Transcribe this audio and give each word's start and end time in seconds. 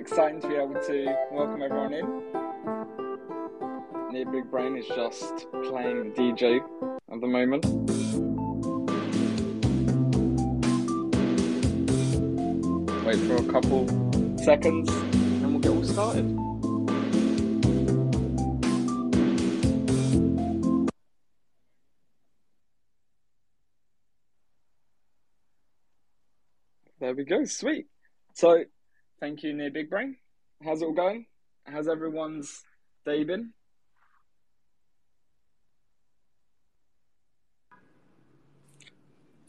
Exciting 0.00 0.40
to 0.40 0.48
be 0.48 0.54
able 0.54 0.80
to 0.80 1.14
welcome 1.30 1.60
everyone 1.60 1.92
in. 1.92 2.06
Near 4.10 4.24
Big 4.24 4.50
Brain 4.50 4.74
is 4.78 4.86
just 4.86 5.46
playing 5.52 6.14
DJ 6.14 6.60
at 7.12 7.20
the 7.20 7.26
moment. 7.26 7.66
Wait 13.04 13.16
for 13.26 13.36
a 13.36 13.52
couple 13.52 13.86
seconds 14.38 14.88
and 14.90 15.50
we'll 15.50 15.60
get 15.60 15.70
all 15.70 15.84
started. 15.84 16.34
There 27.00 27.14
we 27.14 27.24
go, 27.24 27.44
sweet. 27.44 27.88
So, 28.32 28.64
thank 29.20 29.42
you, 29.42 29.52
Near 29.52 29.70
Big 29.70 29.90
Brain. 29.90 30.16
How's 30.64 30.82
it 30.82 30.86
all 30.86 30.92
going? 30.92 31.26
How's 31.64 31.86
everyone's 31.86 32.62
day 33.04 33.22
been? 33.24 33.52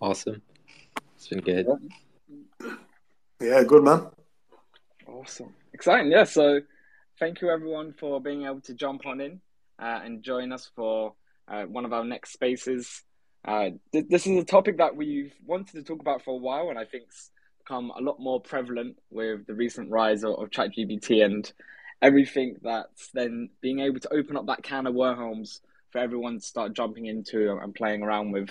Awesome. 0.02 0.42
It's 1.16 1.28
been 1.28 1.40
good. 1.40 1.68
Yeah, 3.40 3.64
good 3.64 3.84
man. 3.84 4.08
Awesome. 5.08 5.54
Exciting. 5.74 6.12
Yeah. 6.12 6.26
So 6.26 6.62
thank 7.20 7.42
you 7.42 7.50
everyone 7.50 7.94
for 7.94 8.20
being 8.20 8.46
able 8.46 8.62
to 8.62 8.74
jump 8.74 9.06
on 9.06 9.22
in 9.22 9.42
uh, 9.80 10.02
and 10.04 10.24
join 10.24 10.52
us 10.52 10.70
for 10.76 11.14
uh, 11.48 11.64
one 11.64 11.86
of 11.86 11.94
our 11.94 12.04
next 12.04 12.34
spaces. 12.34 13.04
Uh, 13.46 13.70
th- 13.92 14.06
this 14.10 14.28
is 14.28 14.42
a 14.42 14.46
topic 14.46 14.78
that 14.78 14.96
we've 14.96 15.34
wanted 15.46 15.74
to 15.74 15.84
talk 15.84 16.00
about 16.00 16.24
for 16.24 16.36
a 16.36 16.38
while 16.38 16.70
and 16.70 16.78
I 16.78 16.86
think's 16.86 17.32
become 17.72 17.92
a 17.98 18.02
lot 18.02 18.20
more 18.20 18.42
prevalent 18.42 18.98
with 19.12 19.48
the 19.48 19.54
recent 19.54 19.90
rise 19.90 20.26
of, 20.26 20.34
of 20.34 20.50
ChatGPT 20.50 21.24
and 21.24 21.50
everything 22.02 22.58
that's 22.62 23.10
then 23.14 23.50
being 23.62 23.80
able 23.80 24.02
to 24.02 24.14
open 24.14 24.36
up 24.36 24.48
that 24.48 24.62
can 24.62 24.88
of 24.88 24.94
wormholes 24.94 25.62
for 25.90 26.00
everyone 26.00 26.40
to 26.40 26.46
start 26.46 26.74
jumping 26.74 27.06
into 27.06 27.58
and 27.58 27.74
playing 27.74 28.04
around 28.04 28.32
with. 28.34 28.50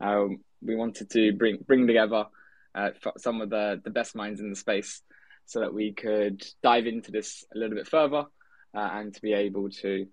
Um, 0.00 0.38
we 0.62 0.76
wanted 0.76 1.10
to 1.10 1.34
bring 1.34 1.58
bring 1.66 1.86
together 1.86 2.24
uh, 2.74 2.90
some 3.18 3.42
of 3.42 3.50
the 3.50 3.82
the 3.84 3.90
best 3.90 4.14
minds 4.14 4.40
in 4.40 4.48
the 4.48 4.56
space 4.56 5.02
so 5.44 5.60
that 5.60 5.74
we 5.74 5.92
could 5.92 6.42
dive 6.62 6.86
into 6.86 7.10
this 7.10 7.44
a 7.54 7.58
little 7.58 7.76
bit 7.76 7.86
further 7.86 8.24
uh, 8.74 8.90
and 8.94 9.12
to 9.12 9.20
be 9.20 9.34
able 9.34 9.68
to 9.68 10.06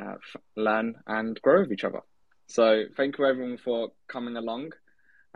uh, 0.00 0.14
learn 0.54 0.94
and 1.08 1.42
grow 1.42 1.62
with 1.62 1.72
each 1.72 1.82
other. 1.82 2.02
So 2.46 2.84
thank 2.96 3.18
you 3.18 3.26
everyone 3.26 3.58
for 3.58 3.88
coming 4.06 4.36
along. 4.36 4.74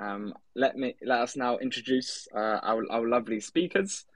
Um, 0.00 0.32
let 0.56 0.76
me 0.76 0.97
let 1.02 1.20
us 1.20 1.37
now 1.37 1.58
introduce 1.58 2.26
uh, 2.35 2.58
our 2.62 2.91
our 2.91 3.06
lovely 3.06 3.41
speakers. 3.41 4.06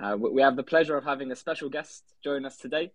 Uh, 0.00 0.16
we 0.16 0.42
have 0.42 0.56
the 0.56 0.62
pleasure 0.62 0.96
of 0.96 1.04
having 1.04 1.30
a 1.30 1.36
special 1.36 1.68
guest 1.68 2.02
join 2.24 2.44
us 2.46 2.56
today, 2.56 2.90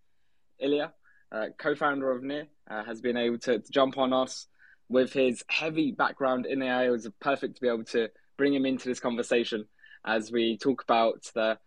Ilya, 0.59 0.91
uh, 1.31 1.45
co-founder 1.57 2.11
of 2.11 2.23
Near, 2.23 2.47
has 2.67 2.99
been 2.99 3.15
able 3.15 3.37
to, 3.39 3.63
jump 3.71 3.97
on 3.97 4.11
us 4.11 4.47
with 4.89 5.13
his 5.13 5.43
heavy 5.47 5.91
background 5.91 6.45
in 6.45 6.61
AI, 6.61 6.87
it 6.87 6.89
was 6.89 7.07
perfect 7.21 7.55
to 7.55 7.61
be 7.61 7.67
able 7.67 7.85
to 7.85 8.09
bring 8.37 8.53
him 8.53 8.65
into 8.65 8.89
this 8.89 8.99
conversation 8.99 9.65
as 10.05 10.31
we 10.31 10.57
talk 10.57 10.81
about 10.83 11.23
the 11.35 11.57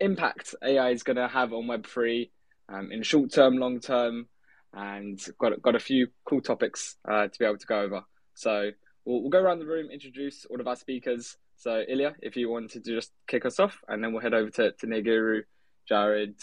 impact 0.00 0.54
AI 0.64 0.90
is 0.90 1.02
going 1.02 1.16
to 1.16 1.28
have 1.28 1.52
on 1.52 1.64
Web3 1.64 2.30
um, 2.70 2.90
in 2.90 3.02
short 3.02 3.30
term, 3.30 3.58
long 3.58 3.78
term, 3.80 4.26
and 4.72 5.20
got 5.38 5.60
got 5.60 5.76
a 5.76 5.80
few 5.80 6.08
cool 6.24 6.40
topics 6.40 6.96
uh, 7.08 7.28
to 7.28 7.38
be 7.38 7.44
able 7.44 7.58
to 7.58 7.66
go 7.66 7.80
over. 7.80 8.02
So 8.34 8.70
we'll, 9.04 9.20
we'll, 9.22 9.30
go 9.30 9.40
around 9.40 9.58
the 9.58 9.66
room, 9.66 9.90
introduce 9.90 10.44
all 10.46 10.60
of 10.60 10.66
our 10.66 10.76
speakers. 10.76 11.36
So 11.56 11.82
Ilya, 11.88 12.16
if 12.20 12.36
you 12.36 12.50
wanted 12.50 12.84
to 12.84 12.94
just 12.94 13.12
kick 13.26 13.44
us 13.46 13.60
off, 13.60 13.78
and 13.88 14.02
then 14.02 14.12
we'll 14.12 14.22
head 14.22 14.34
over 14.34 14.50
to, 14.50 14.72
to 14.72 14.86
Neguru, 14.86 15.42
Jared, 15.88 16.36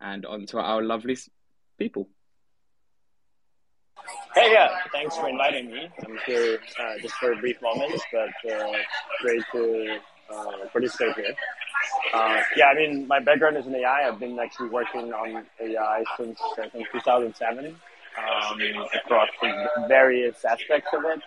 and 0.00 0.26
on 0.26 0.46
to 0.46 0.58
our 0.58 0.82
lovely 0.82 1.16
people. 1.78 2.08
Hey, 4.34 4.52
yeah, 4.52 4.68
thanks 4.92 5.16
for 5.16 5.28
inviting 5.28 5.70
me. 5.70 5.88
I'm 6.04 6.18
here 6.26 6.58
uh, 6.78 6.98
just 7.00 7.14
for 7.14 7.32
a 7.32 7.36
brief 7.36 7.60
moment, 7.62 8.00
but 8.12 8.52
uh, 8.52 8.72
great 9.22 9.42
to 9.52 9.98
uh, 10.32 10.68
participate 10.70 11.16
here. 11.16 11.34
Uh, 12.12 12.40
yeah, 12.56 12.66
I 12.66 12.74
mean, 12.74 13.06
my 13.06 13.20
background 13.20 13.56
is 13.56 13.66
in 13.66 13.74
AI. 13.74 14.06
I've 14.06 14.20
been 14.20 14.38
actually 14.38 14.68
working 14.68 15.12
on 15.12 15.44
AI 15.60 16.04
since 16.16 16.38
think 16.72 16.86
2007 16.92 17.66
um, 17.66 18.60
across 18.94 19.28
various 19.88 20.44
aspects 20.44 20.90
of 20.92 21.04
it 21.04 21.22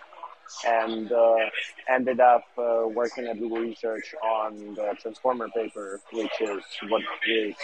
and 0.66 1.10
uh, 1.12 1.34
ended 1.88 2.20
up 2.20 2.44
uh, 2.58 2.86
working 2.86 3.26
at 3.26 3.38
Google 3.38 3.58
Research 3.58 4.14
on 4.22 4.74
the 4.74 4.94
Transformer 5.00 5.48
paper, 5.50 6.00
which 6.12 6.32
is 6.40 6.62
what 6.88 7.02
is 7.28 7.54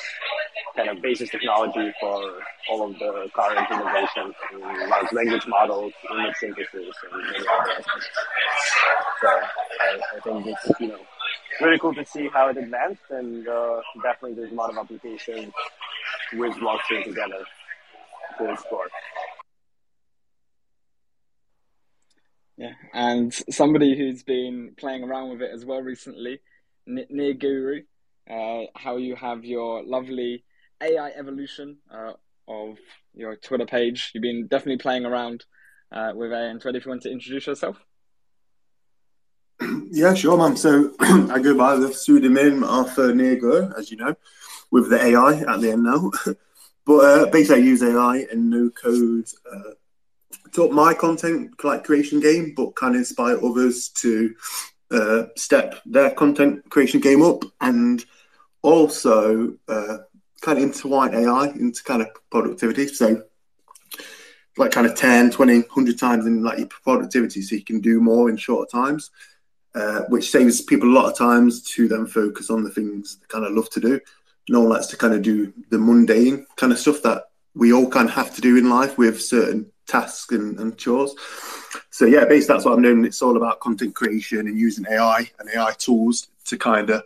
kind 0.76 0.88
of 0.90 1.00
basis 1.02 1.30
technology 1.30 1.92
for 2.00 2.22
all 2.70 2.90
of 2.90 2.98
the 2.98 3.28
current 3.34 3.66
innovations 3.70 4.34
in 4.52 4.90
large 4.90 5.12
language 5.12 5.46
models, 5.46 5.92
image 6.10 6.34
synthesis, 6.38 6.74
and 6.74 7.22
many 7.32 7.38
other 7.38 7.70
aspects. 7.70 8.08
So 9.20 9.28
I, 9.28 10.00
I 10.16 10.20
think 10.20 10.46
it's 10.46 10.80
you 10.80 10.88
know 10.88 10.98
really 11.60 11.78
cool 11.78 11.94
to 11.94 12.04
see 12.04 12.28
how 12.32 12.48
it 12.48 12.56
advanced, 12.56 13.02
and 13.10 13.46
uh, 13.48 13.80
definitely 14.02 14.34
there's 14.34 14.52
a 14.52 14.54
lot 14.54 14.70
of 14.70 14.76
applications 14.76 15.52
with 16.34 16.54
blockchain 16.54 17.04
together 17.04 17.44
to 18.38 18.52
explore. 18.52 18.88
Yeah, 22.56 22.72
and 22.94 23.34
somebody 23.50 23.96
who's 23.96 24.22
been 24.22 24.74
playing 24.78 25.04
around 25.04 25.30
with 25.30 25.42
it 25.42 25.50
as 25.52 25.64
well 25.64 25.82
recently, 25.82 26.40
near 26.86 27.34
Guru, 27.34 27.82
uh, 28.30 28.62
how 28.74 28.96
you 28.96 29.14
have 29.14 29.44
your 29.44 29.84
lovely 29.84 30.42
AI 30.82 31.10
evolution 31.10 31.78
uh, 31.92 32.12
of 32.48 32.78
your 33.14 33.36
Twitter 33.36 33.66
page. 33.66 34.10
You've 34.14 34.22
been 34.22 34.46
definitely 34.46 34.78
playing 34.78 35.04
around 35.04 35.44
uh, 35.92 36.12
with 36.14 36.32
AI 36.32 36.46
and 36.46 36.60
Twitter. 36.60 36.78
If 36.78 36.86
you 36.86 36.90
want 36.90 37.02
to 37.02 37.12
introduce 37.12 37.46
yourself. 37.46 37.76
Yeah, 39.90 40.14
sure, 40.14 40.36
man. 40.36 40.56
So 40.56 40.92
I 41.00 41.38
go 41.38 41.56
by 41.56 41.76
the 41.76 41.92
pseudonym 41.92 42.64
Arthur 42.64 43.10
uh, 43.10 43.14
Nego, 43.14 43.72
as 43.78 43.90
you 43.90 43.96
know, 43.96 44.14
with 44.70 44.90
the 44.90 45.02
AI 45.02 45.36
at 45.40 45.60
the 45.60 45.70
end 45.70 45.84
now. 45.84 46.10
but 46.84 46.98
uh, 46.98 47.26
basically, 47.30 47.62
I 47.62 47.64
use 47.64 47.82
AI 47.82 48.26
and 48.30 48.50
no 48.50 48.68
code 48.70 49.28
to 50.52 50.70
my 50.70 50.94
content 50.94 51.52
like 51.64 51.84
creation 51.84 52.20
game, 52.20 52.54
but 52.56 52.74
kind 52.76 52.94
of 52.94 53.00
inspire 53.00 53.38
others 53.44 53.88
to 53.90 54.34
uh, 54.90 55.24
step 55.36 55.76
their 55.84 56.10
content 56.10 56.68
creation 56.70 57.00
game 57.00 57.22
up 57.22 57.42
and 57.60 58.04
also 58.62 59.54
uh, 59.68 59.98
kind 60.40 60.58
of 60.58 60.64
intertwine 60.64 61.14
AI 61.14 61.46
into 61.48 61.82
kind 61.82 62.02
of 62.02 62.08
productivity. 62.30 62.86
So 62.88 63.22
like 64.56 64.70
kind 64.70 64.86
of 64.86 64.94
10, 64.94 65.30
20, 65.30 65.60
100 65.60 65.98
times 65.98 66.26
in 66.26 66.42
like 66.42 66.58
your 66.58 66.68
productivity 66.68 67.42
so 67.42 67.56
you 67.56 67.64
can 67.64 67.80
do 67.80 68.00
more 68.00 68.30
in 68.30 68.36
shorter 68.36 68.70
times, 68.70 69.10
uh, 69.74 70.02
which 70.08 70.30
saves 70.30 70.62
people 70.62 70.88
a 70.88 70.96
lot 70.96 71.10
of 71.10 71.18
times 71.18 71.62
to 71.62 71.88
then 71.88 72.06
focus 72.06 72.48
on 72.50 72.64
the 72.64 72.70
things 72.70 73.18
they 73.18 73.26
kind 73.28 73.44
of 73.44 73.52
love 73.52 73.68
to 73.70 73.80
do. 73.80 74.00
No 74.48 74.60
one 74.60 74.70
likes 74.70 74.86
to 74.88 74.96
kind 74.96 75.14
of 75.14 75.22
do 75.22 75.52
the 75.70 75.78
mundane 75.78 76.46
kind 76.56 76.72
of 76.72 76.78
stuff 76.78 77.02
that 77.02 77.24
we 77.54 77.72
all 77.72 77.88
kind 77.88 78.08
of 78.08 78.14
have 78.14 78.34
to 78.34 78.40
do 78.40 78.56
in 78.56 78.70
life 78.70 78.96
with 78.96 79.20
certain 79.20 79.70
tasks 79.86 80.32
and, 80.32 80.58
and 80.58 80.76
chores. 80.76 81.14
So 81.90 82.04
yeah, 82.06 82.24
basically 82.24 82.54
that's 82.54 82.64
what 82.64 82.74
I'm 82.74 82.82
doing. 82.82 83.04
It's 83.04 83.22
all 83.22 83.36
about 83.36 83.60
content 83.60 83.94
creation 83.94 84.40
and 84.40 84.58
using 84.58 84.84
AI 84.90 85.30
and 85.38 85.48
AI 85.54 85.72
tools 85.78 86.28
to 86.46 86.56
kind 86.56 86.90
of 86.90 87.02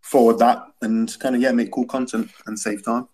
forward 0.00 0.38
that 0.38 0.64
and 0.82 1.16
kind 1.20 1.36
of 1.36 1.42
yeah 1.42 1.52
make 1.52 1.70
cool 1.70 1.86
content 1.86 2.30
and 2.46 2.58
save 2.58 2.84
time. 2.84 3.08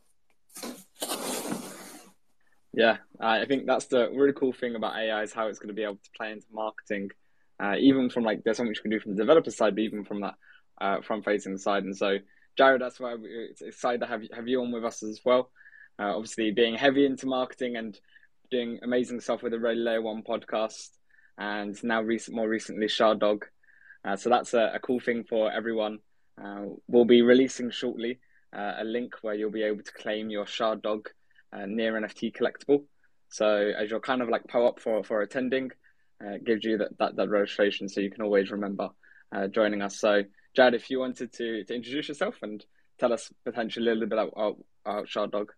Yeah, 2.72 2.98
I 3.18 3.46
think 3.46 3.66
that's 3.66 3.86
the 3.86 4.10
really 4.10 4.34
cool 4.34 4.52
thing 4.52 4.74
about 4.76 4.96
AI 4.96 5.22
is 5.22 5.32
how 5.32 5.46
it's 5.48 5.58
going 5.58 5.68
to 5.68 5.74
be 5.74 5.82
able 5.82 5.94
to 5.94 6.10
play 6.14 6.30
into 6.30 6.46
marketing, 6.52 7.10
uh, 7.58 7.76
even 7.78 8.10
from 8.10 8.22
like 8.22 8.44
there's 8.44 8.58
so 8.58 8.64
much 8.64 8.76
you 8.76 8.82
can 8.82 8.90
do 8.90 9.00
from 9.00 9.12
the 9.12 9.22
developer 9.22 9.50
side, 9.50 9.74
but 9.74 9.80
even 9.80 10.04
from 10.04 10.20
that 10.20 10.34
uh, 10.80 11.00
front 11.00 11.24
facing 11.24 11.56
side. 11.56 11.84
And 11.84 11.96
so, 11.96 12.18
Jared, 12.58 12.82
that's 12.82 13.00
why 13.00 13.16
it's 13.22 13.62
excited 13.62 14.00
to 14.00 14.06
have 14.06 14.22
have 14.34 14.46
you 14.46 14.60
on 14.60 14.72
with 14.72 14.84
us 14.84 15.02
as 15.02 15.22
well. 15.24 15.50
Uh, 15.98 16.14
obviously, 16.14 16.50
being 16.50 16.74
heavy 16.74 17.06
into 17.06 17.26
marketing 17.26 17.76
and 17.76 17.98
doing 18.50 18.78
amazing 18.82 19.20
stuff 19.20 19.42
with 19.42 19.52
the 19.52 19.58
Ready 19.58 19.80
Layer 19.80 20.02
One 20.02 20.22
podcast, 20.22 20.90
and 21.38 21.76
now 21.82 22.02
recent, 22.02 22.36
more 22.36 22.48
recently, 22.48 22.88
Shard 22.88 23.20
Dog. 23.20 23.44
Uh, 24.04 24.16
so 24.16 24.30
that's 24.30 24.54
a, 24.54 24.72
a, 24.74 24.78
cool 24.78 25.00
thing 25.00 25.24
for 25.24 25.50
everyone. 25.50 25.98
Uh, 26.42 26.62
we'll 26.86 27.04
be 27.04 27.22
releasing 27.22 27.70
shortly 27.70 28.18
uh, 28.56 28.74
a 28.78 28.84
link 28.84 29.14
where 29.22 29.34
you'll 29.34 29.50
be 29.50 29.62
able 29.62 29.82
to 29.82 29.92
claim 29.92 30.30
your 30.30 30.46
Shard 30.46 30.82
Dog 30.82 31.08
uh, 31.52 31.66
near 31.66 31.92
NFT 31.94 32.34
collectible. 32.36 32.84
So 33.28 33.72
as 33.76 33.90
you're 33.90 34.00
kind 34.00 34.22
of 34.22 34.28
like 34.28 34.46
POAP 34.46 34.80
for 34.80 35.02
for 35.02 35.22
attending, 35.22 35.70
uh, 36.24 36.34
it 36.34 36.44
gives 36.44 36.64
you 36.64 36.78
that, 36.78 36.96
that, 36.98 37.16
that 37.16 37.28
registration, 37.28 37.88
so 37.88 38.00
you 38.00 38.10
can 38.10 38.22
always 38.22 38.50
remember 38.50 38.90
joining 39.50 39.82
us. 39.82 40.00
So 40.00 40.22
Jad, 40.54 40.74
if 40.74 40.88
you 40.88 41.00
wanted 41.00 41.32
to 41.34 41.64
to 41.64 41.74
introduce 41.74 42.08
yourself 42.08 42.36
and 42.42 42.64
tell 42.98 43.12
us 43.12 43.30
potentially 43.44 43.90
a 43.90 43.94
little 43.94 44.08
bit 44.08 44.18
about, 44.18 44.56
about 44.84 45.08
Shard 45.08 45.32
Dog. 45.32 45.52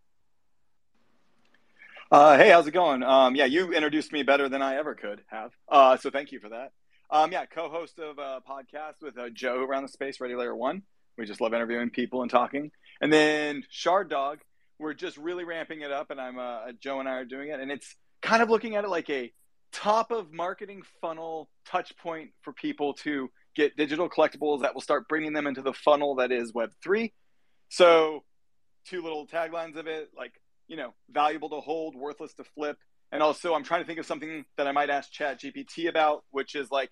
Uh, 2.10 2.38
hey, 2.38 2.48
how's 2.48 2.66
it 2.66 2.70
going? 2.70 3.02
Um, 3.02 3.34
yeah, 3.34 3.44
you 3.44 3.74
introduced 3.74 4.14
me 4.14 4.22
better 4.22 4.48
than 4.48 4.62
I 4.62 4.76
ever 4.76 4.94
could 4.94 5.22
have. 5.26 5.52
Uh, 5.68 5.98
so 5.98 6.08
thank 6.08 6.32
you 6.32 6.40
for 6.40 6.48
that. 6.48 6.72
Um, 7.10 7.30
yeah, 7.32 7.44
co-host 7.44 7.98
of 7.98 8.18
a 8.18 8.40
podcast 8.48 9.02
with 9.02 9.18
uh, 9.18 9.28
Joe 9.28 9.62
around 9.62 9.82
the 9.82 9.90
space, 9.90 10.18
Ready 10.18 10.34
Layer 10.34 10.56
One. 10.56 10.84
We 11.18 11.26
just 11.26 11.42
love 11.42 11.52
interviewing 11.52 11.90
people 11.90 12.22
and 12.22 12.30
talking. 12.30 12.70
And 13.02 13.12
then 13.12 13.62
Shard 13.68 14.08
Dog, 14.08 14.38
we're 14.78 14.94
just 14.94 15.18
really 15.18 15.44
ramping 15.44 15.82
it 15.82 15.92
up, 15.92 16.10
and 16.10 16.18
I'm 16.18 16.38
uh, 16.38 16.72
Joe 16.80 16.98
and 16.98 17.06
I 17.06 17.12
are 17.12 17.26
doing 17.26 17.50
it, 17.50 17.60
and 17.60 17.70
it's 17.70 17.94
kind 18.22 18.42
of 18.42 18.48
looking 18.48 18.74
at 18.74 18.84
it 18.84 18.88
like 18.88 19.10
a 19.10 19.30
top 19.72 20.10
of 20.10 20.32
marketing 20.32 20.84
funnel 21.02 21.50
touch 21.66 21.94
point 21.98 22.30
for 22.40 22.54
people 22.54 22.94
to 22.94 23.28
get 23.54 23.76
digital 23.76 24.08
collectibles 24.08 24.62
that 24.62 24.72
will 24.72 24.80
start 24.80 25.08
bringing 25.10 25.34
them 25.34 25.46
into 25.46 25.60
the 25.60 25.74
funnel 25.74 26.14
that 26.14 26.32
is 26.32 26.52
Web3. 26.52 27.12
So, 27.68 28.24
two 28.86 29.02
little 29.02 29.26
taglines 29.26 29.76
of 29.76 29.86
it 29.86 30.08
like, 30.16 30.32
you 30.68 30.76
know, 30.76 30.94
valuable 31.10 31.50
to 31.50 31.60
hold, 31.60 31.94
worthless 31.94 32.34
to 32.34 32.44
flip. 32.44 32.78
And 33.10 33.22
also, 33.22 33.54
I'm 33.54 33.64
trying 33.64 33.80
to 33.80 33.86
think 33.86 33.98
of 33.98 34.06
something 34.06 34.44
that 34.56 34.66
I 34.66 34.72
might 34.72 34.90
ask 34.90 35.10
Chat 35.10 35.40
GPT 35.40 35.88
about, 35.88 36.24
which 36.30 36.54
is 36.54 36.70
like 36.70 36.90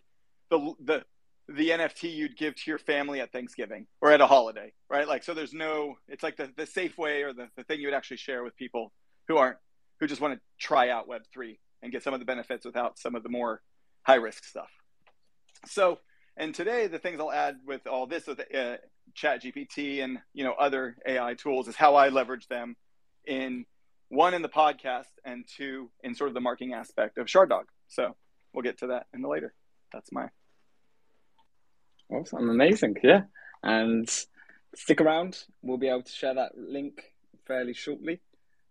the, 0.51 0.73
the, 0.81 1.05
the 1.49 1.71
NFT 1.71 2.15
you'd 2.15 2.37
give 2.37 2.57
to 2.57 2.63
your 2.67 2.79
family 2.79 3.21
at 3.21 3.33
Thanksgiving 3.33 3.87
or 4.01 4.11
at 4.11 4.21
a 4.21 4.27
holiday, 4.27 4.73
right? 4.91 5.07
Like, 5.07 5.23
so 5.23 5.35
there's 5.35 5.53
no, 5.53 5.97
it's 6.09 6.23
like 6.23 6.37
the, 6.37 6.51
the 6.57 6.67
safe 6.67 6.97
way 6.97 7.23
or 7.23 7.33
the, 7.33 7.49
the 7.57 7.65
thing 7.65 7.81
you 7.81 7.87
would 7.87 7.95
actually 7.95 8.17
share 8.17 8.43
with 8.43 8.57
people 8.57 8.93
who 9.29 9.37
aren't, 9.37 9.59
who 10.01 10.07
just 10.07 10.21
want 10.21 10.35
to 10.35 10.41
try 10.59 10.89
out 10.89 11.09
Web3 11.09 11.59
and 11.83 11.93
get 11.93 12.03
some 12.03 12.15
of 12.15 12.21
the 12.21 12.27
benefits 12.27 12.65
without 12.65 12.99
some 12.99 13.15
of 13.15 13.23
the 13.23 13.29
more 13.29 13.61
high 14.03 14.15
risk 14.15 14.45
stuff. 14.45 14.71
So, 15.67 15.99
and 16.37 16.55
today 16.55 16.87
the 16.87 16.99
things 16.99 17.21
I'll 17.21 17.33
add 17.33 17.57
with 17.67 17.87
all 17.87 18.07
this 18.07 18.27
with 18.27 18.41
uh, 18.41 18.77
Chat 19.15 19.43
GPT 19.43 20.03
and 20.03 20.19
you 20.35 20.45
know 20.45 20.53
other 20.53 20.97
AI 21.07 21.35
tools 21.35 21.69
is 21.69 21.77
how 21.77 21.95
I 21.95 22.09
leverage 22.09 22.47
them 22.49 22.77
in 23.27 23.65
one 24.09 24.35
in 24.35 24.43
the 24.43 24.49
podcast 24.49 25.05
and 25.25 25.45
two 25.57 25.91
in 26.03 26.15
sort 26.15 26.29
of 26.29 26.35
the 26.35 26.41
marketing 26.41 26.75
aspect 26.75 27.19
of 27.19 27.29
Shard 27.29 27.49
Dog. 27.49 27.67
So 27.89 28.15
we'll 28.53 28.63
get 28.63 28.79
to 28.79 28.89
that 28.89 29.07
in 29.13 29.23
the 29.23 29.29
later. 29.29 29.53
That's 29.93 30.13
my 30.13 30.29
awesome, 32.11 32.49
amazing, 32.49 32.97
yeah. 33.03 33.23
And 33.63 34.09
stick 34.75 35.01
around. 35.01 35.39
We'll 35.63 35.79
be 35.79 35.89
able 35.89 36.03
to 36.03 36.13
share 36.13 36.35
that 36.35 36.57
link 36.57 37.03
fairly 37.47 37.75
shortly. 37.75 38.21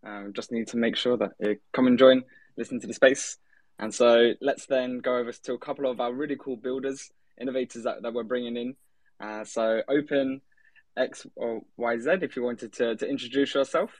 Um, 0.05 0.33
just 0.35 0.51
need 0.51 0.67
to 0.69 0.77
make 0.77 0.95
sure 0.95 1.17
that 1.17 1.31
you 1.39 1.57
come 1.73 1.87
and 1.87 1.97
join 1.97 2.23
listen 2.57 2.79
to 2.79 2.87
the 2.87 2.93
space. 2.93 3.37
And 3.79 3.93
so 3.93 4.31
let's 4.41 4.65
then 4.67 4.99
go 4.99 5.17
over 5.17 5.31
to 5.33 5.53
a 5.53 5.57
couple 5.57 5.89
of 5.89 5.99
our 5.99 6.13
really 6.13 6.37
cool 6.37 6.55
builders, 6.55 7.11
innovators 7.39 7.83
that, 7.83 8.01
that 8.03 8.13
we're 8.13 8.23
bringing 8.23 8.55
in. 8.55 8.75
Uh, 9.19 9.43
so 9.43 9.81
Open 9.89 10.41
X 10.95 11.27
or 11.35 11.61
YZ, 11.77 12.23
if 12.23 12.35
you 12.35 12.43
wanted 12.43 12.71
to, 12.73 12.95
to 12.95 13.07
introduce 13.07 13.53
yourself 13.53 13.91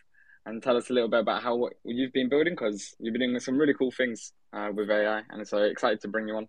and 0.46 0.62
tell 0.62 0.78
us 0.78 0.90
a 0.90 0.94
little 0.94 1.10
bit 1.10 1.22
about 1.22 1.44
how 1.44 1.56
what 1.56 1.74
you've 1.84 2.14
been 2.14 2.30
building, 2.30 2.54
because 2.54 2.96
you've 3.00 3.14
been 3.14 3.22
doing 3.22 3.40
some 3.40 3.58
really 3.58 3.74
cool 3.74 3.92
things 3.92 4.34
uh, 4.54 4.70
with 4.74 4.90
AI, 4.90 5.22
and 5.30 5.48
so 5.48 5.58
excited 5.60 6.02
to 6.02 6.08
bring 6.08 6.28
you 6.28 6.36
on. 6.36 6.48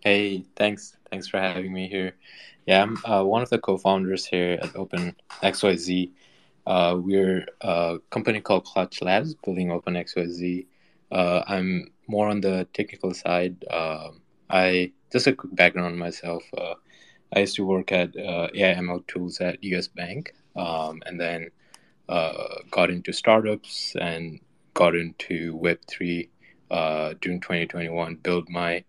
Hey, 0.00 0.44
thanks. 0.56 0.96
Thanks 1.10 1.28
for 1.28 1.40
having 1.40 1.72
me 1.72 1.88
here. 1.88 2.14
Yeah, 2.66 2.82
I'm 2.82 2.98
uh, 3.04 3.24
one 3.24 3.42
of 3.42 3.50
the 3.50 3.58
co-founders 3.58 4.26
here 4.26 4.58
at 4.62 4.76
Open 4.76 5.16
XYZ. 5.42 6.12
Uh, 6.66 6.98
we're 7.00 7.46
a 7.62 7.98
company 8.10 8.40
called 8.40 8.64
Clutch 8.64 9.00
Labs 9.00 9.34
building 9.34 9.68
OpenXYZ. 9.68 10.66
Uh, 11.10 11.42
I'm 11.46 11.90
more 12.06 12.28
on 12.28 12.42
the 12.42 12.68
technical 12.74 13.14
side. 13.14 13.64
Uh, 13.70 14.10
I 14.50 14.92
just 15.10 15.26
a 15.26 15.32
quick 15.32 15.54
background 15.54 15.94
on 15.94 15.98
myself. 15.98 16.42
Uh, 16.56 16.74
I 17.34 17.40
used 17.40 17.56
to 17.56 17.64
work 17.64 17.90
at 17.90 18.16
uh, 18.16 18.48
AIML 18.54 19.06
tools 19.06 19.40
at 19.40 19.64
US 19.64 19.88
Bank, 19.88 20.34
um, 20.58 21.02
and 21.06 21.18
then 21.18 21.50
uh, 22.08 22.56
got 22.70 22.90
into 22.90 23.12
startups 23.12 23.94
and 24.00 24.40
got 24.74 24.94
into 24.94 25.56
Web 25.56 25.78
three 25.86 26.28
uh, 26.70 27.14
during 27.20 27.40
2021. 27.40 28.16
Built 28.16 28.48
my 28.50 28.84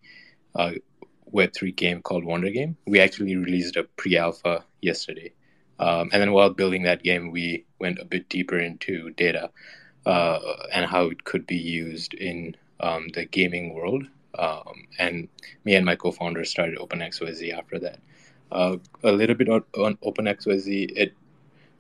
Web3 1.33 1.75
game 1.75 2.01
called 2.01 2.23
Wonder 2.23 2.49
Game. 2.49 2.75
We 2.87 2.99
actually 2.99 3.35
released 3.35 3.75
a 3.75 3.83
pre 3.83 4.17
alpha 4.17 4.65
yesterday. 4.81 5.31
Um, 5.79 6.09
and 6.11 6.21
then 6.21 6.33
while 6.33 6.49
building 6.49 6.83
that 6.83 7.03
game, 7.03 7.31
we 7.31 7.65
went 7.79 7.99
a 7.99 8.05
bit 8.05 8.27
deeper 8.29 8.59
into 8.59 9.11
data 9.11 9.49
uh, 10.05 10.39
and 10.73 10.85
how 10.85 11.05
it 11.05 11.23
could 11.23 11.47
be 11.47 11.57
used 11.57 12.13
in 12.13 12.55
um, 12.79 13.07
the 13.13 13.25
gaming 13.25 13.73
world. 13.73 14.03
Um, 14.37 14.87
and 14.97 15.27
me 15.63 15.75
and 15.75 15.85
my 15.85 15.95
co-founder 15.95 16.43
started 16.45 16.77
OpenXYZ 16.77 17.53
after 17.57 17.79
that. 17.79 17.99
Uh, 18.51 18.77
a 19.03 19.11
little 19.11 19.35
bit 19.35 19.49
on, 19.49 19.63
on 19.77 19.95
OpenXYZ, 19.97 20.91
it 20.95 21.13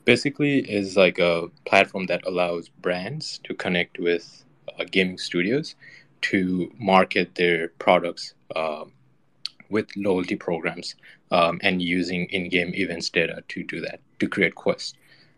basically 0.05 0.59
is 0.59 0.97
like 0.97 1.19
a 1.19 1.49
platform 1.65 2.05
that 2.07 2.25
allows 2.25 2.69
brands 2.69 3.39
to 3.43 3.53
connect 3.53 3.99
with 3.99 4.43
uh, 4.79 4.83
gaming 4.89 5.17
studios 5.17 5.75
to 6.21 6.71
market 6.77 7.35
their 7.35 7.69
products 7.79 8.33
um, 8.55 8.91
with 9.69 9.87
loyalty 9.95 10.35
programs 10.35 10.95
um, 11.31 11.59
and 11.61 11.81
using 11.81 12.25
in-game 12.27 12.73
events 12.73 13.09
data 13.09 13.43
to 13.47 13.63
do 13.63 13.79
that 13.81 13.99
to 14.19 14.27
create 14.27 14.55
quests. 14.55 14.93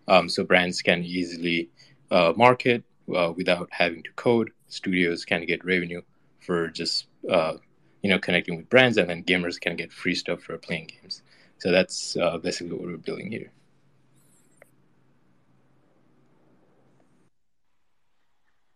Um, 0.08 0.30
so 0.30 0.44
brands 0.44 0.82
can 0.82 1.04
easily 1.04 1.70
uh, 2.10 2.34
market 2.36 2.84
uh, 3.16 3.34
without 3.36 3.70
having 3.72 4.04
to 4.04 4.12
code. 4.14 4.52
Studios 4.68 5.26
can 5.26 5.46
get 5.46 5.64
revenue 5.66 6.02
for 6.40 6.68
just 6.70 7.08
uh, 7.30 7.54
you 8.02 8.10
know 8.10 8.20
connecting 8.20 8.58
with 8.58 8.70
brands, 8.70 8.98
and 8.98 9.10
then 9.10 9.24
gamers 9.24 9.60
can 9.60 9.76
get 9.76 9.92
free 9.92 10.16
stuff 10.16 10.42
for 10.42 10.58
playing 10.58 10.90
games. 11.02 11.22
So 11.60 11.72
that's 11.72 12.18
uh, 12.18 12.38
basically 12.38 12.74
what 12.74 12.88
we're 12.88 12.98
building 12.98 13.32
here. 13.32 13.52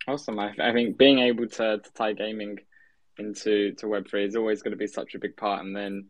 Awesome. 0.08 0.40
I, 0.40 0.54
I 0.60 0.72
think 0.72 0.98
being 0.98 1.20
able 1.20 1.48
to, 1.48 1.80
to 1.80 1.94
tie 1.96 2.14
gaming 2.14 2.60
into 3.18 3.74
to 3.74 3.88
Web 3.88 4.08
three 4.08 4.26
is 4.26 4.36
always 4.36 4.62
going 4.62 4.72
to 4.72 4.78
be 4.78 4.88
such 4.88 5.16
a 5.16 5.20
big 5.20 5.36
part, 5.36 5.64
and 5.64 5.76
then 5.76 6.08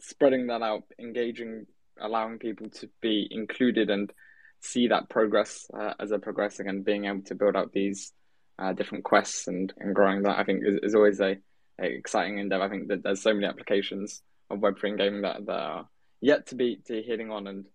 spreading 0.00 0.48
that 0.48 0.62
out, 0.62 0.84
engaging, 0.98 1.66
allowing 2.00 2.38
people 2.38 2.70
to 2.70 2.88
be 3.00 3.28
included 3.30 3.90
and 3.90 4.12
see 4.60 4.88
that 4.88 5.08
progress 5.08 5.66
uh, 5.78 5.94
as 6.00 6.10
they're 6.10 6.18
progressing, 6.18 6.68
and 6.68 6.84
being 6.84 7.04
able 7.04 7.22
to 7.22 7.34
build 7.34 7.56
out 7.56 7.72
these 7.72 8.12
uh, 8.58 8.72
different 8.72 9.04
quests 9.04 9.46
and, 9.46 9.72
and 9.78 9.94
growing 9.94 10.22
that, 10.22 10.38
I 10.38 10.44
think 10.44 10.62
is, 10.64 10.80
is 10.82 10.94
always 10.94 11.20
a, 11.20 11.36
a, 11.80 11.84
exciting 11.84 12.38
endeavor. 12.38 12.64
I 12.64 12.68
think 12.68 12.88
that 12.88 13.02
there's 13.02 13.22
so 13.22 13.32
many 13.32 13.46
applications 13.46 14.22
of 14.50 14.60
Web 14.60 14.78
three 14.78 14.90
and 14.90 14.98
gaming 14.98 15.22
that, 15.22 15.46
that 15.46 15.52
are 15.52 15.88
yet 16.20 16.48
to 16.48 16.56
be 16.56 16.80
to 16.86 17.00
hitting 17.00 17.30
on 17.30 17.46
and 17.46 17.66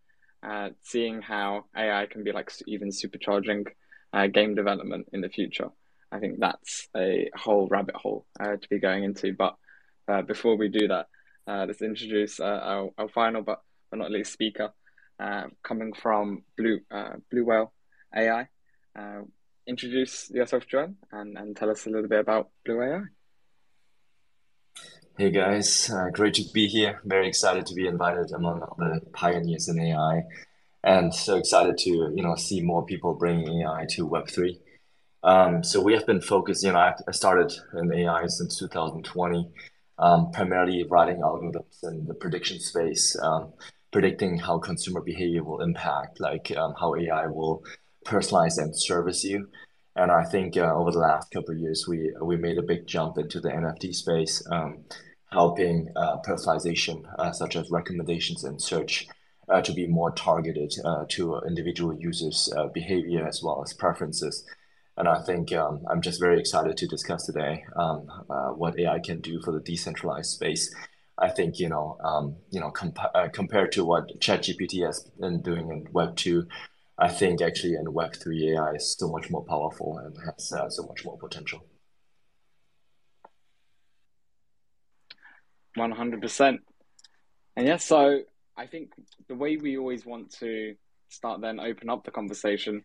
uh, 0.44 0.70
seeing 0.82 1.22
how 1.22 1.66
AI 1.76 2.08
can 2.08 2.24
be 2.24 2.34
like 2.34 2.52
even 2.68 2.90
supercharging 2.90 3.66
uh, 4.16 4.28
game 4.28 4.56
development 4.56 5.10
in 5.12 5.22
the 5.22 5.30
future. 5.30 5.70
I 6.12 6.20
think 6.20 6.40
that's 6.40 6.88
a 6.96 7.30
whole 7.36 7.68
rabbit 7.68 7.96
hole 7.96 8.26
uh, 8.40 8.56
to 8.56 8.70
be 8.70 8.80
going 8.80 9.04
into. 9.04 9.34
But 9.34 9.56
uh, 10.08 10.22
before 10.22 10.56
we 10.56 10.70
do 10.70 10.88
that, 10.88 11.08
uh, 11.48 11.66
let's 11.68 11.82
introduce 11.82 12.40
uh, 12.40 12.46
our, 12.46 12.90
our 12.98 13.10
final 13.10 13.42
but, 13.42 13.62
but 13.92 14.00
not 14.00 14.12
least 14.12 14.32
speaker, 14.32 14.72
uh, 15.20 15.48
coming 15.64 15.94
from 15.94 16.44
Blue 16.58 16.80
Blue 17.30 17.46
Whale 17.46 17.74
AI. 18.16 18.48
introduce 19.68 20.30
yourself, 20.32 20.66
Joel, 20.68 20.96
and, 21.12 21.38
and 21.38 21.56
tell 21.56 21.70
us 21.70 21.86
a 21.86 21.90
little 21.90 22.08
bit 22.08 22.20
about 22.20 22.50
Blue 22.66 22.82
AI. 22.82 23.02
Hey 25.18 25.32
guys, 25.32 25.92
great 26.14 26.34
to 26.36 26.44
be 26.54 26.68
here. 26.68 27.02
Very 27.06 27.28
excited 27.28 27.66
to 27.68 27.74
be 27.74 27.88
invited 27.88 28.32
among 28.32 28.60
the 28.78 29.02
pioneers 29.14 29.70
in 29.70 29.80
AI, 29.80 30.24
and 30.86 31.14
so 31.14 31.36
excited 31.36 31.78
to 31.80 31.90
you 31.90 32.24
know 32.24 32.36
see 32.36 32.62
more 32.62 32.86
people 32.86 33.16
bringing 33.16 33.62
AI 33.62 33.86
to 33.90 34.06
Web 34.06 34.30
three. 34.30 34.60
Um, 35.24 35.64
so 35.64 35.82
we 35.82 35.94
have 35.94 36.06
been 36.06 36.22
focused, 36.22 36.64
you 36.64 36.72
know, 36.72 36.78
I, 36.78 37.12
started 37.12 37.52
in 37.74 37.92
AI 37.92 38.28
since 38.28 38.60
2020, 38.60 39.50
um, 39.98 40.30
primarily 40.32 40.84
writing 40.84 41.22
algorithms 41.22 41.84
in 41.84 42.06
the 42.06 42.14
prediction 42.14 42.60
space, 42.60 43.18
um, 43.24 43.52
predicting 43.92 44.38
how 44.38 44.60
consumer 44.60 45.02
behavior 45.02 45.44
will 45.44 45.62
impact, 45.62 46.20
like 46.20 46.56
um, 46.56 46.76
how 46.80 46.94
AI 46.96 47.26
will 47.26 47.64
personalize 48.06 48.60
and 48.60 48.78
service 48.78 49.24
you. 49.24 49.50
And 49.96 50.12
I 50.12 50.26
think 50.26 50.58
uh, 50.58 50.76
over 50.76 50.92
the 50.92 51.00
last 51.00 51.32
couple 51.32 51.56
of 51.56 51.60
years, 51.60 51.88
we 51.88 52.14
we 52.22 52.38
made 52.38 52.60
a 52.60 52.70
big 52.74 52.86
jump 52.86 53.18
into 53.18 53.40
the 53.40 53.50
NFT 53.50 53.96
space, 53.96 54.44
um, 54.52 54.84
helping 55.32 55.90
uh, 55.96 56.18
personalization, 56.18 57.02
uh, 57.18 57.32
such 57.32 57.56
as 57.56 57.72
recommendations 57.72 58.44
and 58.44 58.62
search, 58.62 59.08
to 59.64 59.74
be 59.74 59.88
more 59.88 60.12
targeted 60.12 60.74
uh, 60.84 61.06
to 61.10 61.40
individual 61.48 61.94
users' 61.94 62.52
uh, 62.56 62.68
behavior 62.68 63.28
as 63.28 63.42
well 63.44 63.62
as 63.64 63.74
preferences. 63.74 64.46
And 64.98 65.08
I 65.08 65.22
think 65.22 65.52
um, 65.54 65.84
I'm 65.90 66.02
just 66.02 66.20
very 66.22 66.40
excited 66.40 66.78
to 66.78 66.88
discuss 66.88 67.26
today 67.26 67.66
um, 67.76 68.08
uh, 68.30 68.50
what 68.52 68.80
AI 68.80 69.00
can 69.00 69.20
do 69.20 69.42
for 69.42 69.52
the 69.52 69.60
decentralized 69.60 70.32
space. 70.32 70.74
I 71.18 71.30
think 71.30 71.60
you 71.60 71.70
know, 71.70 71.98
um, 72.04 72.36
you 72.50 72.60
know, 72.60 72.72
comp- 72.72 73.14
uh, 73.14 73.28
compared 73.32 73.72
to 73.74 73.86
what 73.86 74.20
ChatGPT 74.20 74.86
has 74.86 75.02
been 75.20 75.42
doing 75.42 75.70
in 75.70 75.88
Web 75.92 76.16
two, 76.16 76.48
I 76.98 77.10
think 77.10 77.42
actually 77.42 77.76
in 77.76 77.92
Web 77.92 78.16
three 78.16 78.54
AI 78.54 78.72
is 78.72 78.96
so 78.98 79.10
much 79.10 79.30
more 79.30 79.44
powerful 79.44 79.98
and 79.98 80.16
has 80.26 80.52
uh, 80.52 80.70
so 80.70 80.84
much 80.84 81.04
more 81.06 81.18
potential. 81.18 81.66
One 85.76 85.92
hundred 85.92 86.22
percent. 86.22 86.62
And 87.58 87.68
yeah, 87.68 87.78
so 87.78 88.22
I 88.58 88.68
think 88.68 88.92
the 89.28 89.36
way 89.36 89.58
we 89.58 89.78
always 89.78 90.06
want 90.06 90.32
to 90.40 90.76
start 91.10 91.42
then 91.42 91.60
open 91.60 91.90
up 91.90 92.04
the 92.04 92.12
conversation 92.12 92.84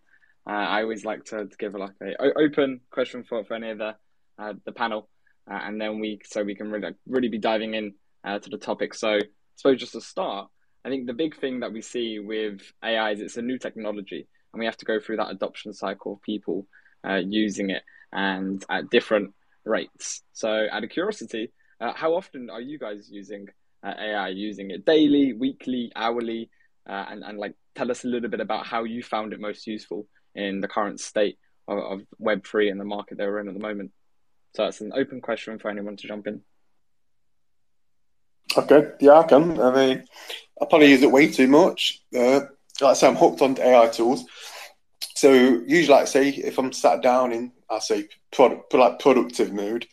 uh, 0.48 0.52
I 0.52 0.82
always 0.82 1.04
like 1.04 1.24
to, 1.26 1.46
to 1.46 1.56
give 1.58 1.74
like 1.74 1.92
a 2.02 2.38
open 2.38 2.80
question 2.90 3.24
for, 3.24 3.44
for 3.44 3.54
any 3.54 3.70
of 3.70 3.78
the 3.78 3.94
uh, 4.38 4.54
the 4.64 4.72
panel, 4.72 5.08
uh, 5.50 5.58
and 5.62 5.80
then 5.80 6.00
we 6.00 6.20
so 6.24 6.42
we 6.42 6.54
can 6.54 6.70
really 6.70 6.94
really 7.06 7.28
be 7.28 7.38
diving 7.38 7.74
in 7.74 7.94
uh, 8.24 8.38
to 8.38 8.48
the 8.48 8.56
topic. 8.56 8.94
So 8.94 9.10
I 9.10 9.20
suppose 9.56 9.78
just 9.78 9.92
to 9.92 10.00
start, 10.00 10.48
I 10.84 10.88
think 10.88 11.06
the 11.06 11.12
big 11.12 11.36
thing 11.38 11.60
that 11.60 11.72
we 11.72 11.82
see 11.82 12.18
with 12.18 12.62
AI 12.82 13.12
is 13.12 13.20
it's 13.20 13.36
a 13.36 13.42
new 13.42 13.58
technology, 13.58 14.26
and 14.52 14.60
we 14.60 14.64
have 14.64 14.78
to 14.78 14.86
go 14.86 14.98
through 14.98 15.18
that 15.18 15.30
adoption 15.30 15.74
cycle 15.74 16.14
of 16.14 16.22
people 16.22 16.66
uh, 17.06 17.20
using 17.24 17.70
it 17.70 17.82
and 18.12 18.64
at 18.70 18.88
different 18.90 19.34
rates. 19.64 20.22
So, 20.32 20.66
out 20.72 20.84
of 20.84 20.90
curiosity, 20.90 21.52
uh, 21.80 21.92
how 21.94 22.14
often 22.14 22.48
are 22.48 22.62
you 22.62 22.78
guys 22.78 23.10
using 23.10 23.46
uh, 23.82 23.94
AI? 23.98 24.28
Using 24.28 24.70
it 24.70 24.84
daily, 24.84 25.32
weekly, 25.32 25.92
hourly, 25.94 26.50
uh, 26.88 27.06
and 27.10 27.22
and 27.24 27.38
like 27.38 27.54
tell 27.74 27.90
us 27.90 28.04
a 28.04 28.08
little 28.08 28.28
bit 28.28 28.40
about 28.40 28.66
how 28.66 28.84
you 28.84 29.02
found 29.02 29.32
it 29.32 29.40
most 29.40 29.66
useful 29.66 30.06
in 30.34 30.60
the 30.60 30.68
current 30.68 31.00
state 31.00 31.38
of, 31.68 31.78
of 31.78 32.00
Web 32.18 32.46
three 32.46 32.70
and 32.70 32.80
the 32.80 32.84
market 32.84 33.18
that 33.18 33.26
we're 33.26 33.40
in 33.40 33.48
at 33.48 33.54
the 33.54 33.60
moment. 33.60 33.92
So 34.54 34.64
it's 34.66 34.80
an 34.80 34.92
open 34.94 35.20
question 35.20 35.58
for 35.58 35.70
anyone 35.70 35.96
to 35.96 36.08
jump 36.08 36.26
in. 36.26 36.42
Okay, 38.56 38.90
yeah, 39.00 39.18
I 39.18 39.22
can. 39.24 39.60
I 39.60 39.74
mean, 39.74 40.04
I 40.60 40.64
probably 40.64 40.90
use 40.90 41.02
it 41.02 41.12
way 41.12 41.30
too 41.30 41.46
much. 41.46 42.02
Uh, 42.14 42.40
like 42.80 42.90
I 42.90 42.92
say, 42.94 43.06
I'm 43.06 43.14
hooked 43.14 43.42
on 43.42 43.58
AI 43.60 43.86
tools. 43.88 44.24
So 45.14 45.32
usually, 45.32 45.94
like 45.94 46.02
I 46.02 46.06
say, 46.06 46.28
if 46.30 46.58
I'm 46.58 46.72
sat 46.72 47.02
down 47.02 47.32
in, 47.32 47.52
I 47.68 47.78
say, 47.78 48.08
product, 48.32 48.74
like 48.74 48.98
productive 48.98 49.52
mood, 49.52 49.86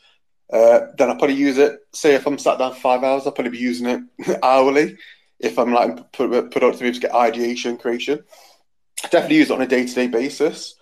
uh, 0.52 0.80
then 0.98 1.10
I 1.10 1.16
probably 1.16 1.36
use 1.36 1.58
it. 1.58 1.80
Say 1.94 2.16
if 2.16 2.26
I'm 2.26 2.38
sat 2.38 2.60
down 2.60 2.74
for 2.74 2.80
five 2.80 3.04
hours, 3.04 3.26
I'll 3.26 3.34
probably 3.34 3.52
be 3.52 3.58
using 3.58 3.88
it 3.88 4.40
hourly. 4.44 4.98
If 5.40 5.60
I'm 5.60 5.74
like 5.74 6.12
productive 6.14 6.78
to 6.80 6.84
be 6.84 6.92
to 6.92 7.00
get 7.00 7.14
ideation 7.14 7.78
creation, 7.78 8.24
I 9.04 9.08
definitely 9.10 9.38
use 9.38 9.50
it 9.50 9.54
on 9.54 9.62
a 9.62 9.68
day 9.68 9.86
to 9.86 9.94
day 9.94 10.08
basis. 10.08 10.76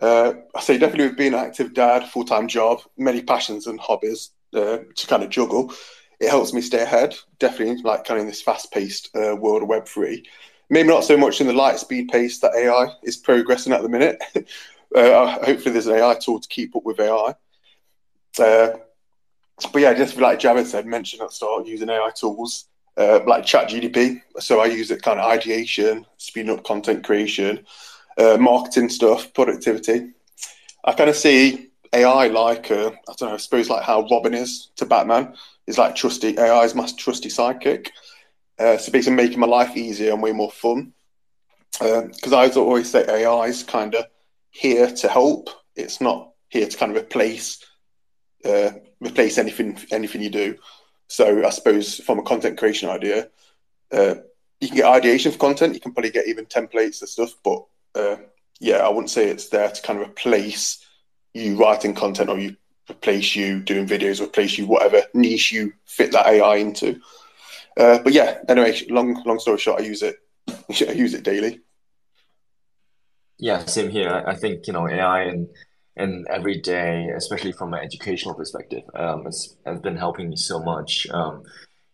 Uh, 0.00 0.34
I 0.54 0.60
say 0.60 0.78
definitely 0.78 1.08
with 1.08 1.18
being 1.18 1.34
an 1.34 1.40
active 1.40 1.74
dad, 1.74 2.08
full 2.08 2.24
time 2.24 2.48
job, 2.48 2.80
many 2.96 3.22
passions 3.22 3.66
and 3.66 3.80
hobbies 3.80 4.30
uh, 4.54 4.78
to 4.94 5.06
kind 5.06 5.22
of 5.22 5.30
juggle. 5.30 5.72
It 6.20 6.30
helps 6.30 6.52
me 6.52 6.60
stay 6.60 6.82
ahead. 6.82 7.16
Definitely, 7.38 7.82
like 7.82 8.04
kind 8.04 8.18
of 8.18 8.22
in 8.22 8.28
this 8.28 8.42
fast 8.42 8.72
paced 8.72 9.14
uh, 9.16 9.36
world 9.36 9.62
of 9.62 9.68
Web 9.68 9.86
three. 9.86 10.24
Maybe 10.70 10.88
not 10.88 11.04
so 11.04 11.16
much 11.16 11.40
in 11.40 11.46
the 11.46 11.52
light 11.52 11.78
speed 11.78 12.08
pace 12.08 12.38
that 12.40 12.54
AI 12.54 12.92
is 13.02 13.16
progressing 13.16 13.72
at 13.72 13.82
the 13.82 13.88
minute. 13.88 14.22
Uh, 14.96 15.44
hopefully, 15.44 15.70
there's 15.74 15.86
an 15.86 15.96
AI 15.96 16.14
tool 16.14 16.40
to 16.40 16.48
keep 16.48 16.74
up 16.74 16.82
with 16.82 16.98
AI. 16.98 17.34
But 19.66 19.82
yeah, 19.82 19.94
just 19.94 20.16
like 20.16 20.38
Jared 20.38 20.66
said, 20.66 20.86
mention 20.86 21.20
at 21.20 21.32
start 21.32 21.66
using 21.66 21.90
AI 21.90 22.10
tools 22.14 22.66
uh, 22.96 23.20
like 23.26 23.44
ChatGPT. 23.44 24.20
So 24.38 24.60
I 24.60 24.66
use 24.66 24.90
it 24.90 25.02
kind 25.02 25.20
of 25.20 25.30
ideation, 25.30 26.06
speeding 26.16 26.52
up 26.52 26.64
content 26.64 27.04
creation, 27.04 27.64
uh, 28.18 28.36
marketing 28.38 28.88
stuff, 28.88 29.32
productivity. 29.34 30.10
I 30.84 30.92
kind 30.92 31.10
of 31.10 31.16
see 31.16 31.70
AI 31.92 32.28
like 32.28 32.70
uh, 32.70 32.90
I 33.08 33.14
don't 33.16 33.28
know, 33.28 33.34
I 33.34 33.38
suppose 33.38 33.68
like 33.70 33.84
how 33.84 34.06
Robin 34.10 34.34
is 34.34 34.70
to 34.76 34.86
Batman 34.86 35.34
is 35.66 35.78
like 35.78 35.94
trusty 35.94 36.38
AI 36.38 36.64
is 36.64 36.74
my 36.74 36.88
trusty 36.96 37.28
sidekick. 37.28 37.88
Uh, 38.58 38.76
so 38.76 38.90
basically 38.90 39.16
making 39.16 39.38
my 39.38 39.46
life 39.46 39.76
easier 39.76 40.12
and 40.12 40.22
way 40.22 40.32
more 40.32 40.50
fun. 40.50 40.92
Because 41.72 42.32
uh, 42.32 42.38
I 42.38 42.50
always 42.50 42.90
say 42.90 43.04
AI 43.08 43.46
is 43.46 43.62
kind 43.62 43.94
of 43.94 44.06
here 44.50 44.90
to 44.90 45.08
help. 45.08 45.50
It's 45.76 46.00
not 46.00 46.32
here 46.48 46.66
to 46.66 46.76
kind 46.76 46.96
of 46.96 47.02
replace 47.02 47.64
uh, 48.44 48.70
replace 49.00 49.38
anything 49.38 49.78
anything 49.90 50.22
you 50.22 50.30
do. 50.30 50.56
So 51.08 51.44
I 51.44 51.50
suppose 51.50 52.00
from 52.00 52.18
a 52.18 52.22
content 52.22 52.58
creation 52.58 52.88
idea, 52.88 53.28
uh, 53.92 54.16
you 54.60 54.68
can 54.68 54.76
get 54.76 54.86
ideation 54.86 55.32
for 55.32 55.38
content. 55.38 55.74
You 55.74 55.80
can 55.80 55.92
probably 55.92 56.10
get 56.10 56.28
even 56.28 56.46
templates 56.46 57.00
and 57.00 57.08
stuff. 57.08 57.34
But 57.42 57.64
uh, 57.94 58.16
yeah, 58.60 58.78
I 58.78 58.88
wouldn't 58.88 59.10
say 59.10 59.28
it's 59.28 59.48
there 59.48 59.70
to 59.70 59.82
kind 59.82 60.00
of 60.00 60.08
replace 60.08 60.84
you 61.34 61.56
writing 61.56 61.94
content 61.94 62.30
or 62.30 62.38
you 62.38 62.56
replace 62.90 63.36
you 63.36 63.60
doing 63.60 63.86
videos, 63.86 64.20
replace 64.20 64.58
you 64.58 64.66
whatever 64.66 65.02
niche 65.14 65.52
you 65.52 65.72
fit 65.84 66.12
that 66.12 66.26
AI 66.26 66.56
into. 66.56 67.00
Uh, 67.78 67.98
but 67.98 68.12
yeah, 68.12 68.38
anyway, 68.48 68.78
long 68.90 69.22
long 69.24 69.38
story 69.38 69.58
short, 69.58 69.80
I 69.80 69.84
use 69.84 70.02
it. 70.02 70.16
I 70.48 70.92
use 70.92 71.14
it 71.14 71.22
daily. 71.22 71.60
Yeah, 73.38 73.64
same 73.66 73.90
here. 73.90 74.24
I 74.26 74.34
think 74.34 74.66
you 74.66 74.72
know 74.72 74.88
AI 74.88 75.22
and 75.22 75.48
and 75.98 76.26
every 76.28 76.60
day, 76.60 77.08
especially 77.16 77.52
from 77.52 77.74
an 77.74 77.80
educational 77.80 78.34
perspective, 78.34 78.82
um, 78.94 79.26
it's, 79.26 79.56
has 79.66 79.80
been 79.80 79.96
helping 79.96 80.30
me 80.30 80.36
so 80.36 80.60
much. 80.60 81.06
Um, 81.10 81.42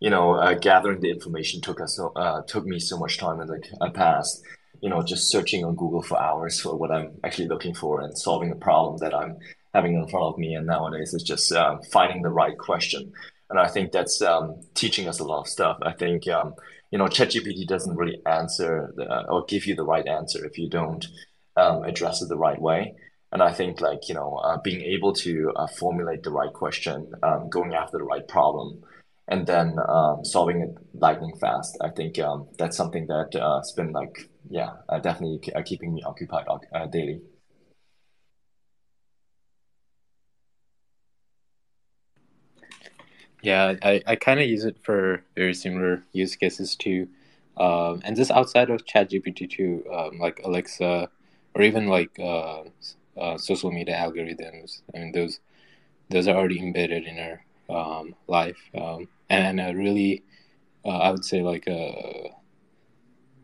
you 0.01 0.11
know, 0.11 0.35
uh, 0.35 0.55
gathering 0.55 1.01
the 1.01 1.11
information 1.11 1.61
took 1.61 1.81
us 1.81 1.97
so, 1.97 2.13
uh, 2.15 2.43
took 2.43 2.67
me 2.67 2.79
so 2.79 2.99
much 2.99 3.19
time 3.19 3.41
in 3.41 3.47
the 3.47 3.91
past. 3.95 4.43
You 4.81 4.91
know, 4.91 5.03
just 5.03 5.31
searching 5.31 5.65
on 5.65 5.77
Google 5.77 6.03
for 6.03 6.21
hours 6.21 6.61
for 6.61 6.77
what 6.77 6.91
I'm 6.91 7.13
actually 7.25 7.49
looking 7.49 7.75
for 7.75 8.03
and 8.03 8.17
solving 8.19 8.53
a 8.53 8.57
problem 8.57 8.99
that 8.99 9.15
I'm 9.15 9.39
having 9.73 9.95
in 9.95 10.07
front 10.09 10.27
of 10.27 10.39
me. 10.39 10.55
And 10.55 10.67
nowadays, 10.67 11.15
it's 11.15 11.25
just 11.25 11.51
uh, 11.53 11.79
finding 11.91 12.23
the 12.23 12.29
right 12.29 12.59
question. 12.59 13.13
And 13.49 13.59
I 13.59 13.69
think 13.69 13.93
that's 13.93 14.21
um, 14.21 14.61
teaching 14.75 15.09
us 15.09 15.21
a 15.21 15.25
lot 15.25 15.41
of 15.41 15.49
stuff. 15.49 15.79
I 15.83 15.93
think 15.93 16.29
um, 16.29 16.55
you 16.95 16.99
know, 16.99 17.07
ChatGPT 17.07 17.67
doesn't 17.67 17.97
really 17.97 18.21
answer 18.25 18.93
the, 18.95 19.29
or 19.29 19.45
give 19.47 19.67
you 19.67 19.75
the 19.75 19.85
right 19.85 20.07
answer 20.07 20.45
if 20.45 20.59
you 20.59 20.69
don't 20.69 21.05
um, 21.57 21.83
address 21.83 22.23
it 22.23 22.29
the 22.29 22.37
right 22.37 22.61
way. 22.61 22.95
And 23.35 23.43
I 23.43 23.53
think 23.53 23.81
like, 23.81 24.09
you 24.09 24.15
know, 24.15 24.37
uh, 24.37 24.59
being 24.59 24.81
able 24.83 25.13
to 25.15 25.53
uh, 25.57 25.67
formulate 25.67 26.23
the 26.23 26.31
right 26.31 26.53
question, 26.53 27.13
um, 27.23 27.51
going 27.51 27.75
after 27.75 27.99
the 27.99 28.05
right 28.05 28.27
problem, 28.29 28.83
and 29.29 29.47
then 29.47 29.77
um, 29.89 30.25
solving 30.25 30.63
it 30.63 30.75
lightning 30.95 31.37
fast. 31.41 31.77
I 31.81 31.91
think 31.91 32.19
um, 32.21 32.47
that's 32.59 32.77
something 32.77 33.09
that 33.09 33.35
uh, 33.35 33.59
has 33.59 33.73
been 33.73 33.93
like, 33.93 34.31
yeah, 34.49 34.75
uh, 34.89 35.01
definitely 35.01 35.53
uh, 35.53 35.63
keeping 35.63 35.93
me 35.95 36.05
occupied 36.05 36.47
uh, 36.73 36.87
daily. 36.87 37.23
Yeah, 43.43 43.75
I, 43.83 44.03
I 44.07 44.17
kind 44.17 44.41
of 44.41 44.47
use 44.47 44.65
it 44.65 44.77
for 44.83 45.25
very 45.35 45.55
similar 45.55 46.05
use 46.13 46.37
cases 46.37 46.77
too. 46.77 47.09
Um, 47.57 48.01
and 48.05 48.17
just 48.17 48.31
outside 48.31 48.71
of 48.71 48.87
ChatGPT 48.87 49.51
too, 49.51 49.85
um, 49.93 50.19
like 50.19 50.41
Alexa, 50.45 51.11
or 51.55 51.63
even 51.63 51.89
like 51.89 52.19
uh, 52.19 52.63
uh, 53.17 53.39
social 53.39 53.71
media 53.71 53.97
algorithms. 53.97 54.83
I 54.95 54.99
mean, 54.99 55.13
those 55.13 55.41
those 56.11 56.29
are 56.29 56.37
already 56.37 56.61
embedded 56.61 57.05
in 57.05 57.19
our 57.19 57.45
um, 57.71 58.15
life, 58.29 58.59
um, 58.77 59.09
and 59.31 59.61
a 59.61 59.75
really, 59.75 60.23
uh, 60.85 60.99
I 60.99 61.11
would 61.11 61.25
say, 61.25 61.43
like 61.43 61.67
a, 61.67 62.31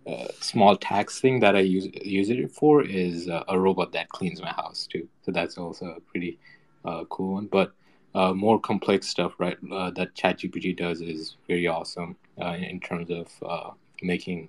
a, 0.06 0.28
small 0.40 0.76
tax 0.76 1.20
thing 1.20 1.40
that 1.40 1.56
I 1.56 1.60
use 1.60 1.88
use 2.02 2.30
it 2.30 2.52
for 2.52 2.82
is 2.82 3.28
uh, 3.28 3.44
a 3.48 3.58
robot 3.58 3.92
that 3.92 4.08
cleans 4.10 4.42
my 4.42 4.52
house 4.52 4.86
too. 4.86 5.08
So 5.22 5.32
that's 5.32 5.56
also 5.56 5.86
a 5.86 6.00
pretty 6.00 6.38
uh, 6.84 7.04
cool 7.08 7.34
one. 7.34 7.46
But 7.46 7.72
uh, 8.14 8.34
more 8.34 8.60
complex 8.60 9.08
stuff, 9.08 9.34
right? 9.38 9.56
That 9.62 10.14
ChatGPT 10.14 10.76
does 10.76 11.00
is 11.00 11.36
very 11.46 11.66
awesome 11.68 12.16
in 12.36 12.80
terms 12.80 13.10
of 13.10 13.76
making 14.02 14.48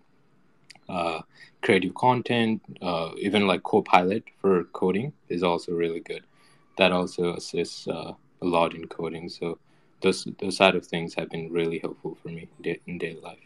uh, 0.89 1.21
creative 1.61 1.93
content, 1.95 2.61
uh, 2.81 3.11
even 3.17 3.47
like 3.47 3.63
Copilot 3.63 4.23
for 4.39 4.65
coding 4.65 5.13
is 5.29 5.43
also 5.43 5.73
really 5.73 5.99
good. 5.99 6.23
That 6.77 6.91
also 6.91 7.35
assists 7.35 7.87
uh, 7.87 8.13
a 8.41 8.45
lot 8.45 8.73
in 8.73 8.87
coding. 8.87 9.29
So 9.29 9.59
those 10.01 10.27
those 10.39 10.57
side 10.57 10.75
of 10.75 10.85
things 10.85 11.13
have 11.15 11.29
been 11.29 11.51
really 11.51 11.79
helpful 11.79 12.17
for 12.21 12.29
me 12.29 12.47
in 12.87 12.97
daily 12.97 13.19
life. 13.21 13.39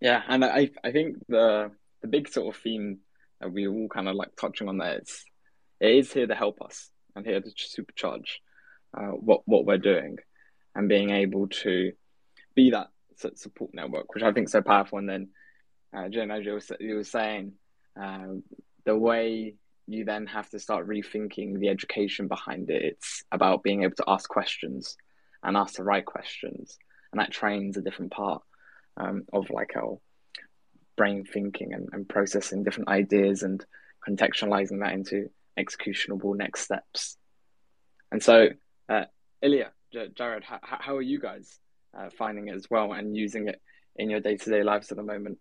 Yeah, 0.00 0.22
and 0.28 0.44
I 0.44 0.70
I 0.82 0.92
think 0.92 1.18
the 1.28 1.70
the 2.02 2.08
big 2.08 2.28
sort 2.28 2.54
of 2.54 2.60
theme 2.62 3.00
that 3.40 3.52
we 3.52 3.68
all 3.68 3.88
kind 3.88 4.08
of 4.08 4.16
like 4.16 4.34
touching 4.36 4.68
on 4.68 4.78
there 4.78 4.98
is 5.00 5.24
it 5.80 5.90
is 5.90 6.12
here 6.12 6.26
to 6.26 6.34
help 6.34 6.60
us 6.62 6.90
and 7.14 7.24
here 7.26 7.40
to 7.40 7.50
supercharge 7.50 8.38
uh, 8.96 9.12
what 9.28 9.42
what 9.46 9.64
we're 9.64 9.78
doing, 9.78 10.18
and 10.74 10.88
being 10.88 11.10
able 11.10 11.48
to 11.48 11.92
be 12.54 12.70
that 12.70 12.88
support 13.34 13.70
network, 13.74 14.14
which 14.14 14.22
I 14.22 14.32
think 14.32 14.46
is 14.46 14.52
so 14.52 14.62
powerful. 14.62 14.98
And 14.98 15.08
then, 15.08 15.28
uh, 15.94 16.08
Jim, 16.08 16.30
as 16.30 16.44
you 16.44 16.52
were, 16.52 16.76
you 16.80 16.94
were 16.96 17.04
saying, 17.04 17.52
uh, 18.00 18.28
the 18.84 18.96
way 18.96 19.54
you 19.86 20.04
then 20.04 20.26
have 20.26 20.48
to 20.50 20.58
start 20.58 20.88
rethinking 20.88 21.58
the 21.58 21.68
education 21.68 22.28
behind 22.28 22.70
it. 22.70 22.82
It's 22.82 23.24
about 23.32 23.62
being 23.62 23.82
able 23.82 23.96
to 23.96 24.04
ask 24.06 24.28
questions 24.28 24.96
and 25.42 25.56
ask 25.56 25.74
the 25.74 25.84
right 25.84 26.04
questions, 26.04 26.78
and 27.12 27.20
that 27.20 27.32
trains 27.32 27.76
a 27.76 27.82
different 27.82 28.12
part 28.12 28.42
um, 28.96 29.24
of 29.32 29.50
like 29.50 29.76
our 29.76 29.98
brain 30.96 31.24
thinking 31.24 31.72
and, 31.72 31.88
and 31.92 32.08
processing 32.08 32.62
different 32.62 32.88
ideas 32.88 33.42
and 33.42 33.64
contextualizing 34.06 34.80
that 34.80 34.92
into 34.92 35.30
executionable 35.56 36.34
next 36.34 36.62
steps. 36.62 37.16
And 38.12 38.22
so 38.22 38.48
uh, 38.90 39.04
Ilya, 39.42 39.70
Jared, 40.14 40.44
how, 40.44 40.58
how 40.62 40.96
are 40.96 41.02
you 41.02 41.18
guys 41.18 41.58
uh, 41.96 42.10
finding 42.18 42.48
it 42.48 42.54
as 42.54 42.68
well 42.68 42.92
and 42.92 43.16
using 43.16 43.48
it 43.48 43.60
in 43.96 44.10
your 44.10 44.20
day 44.20 44.36
to 44.36 44.50
day 44.50 44.62
lives 44.62 44.90
at 44.90 44.96
the 44.96 45.02
moment? 45.02 45.38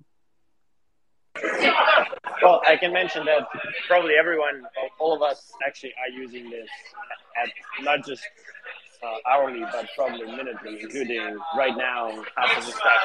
Well, 2.42 2.62
I 2.68 2.78
can 2.78 2.94
mention 2.94 3.26
that 3.26 3.48
probably 3.88 4.14
everyone, 4.18 4.64
all 5.00 5.14
of 5.14 5.22
us 5.22 5.52
actually 5.66 5.94
are 6.00 6.10
using 6.10 6.50
this 6.50 6.70
at 7.42 7.50
not 7.84 8.06
just 8.06 8.24
uh, 9.04 9.30
hourly, 9.30 9.62
but 9.72 9.88
probably 9.96 10.26
minutely, 10.26 10.80
including 10.82 11.38
right 11.58 11.76
now, 11.78 12.24
half 12.36 12.58
of 12.58 12.66
the 12.66 12.72
stuff. 12.72 13.02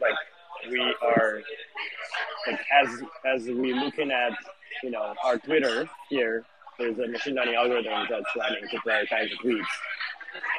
Like 0.00 0.14
we 0.70 0.94
are, 1.02 1.40
like 2.46 2.60
as 2.82 3.02
as 3.24 3.44
we're 3.46 3.76
looking 3.76 4.10
at, 4.10 4.32
you 4.82 4.90
know, 4.90 5.14
our 5.24 5.38
Twitter 5.38 5.88
here, 6.10 6.44
there's 6.78 6.98
a 6.98 7.08
machine 7.08 7.34
learning 7.34 7.54
algorithm 7.54 8.06
that's 8.08 8.30
running 8.36 8.68
to 8.70 8.76
prioritize 8.78 9.30
tweets. 9.42 9.74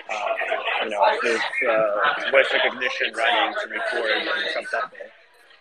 Uh, 0.09 0.85
you 0.85 0.89
know, 0.89 1.03
there's 1.21 1.41
uh, 1.69 2.31
voice 2.31 2.47
recognition 2.53 3.11
running 3.13 3.53
to 3.61 3.69
record 3.69 4.11
and 4.11 4.29
subtitle. 4.53 5.11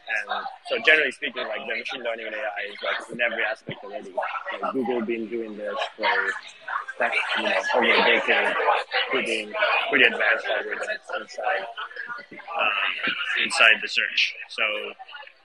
And 0.05 0.45
so 0.69 0.79
generally 0.85 1.11
speaking, 1.13 1.43
like 1.49 1.65
the 1.67 1.79
machine 1.79 2.03
learning 2.05 2.27
and 2.27 2.37
AI 2.37 2.63
is 2.71 2.79
like 2.85 3.11
in 3.11 3.21
every 3.21 3.43
aspect 3.45 3.83
already. 3.83 4.13
Like 4.13 4.73
Google 4.73 5.01
been 5.01 5.27
doing 5.29 5.57
this 5.57 5.77
for 5.97 6.05
you 6.05 7.43
know 7.43 7.61
over 7.75 7.89
a 7.89 7.97
decade, 8.05 8.55
putting 9.11 9.53
pretty 9.91 10.05
advanced 10.05 10.47
algorithms 10.47 11.09
inside 11.21 11.65
um, 12.31 12.77
inside 13.43 13.77
the 13.83 13.89
search. 13.89 14.35
So 14.51 14.63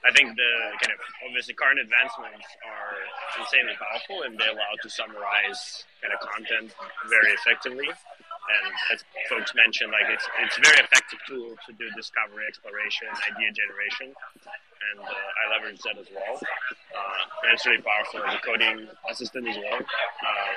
I 0.05 0.11
think 0.15 0.35
the 0.35 0.51
kind 0.83 0.93
of 0.93 0.99
obviously 1.27 1.53
current 1.55 1.79
advancements 1.79 2.47
are 2.63 2.88
insanely 3.37 3.75
powerful 3.77 4.23
and 4.23 4.37
they 4.39 4.47
allow 4.47 4.73
to 4.81 4.89
summarize 4.89 5.85
kind 6.01 6.13
of 6.15 6.19
content 6.23 6.73
very 7.09 7.31
effectively. 7.35 7.89
And 7.89 8.65
as 8.89 9.05
folks 9.29 9.53
mentioned, 9.53 9.93
like 9.93 10.09
it's 10.09 10.25
it's 10.41 10.57
a 10.57 10.63
very 10.65 10.81
effective 10.81 11.21
tool 11.29 11.53
to 11.53 11.71
do 11.77 11.85
discovery, 11.93 12.49
exploration, 12.49 13.05
idea 13.29 13.53
generation, 13.53 14.09
and 14.09 14.97
uh, 15.05 15.13
I 15.13 15.43
leverage 15.53 15.77
that 15.85 16.01
as 16.01 16.09
well. 16.09 16.33
Uh, 16.33 17.45
and 17.45 17.53
it's 17.53 17.65
really 17.69 17.85
powerful 17.85 18.25
as 18.25 18.33
a 18.33 18.41
coding 18.41 18.89
assistant 19.05 19.45
as 19.45 19.57
well, 19.57 19.77
uh, 19.77 20.55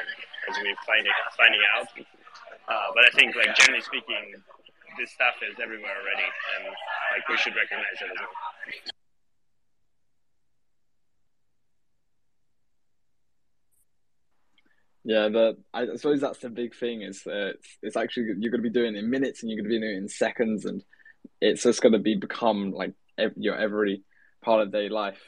as 0.49 0.55
we 0.65 0.73
finding 0.89 1.13
finding 1.37 1.61
out. 1.77 1.89
Uh, 2.65 2.89
but 2.97 3.05
I 3.05 3.11
think, 3.13 3.37
like 3.37 3.53
generally 3.61 3.85
speaking, 3.85 4.41
this 4.97 5.13
stuff 5.13 5.37
is 5.45 5.61
everywhere 5.61 5.93
already, 5.93 6.29
and 6.57 6.73
like 7.13 7.29
we 7.29 7.37
should 7.37 7.53
recognize 7.53 8.01
it 8.01 8.09
as 8.09 8.19
well. 8.25 8.92
Yeah, 15.05 15.29
but 15.31 15.57
I 15.75 15.87
suppose 15.97 16.21
that's 16.21 16.39
the 16.39 16.49
big 16.49 16.75
thing 16.77 17.03
is 17.03 17.23
that 17.25 17.55
it's, 17.57 17.79
it's 17.83 17.97
actually 17.97 18.27
you're 18.39 18.53
going 18.53 18.63
to 18.63 18.71
be 18.71 18.71
doing 18.71 18.95
it 18.95 18.99
in 18.99 19.11
minutes 19.11 19.43
and 19.43 19.51
you're 19.51 19.57
going 19.57 19.71
to 19.71 19.75
be 19.75 19.81
doing 19.81 19.97
it 19.97 19.99
in 19.99 20.09
seconds, 20.09 20.65
and 20.65 20.83
it's 21.41 21.65
just 21.65 21.83
going 21.83 21.93
to 21.93 21.99
be 21.99 22.15
become 22.15 22.71
like 22.71 22.93
your 23.37 23.57
every 23.57 24.05
part 24.43 24.63
of 24.63 24.73
day 24.73 24.89
life. 24.89 25.21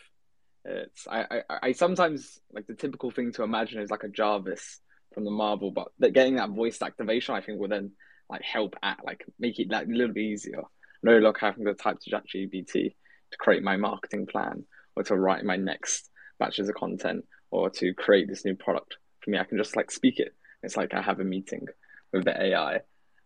It's 0.65 1.09
I, 1.09 1.25
I 1.49 1.59
I 1.63 1.73
sometimes 1.73 2.39
like 2.53 2.67
the 2.69 2.75
typical 2.75 3.11
thing 3.11 3.33
to 3.33 3.43
imagine 3.43 3.83
is 3.83 3.91
like 3.91 4.05
a 4.05 4.09
Jarvis 4.09 4.81
from 5.13 5.25
the 5.25 5.33
Marvel, 5.33 5.73
but 5.73 5.89
that 5.99 6.13
getting 6.13 6.37
that 6.37 6.51
voice 6.51 6.81
activation, 6.81 7.35
I 7.35 7.41
think, 7.41 7.59
will 7.59 7.69
then 7.69 7.93
like 8.31 8.43
help 8.43 8.77
at 8.83 9.05
like 9.05 9.25
make 9.41 9.59
it 9.59 9.71
like 9.71 9.89
a 9.89 9.91
little 9.91 10.15
bit 10.15 10.23
easier. 10.23 10.63
No 11.03 11.19
look 11.19 11.39
having 11.41 11.65
to 11.67 11.75
type 11.75 11.99
to 12.01 12.11
ChatGPT 12.11 12.95
to 13.33 13.39
create 13.39 13.63
my 13.65 13.77
marketing 13.77 14.27
plan 14.27 14.65
or 14.95 15.03
to 15.03 15.17
write 15.17 15.45
my 15.45 15.57
next 15.57 16.11
batches 16.39 16.69
of 16.69 16.77
content 16.77 17.25
or 17.51 17.71
to 17.71 17.93
create 17.93 18.29
this 18.29 18.45
new 18.45 18.55
product 18.55 18.97
for 19.25 19.31
me, 19.31 19.39
I 19.39 19.45
can 19.45 19.59
just 19.59 19.77
like 19.77 19.91
speak 19.91 20.19
it. 20.19 20.35
It's 20.63 20.77
like 20.77 20.95
I 20.95 21.03
have 21.03 21.21
a 21.21 21.25
meeting 21.25 21.67
with 22.13 22.25
the 22.25 22.41
AI, 22.41 22.81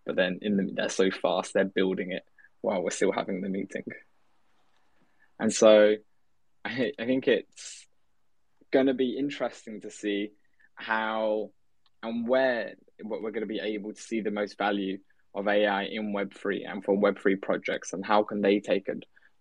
but 0.07 0.17
then 0.17 0.39
in 0.43 0.57
the 0.57 0.71
they're 0.73 0.89
so 0.89 1.11
fast, 1.11 1.55
they're 1.55 1.65
building 1.65 2.13
it 2.13 2.25
while 2.61 2.83
we're 2.83 2.91
still 2.91 3.13
having 3.13 3.41
the 3.41 3.49
meeting. 3.49 3.85
And 5.39 5.53
so 5.53 5.95
I, 6.65 6.93
I 6.99 7.05
think 7.05 7.29
it's 7.29 7.87
going 8.73 8.87
to 8.87 8.95
be 8.95 9.19
interesting 9.19 9.81
to 9.83 9.91
see 9.91 10.31
how 10.75 11.51
and 12.03 12.29
where 12.29 12.75
what 13.03 13.23
we're 13.23 13.31
going 13.31 13.43
to 13.43 13.47
be 13.47 13.61
able 13.61 13.93
to 13.93 14.01
see 14.01 14.21
the 14.21 14.31
most 14.31 14.59
value 14.59 14.99
of 15.35 15.49
AI 15.49 15.85
in 15.85 16.13
Web3 16.13 16.69
and 16.69 16.85
for 16.85 16.97
Web3 16.97 17.41
projects, 17.41 17.93
and 17.93 18.05
how 18.05 18.23
can 18.23 18.41
they 18.41 18.61
take 18.61 18.89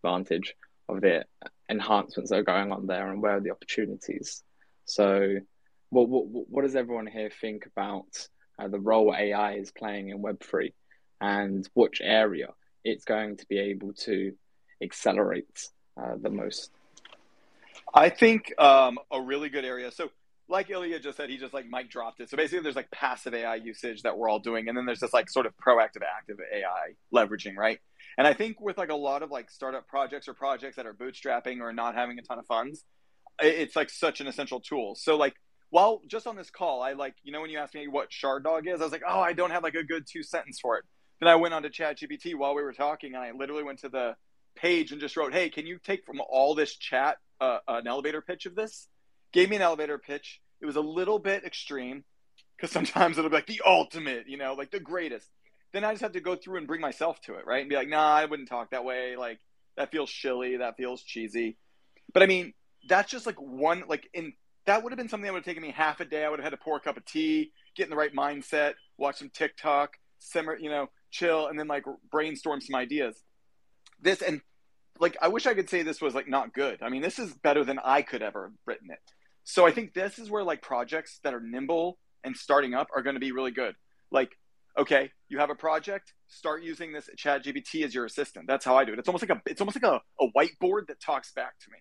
advantage 0.04 0.56
of 0.90 1.02
the 1.02 1.26
enhancements 1.70 2.30
that 2.30 2.40
are 2.40 2.44
going 2.44 2.72
on 2.72 2.88
there, 2.88 3.12
and 3.12 3.22
where 3.22 3.38
are 3.38 3.42
the 3.42 3.52
opportunities. 3.52 4.44
So 4.86 5.38
what 5.90 6.10
what 6.10 6.26
what 6.50 6.62
does 6.64 6.76
everyone 6.76 7.08
here 7.08 7.30
think 7.30 7.66
about 7.66 8.28
uh, 8.60 8.68
the 8.68 8.80
role 8.80 9.14
AI 9.18 9.54
is 9.54 9.72
playing 9.72 10.10
in 10.10 10.22
Web 10.22 10.42
three, 10.42 10.74
and 11.22 11.68
which 11.74 12.02
area 12.04 12.50
it's 12.84 13.06
going 13.06 13.38
to 13.38 13.46
be 13.48 13.60
able 13.60 13.94
to 13.94 14.34
accelerate 14.82 15.70
uh, 16.02 16.16
the 16.20 16.30
most? 16.30 16.72
I 17.94 18.10
think 18.10 18.54
um, 18.60 19.00
a 19.12 19.22
really 19.22 19.50
good 19.50 19.66
area. 19.66 19.92
So, 19.92 20.10
like 20.50 20.70
Ilya 20.70 21.00
just 21.00 21.18
said, 21.18 21.30
he 21.30 21.38
just 21.38 21.54
like 21.54 21.66
mic 21.70 21.90
dropped 21.90 22.20
it. 22.20 22.30
So 22.30 22.38
basically, 22.38 22.64
there's 22.64 22.76
like 22.76 22.92
passive 22.92 23.34
AI 23.34 23.56
usage 23.56 24.04
that 24.04 24.18
we're 24.18 24.30
all 24.30 24.40
doing, 24.40 24.68
and 24.68 24.78
then 24.78 24.86
there's 24.86 25.00
this 25.00 25.14
like 25.14 25.30
sort 25.30 25.46
of 25.46 25.54
proactive, 25.58 26.04
active 26.18 26.38
AI 26.54 26.96
leveraging, 27.14 27.56
right? 27.56 27.80
And 28.18 28.26
I 28.26 28.34
think 28.34 28.60
with 28.60 28.78
like 28.78 28.90
a 28.90 28.96
lot 28.96 29.24
of 29.24 29.32
like 29.32 29.50
startup 29.52 29.88
projects 29.88 30.28
or 30.28 30.34
projects 30.34 30.76
that 30.78 30.86
are 30.86 30.94
bootstrapping 30.94 31.62
or 31.62 31.72
not 31.72 31.96
having 31.96 32.18
a 32.18 32.22
ton 32.22 32.40
of 32.40 32.46
funds, 32.48 32.84
it's 33.40 33.76
like 33.76 33.90
such 33.90 34.22
an 34.22 34.28
essential 34.28 34.60
tool. 34.60 34.96
So 34.96 35.16
like 35.18 35.36
while 35.70 36.02
just 36.08 36.28
on 36.28 36.36
this 36.36 36.50
call, 36.50 36.82
I 36.82 36.94
like, 36.94 37.16
you 37.24 37.32
know, 37.32 37.42
when 37.42 37.50
you 37.50 37.58
asked 37.58 37.74
me 37.74 37.88
what 37.88 38.12
shard 38.12 38.44
dog 38.44 38.68
is, 38.68 38.80
I 38.80 38.84
was 38.84 38.92
like, 38.92 39.04
oh, 39.08 39.20
I 39.20 39.34
don't 39.34 39.52
have 39.52 39.64
like 39.64 39.76
a 39.76 39.84
good 39.84 40.06
two 40.10 40.24
sentence 40.24 40.60
for 40.60 40.78
it. 40.78 40.86
Then 41.20 41.30
I 41.30 41.36
went 41.36 41.54
on 41.54 41.64
to 41.64 41.70
chat 41.70 42.00
GPT 42.00 42.36
while 42.36 42.56
we 42.56 42.62
were 42.62 42.74
talking 42.74 43.16
and 43.16 43.24
I 43.24 43.32
literally 43.32 43.64
went 43.64 43.80
to 43.80 43.90
the 43.90 44.16
page 44.56 44.92
and 44.92 45.02
just 45.02 45.18
wrote, 45.18 45.34
hey, 45.34 45.50
can 45.50 45.66
you 45.66 45.80
take 45.84 46.06
from 46.06 46.22
all 46.30 46.56
this 46.56 46.76
chat 46.76 47.18
uh, 47.42 47.60
an 47.68 47.88
elevator 47.88 48.22
pitch 48.22 48.46
of 48.46 48.56
this? 48.56 48.88
Gave 49.34 49.50
me 49.50 49.58
an 49.58 49.62
elevator 49.62 49.98
pitch. 49.98 50.42
It 50.62 50.66
was 50.66 50.76
a 50.76 50.82
little 50.82 51.20
bit 51.20 51.44
extreme 51.44 52.04
because 52.56 52.72
sometimes 52.72 53.18
it'll 53.18 53.30
be 53.30 53.36
like 53.36 53.48
the 53.48 53.62
ultimate, 53.66 54.28
you 54.28 54.38
know, 54.38 54.54
like 54.54 54.72
the 54.72 54.80
greatest. 54.80 55.30
Then 55.74 55.84
I 55.84 55.92
just 55.92 56.02
have 56.02 56.14
to 56.14 56.22
go 56.22 56.36
through 56.36 56.60
and 56.60 56.68
bring 56.68 56.82
myself 56.82 57.20
to 57.22 57.36
it, 57.36 57.46
right? 57.46 57.60
And 57.60 57.70
be 57.70 57.76
like, 57.76 57.90
nah, 57.90 58.14
I 58.14 58.26
wouldn't 58.26 58.48
talk 58.48 58.72
that 58.72 58.86
way. 58.86 59.16
Like 59.18 59.40
that 59.76 59.92
feels 59.92 60.10
shilly. 60.10 60.58
That 60.58 60.78
feels 60.78 61.04
cheesy. 61.04 61.58
But 62.14 62.24
I 62.24 62.26
mean, 62.26 62.54
that's 62.88 63.12
just 63.12 63.26
like 63.26 63.36
one, 63.36 63.84
like 63.88 64.10
in 64.14 64.34
that 64.68 64.84
would 64.84 64.92
have 64.92 64.98
been 64.98 65.10
something 65.10 65.26
that 65.26 65.34
would 65.34 65.40
have 65.40 65.46
taken 65.46 65.64
me 65.64 65.72
half 65.72 66.02
a 66.02 66.06
day. 66.06 66.24
I 66.24 66.30
would 66.30 66.40
have 66.40 66.46
had 66.46 66.58
to 66.58 66.64
pour 66.64 66.76
a 66.76 66.80
cup 66.80 66.98
of 66.98 67.06
tea, 67.06 67.52
get 67.76 67.86
in 67.86 67.90
the 67.90 67.96
right 67.96 68.14
mindset, 68.14 68.74
watch 68.98 69.18
some 69.18 69.30
TikTok, 69.30 69.98
simmer, 70.20 70.58
you 70.58 70.70
know, 70.70 70.90
chill, 71.10 71.48
and 71.48 71.58
then 71.58 71.68
like 71.68 71.86
brainstorm 72.12 72.60
some 72.62 72.76
ideas. 72.76 73.24
This 74.02 74.22
and 74.22 74.42
like 75.00 75.18
I 75.22 75.30
wish 75.30 75.48
I 75.48 75.54
could 75.54 75.70
say 75.70 75.84
this 75.84 76.02
was 76.02 76.14
like 76.14 76.28
not 76.28 76.54
good. 76.54 76.84
I 76.84 76.90
mean, 76.90 77.02
this 77.02 77.18
is 77.18 77.34
better 77.34 77.64
than 77.64 77.80
I 77.84 78.02
could 78.02 78.22
ever 78.22 78.44
have 78.44 78.52
written 78.66 78.92
it. 78.92 79.00
So 79.46 79.66
I 79.66 79.72
think 79.72 79.94
this 79.94 80.20
is 80.20 80.30
where 80.30 80.44
like 80.44 80.62
projects 80.62 81.20
that 81.24 81.34
are 81.34 81.40
nimble 81.40 81.98
and 82.26 82.36
starting 82.36 82.74
up 82.74 82.88
are 82.94 83.02
going 83.02 83.16
to 83.16 83.22
be 83.22 83.32
really 83.32 83.52
good. 83.52 83.76
Like, 84.12 84.32
okay, 84.78 85.12
you 85.30 85.40
have 85.40 85.50
a 85.50 85.56
project, 85.56 86.14
start 86.28 86.62
using 86.62 86.92
this 86.92 87.10
Chat 87.16 87.46
GPT 87.46 87.86
as 87.86 87.96
your 87.96 88.04
assistant. 88.04 88.48
That's 88.48 88.66
how 88.66 88.76
I 88.76 88.84
do 88.84 88.92
it. 88.92 89.00
It's 89.00 89.08
almost 89.08 89.28
like 89.28 89.38
a 89.38 89.42
it's 89.50 89.62
almost 89.62 89.82
like 89.82 89.90
a, 89.90 90.02
a 90.24 90.28
whiteboard 90.38 90.88
that 90.88 91.00
talks 91.00 91.32
back 91.32 91.58
to 91.60 91.72
me. 91.72 91.78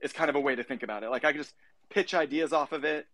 It's 0.00 0.12
kind 0.12 0.30
of 0.30 0.36
a 0.36 0.40
way 0.40 0.54
to 0.54 0.62
think 0.62 0.84
about 0.84 1.02
it. 1.02 1.10
Like 1.10 1.24
I 1.24 1.32
just 1.32 1.52
pitch 1.90 2.14
ideas 2.14 2.52
off 2.52 2.72
of 2.72 2.84
it 2.84 3.06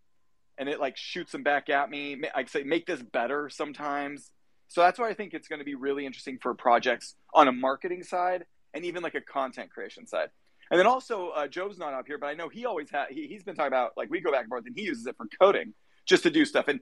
and 0.59 0.69
it 0.69 0.81
like 0.81 0.97
shoots 0.97 1.33
them 1.33 1.43
back 1.43 1.69
at 1.69 1.91
me. 1.91 2.23
I 2.35 2.45
say 2.45 2.63
make 2.63 2.87
this 2.87 3.03
better 3.03 3.49
sometimes. 3.49 4.31
So 4.69 4.81
that's 4.81 4.99
why 4.99 5.09
I 5.09 5.15
think 5.15 5.35
it's 5.35 5.49
going 5.49 5.59
to 5.61 5.65
be 5.65 5.75
really 5.75 6.07
interesting 6.07 6.39
for 6.41 6.55
projects 6.55 7.15
on 7.35 7.49
a 7.49 7.53
marketing 7.53 8.03
side 8.03 8.45
and 8.75 8.85
even 8.85 9.03
like 9.03 9.15
a 9.15 9.21
content 9.21 9.71
creation 9.71 10.07
side. 10.07 10.29
And 10.71 10.81
then 10.81 10.87
also, 10.87 11.29
uh, 11.29 11.47
Joe's 11.47 11.79
not 11.79 11.95
up 11.95 12.07
here, 12.07 12.19
but 12.19 12.27
I 12.27 12.35
know 12.35 12.49
he 12.49 12.67
always 12.67 12.91
had, 12.91 13.07
he, 13.11 13.29
he's 13.29 13.45
been 13.45 13.55
talking 13.55 13.69
about 13.69 13.93
like 13.97 14.11
we 14.11 14.21
go 14.21 14.33
back 14.33 14.43
and 14.43 14.49
forth 14.49 14.65
and 14.67 14.77
he 14.77 14.85
uses 14.85 15.07
it 15.07 15.17
for 15.17 15.27
coding 15.41 15.75
just 16.07 16.25
to 16.25 16.31
do 16.31 16.45
stuff. 16.45 16.69
And 16.69 16.81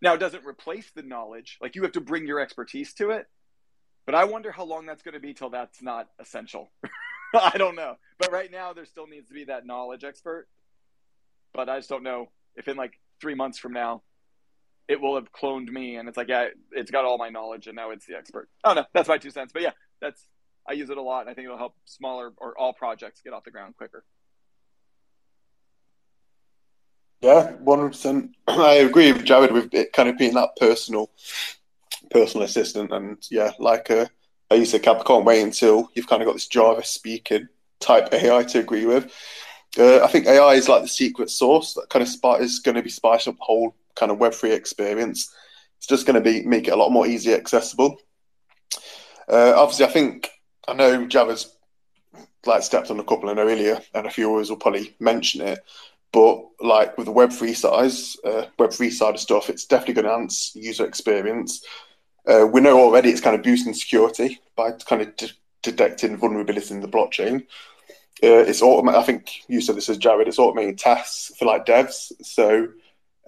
now 0.00 0.14
it 0.14 0.18
doesn't 0.18 0.46
replace 0.46 0.90
the 0.94 1.02
knowledge. 1.02 1.58
Like 1.60 1.76
you 1.76 1.82
have 1.82 1.92
to 1.92 2.00
bring 2.00 2.26
your 2.26 2.40
expertise 2.40 2.94
to 2.94 3.10
it. 3.10 3.26
But 4.06 4.14
I 4.14 4.24
wonder 4.24 4.50
how 4.50 4.64
long 4.64 4.86
that's 4.86 5.02
going 5.02 5.14
to 5.14 5.20
be 5.20 5.34
till 5.34 5.50
that's 5.50 5.82
not 5.82 6.08
essential. 6.18 6.70
I 7.34 7.58
don't 7.58 7.74
know. 7.74 7.96
But 8.18 8.32
right 8.32 8.50
now, 8.50 8.72
there 8.72 8.86
still 8.86 9.06
needs 9.06 9.28
to 9.28 9.34
be 9.34 9.44
that 9.44 9.66
knowledge 9.66 10.02
expert 10.02 10.48
but 11.54 11.68
I 11.68 11.78
just 11.78 11.88
don't 11.88 12.02
know 12.02 12.28
if 12.56 12.68
in 12.68 12.76
like 12.76 12.98
three 13.20 13.34
months 13.34 13.58
from 13.58 13.72
now 13.72 14.02
it 14.88 15.00
will 15.00 15.16
have 15.16 15.30
cloned 15.32 15.68
me 15.68 15.96
and 15.96 16.08
it's 16.08 16.16
like 16.16 16.28
yeah 16.28 16.48
it's 16.72 16.90
got 16.90 17.04
all 17.04 17.18
my 17.18 17.28
knowledge 17.28 17.66
and 17.66 17.76
now 17.76 17.90
it's 17.90 18.06
the 18.06 18.16
expert. 18.16 18.48
Oh 18.64 18.72
no 18.74 18.84
that's 18.94 19.08
my 19.08 19.18
two 19.18 19.30
cents. 19.30 19.52
But 19.52 19.62
yeah 19.62 19.72
that's 20.00 20.26
i 20.68 20.72
use 20.72 20.90
it 20.90 20.96
a 20.96 21.02
lot 21.02 21.22
and 21.22 21.30
i 21.30 21.34
think 21.34 21.46
it'll 21.46 21.58
help 21.58 21.74
smaller 21.84 22.32
or 22.36 22.58
all 22.58 22.72
projects 22.72 23.20
get 23.22 23.32
off 23.32 23.44
the 23.44 23.50
ground 23.50 23.76
quicker. 23.76 24.04
Yeah 27.20 27.52
100% 27.64 28.30
i 28.48 28.74
agree 28.74 29.12
with 29.12 29.24
jared 29.24 29.52
with 29.52 29.74
it 29.74 29.92
kind 29.92 30.08
of 30.08 30.16
being 30.16 30.34
that 30.34 30.50
personal 30.56 31.10
personal 32.10 32.44
assistant 32.44 32.92
and 32.92 33.18
yeah 33.30 33.50
like 33.58 33.90
uh, 33.90 34.06
i 34.50 34.54
used 34.54 34.70
to 34.70 34.78
cap 34.78 35.04
can't 35.04 35.24
wait 35.24 35.42
until 35.42 35.90
you've 35.94 36.06
kind 36.06 36.22
of 36.22 36.26
got 36.26 36.34
this 36.34 36.46
Jarvis 36.46 36.88
speaking 36.88 37.48
type 37.80 38.12
ai 38.12 38.44
to 38.44 38.60
agree 38.60 38.86
with 38.86 39.12
uh, 39.76 40.02
I 40.02 40.06
think 40.06 40.26
AI 40.26 40.54
is 40.54 40.68
like 40.68 40.82
the 40.82 40.88
secret 40.88 41.30
sauce 41.30 41.74
that 41.74 41.88
kind 41.90 42.02
of 42.02 42.08
spi- 42.08 42.38
is 42.38 42.60
going 42.60 42.76
to 42.76 42.82
be 42.82 42.90
spicing 42.90 43.34
up 43.34 43.38
whole 43.40 43.74
kind 43.96 44.10
of 44.10 44.18
Web3 44.18 44.54
experience. 44.54 45.34
It's 45.76 45.86
just 45.86 46.06
going 46.06 46.14
to 46.14 46.20
be 46.20 46.42
make 46.46 46.68
it 46.68 46.72
a 46.72 46.76
lot 46.76 46.90
more 46.90 47.06
easy 47.06 47.34
accessible. 47.34 48.00
Uh, 49.28 49.52
obviously, 49.56 49.84
I 49.84 49.90
think 49.90 50.30
I 50.66 50.74
know 50.74 51.06
Java's 51.06 51.54
like 52.46 52.62
stepped 52.62 52.90
on 52.90 52.98
a 52.98 53.04
couple. 53.04 53.28
I 53.28 53.34
know 53.34 53.48
earlier, 53.48 53.80
and 53.94 54.06
a 54.06 54.10
few 54.10 54.34
others 54.34 54.50
will 54.50 54.56
probably 54.56 54.94
mention 55.00 55.42
it. 55.42 55.60
But 56.12 56.42
like 56.60 56.96
with 56.96 57.06
the 57.06 57.12
Web3 57.12 57.54
size, 57.54 58.16
uh, 58.24 58.46
Web3 58.58 58.90
side 58.90 59.14
of 59.14 59.20
stuff, 59.20 59.50
it's 59.50 59.66
definitely 59.66 59.94
going 59.94 60.06
to 60.06 60.12
enhance 60.12 60.52
user 60.54 60.86
experience. 60.86 61.62
Uh, 62.26 62.46
we 62.46 62.60
know 62.60 62.78
already 62.80 63.10
it's 63.10 63.20
kind 63.20 63.36
of 63.36 63.42
boosting 63.42 63.74
security 63.74 64.40
by 64.56 64.72
kind 64.72 65.02
of 65.02 65.14
de- 65.16 65.30
detecting 65.62 66.18
vulnerabilities 66.18 66.70
in 66.70 66.80
the 66.80 66.88
blockchain 66.88 67.46
uh, 68.22 68.44
it's 68.48 68.62
automate. 68.62 68.96
I 68.96 69.02
think 69.02 69.44
you 69.48 69.60
said 69.60 69.76
this 69.76 69.88
is 69.88 69.98
Jared. 69.98 70.28
It's 70.28 70.38
automating 70.38 70.76
tasks 70.76 71.32
for 71.38 71.44
like 71.44 71.66
devs. 71.66 72.12
So 72.22 72.68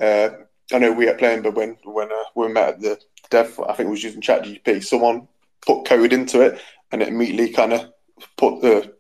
Uh, 0.01 0.31
I 0.73 0.79
know 0.79 0.93
we 0.93 1.13
playing, 1.13 1.43
but 1.43 1.55
when 1.55 1.77
when 1.85 2.11
uh, 2.11 2.25
we 2.35 2.49
met 2.49 2.69
at 2.69 2.81
the 2.81 3.01
dev, 3.29 3.61
I 3.69 3.75
think 3.75 3.91
was 3.91 4.03
using 4.03 4.23
ChatGPT. 4.23 4.83
Someone 4.83 5.29
put 5.61 5.85
code 5.85 6.13
into 6.13 6.41
it, 6.41 6.61
and 6.91 7.03
it 7.03 7.09
immediately 7.09 7.51
kind 7.53 7.73
of 7.75 7.93
put 8.37 8.63
the 8.63 8.95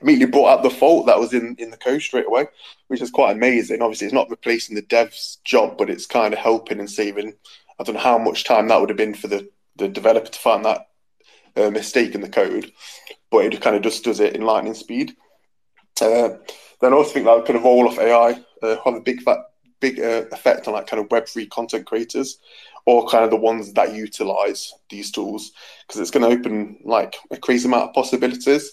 immediately 0.00 0.30
brought 0.30 0.48
out 0.50 0.62
the 0.62 0.70
fault 0.70 1.06
that 1.06 1.18
was 1.18 1.32
in 1.34 1.56
in 1.58 1.70
the 1.70 1.76
code 1.76 2.00
straight 2.00 2.26
away, 2.26 2.46
which 2.88 3.02
is 3.02 3.10
quite 3.10 3.36
amazing. 3.36 3.82
Obviously, 3.82 4.06
it's 4.06 4.14
not 4.14 4.30
replacing 4.30 4.74
the 4.74 4.82
dev's 4.82 5.38
job, 5.44 5.76
but 5.76 5.90
it's 5.90 6.06
kind 6.06 6.32
of 6.32 6.40
helping 6.40 6.80
and 6.80 6.90
saving. 6.90 7.34
I 7.78 7.84
don't 7.84 7.96
know 7.96 8.00
how 8.00 8.18
much 8.18 8.44
time 8.44 8.68
that 8.68 8.80
would 8.80 8.90
have 8.90 8.96
been 8.96 9.14
for 9.14 9.28
the 9.28 9.50
the 9.76 9.88
developer 9.88 10.28
to 10.30 10.38
find 10.38 10.64
that 10.64 10.88
mistake 11.56 12.14
in 12.14 12.20
the 12.20 12.28
code, 12.28 12.72
but 13.30 13.44
it 13.44 13.60
kind 13.60 13.76
of 13.76 13.82
just 13.82 14.04
does 14.04 14.20
it 14.20 14.34
in 14.34 14.42
lightning 14.42 14.74
speed. 14.74 15.16
Uh, 16.00 16.30
then 16.80 16.92
I 16.92 16.96
also 16.96 17.12
think 17.12 17.26
that 17.26 17.44
kind 17.46 17.56
of 17.56 17.64
roll 17.64 17.88
off 17.88 17.98
AI 17.98 18.40
uh, 18.62 18.76
have 18.84 18.94
a 18.94 19.00
big 19.00 19.22
fat, 19.22 19.38
big 19.80 20.00
uh, 20.00 20.24
effect 20.32 20.66
on 20.66 20.74
like 20.74 20.86
kind 20.86 21.02
of 21.02 21.10
Web 21.10 21.26
three 21.26 21.46
content 21.46 21.86
creators, 21.86 22.38
or 22.86 23.06
kind 23.08 23.24
of 23.24 23.30
the 23.30 23.36
ones 23.36 23.72
that 23.74 23.94
utilize 23.94 24.72
these 24.90 25.10
tools, 25.10 25.52
because 25.86 26.00
it's 26.00 26.10
going 26.10 26.28
to 26.28 26.36
open 26.36 26.78
like 26.84 27.16
a 27.30 27.36
crazy 27.36 27.68
amount 27.68 27.90
of 27.90 27.94
possibilities, 27.94 28.72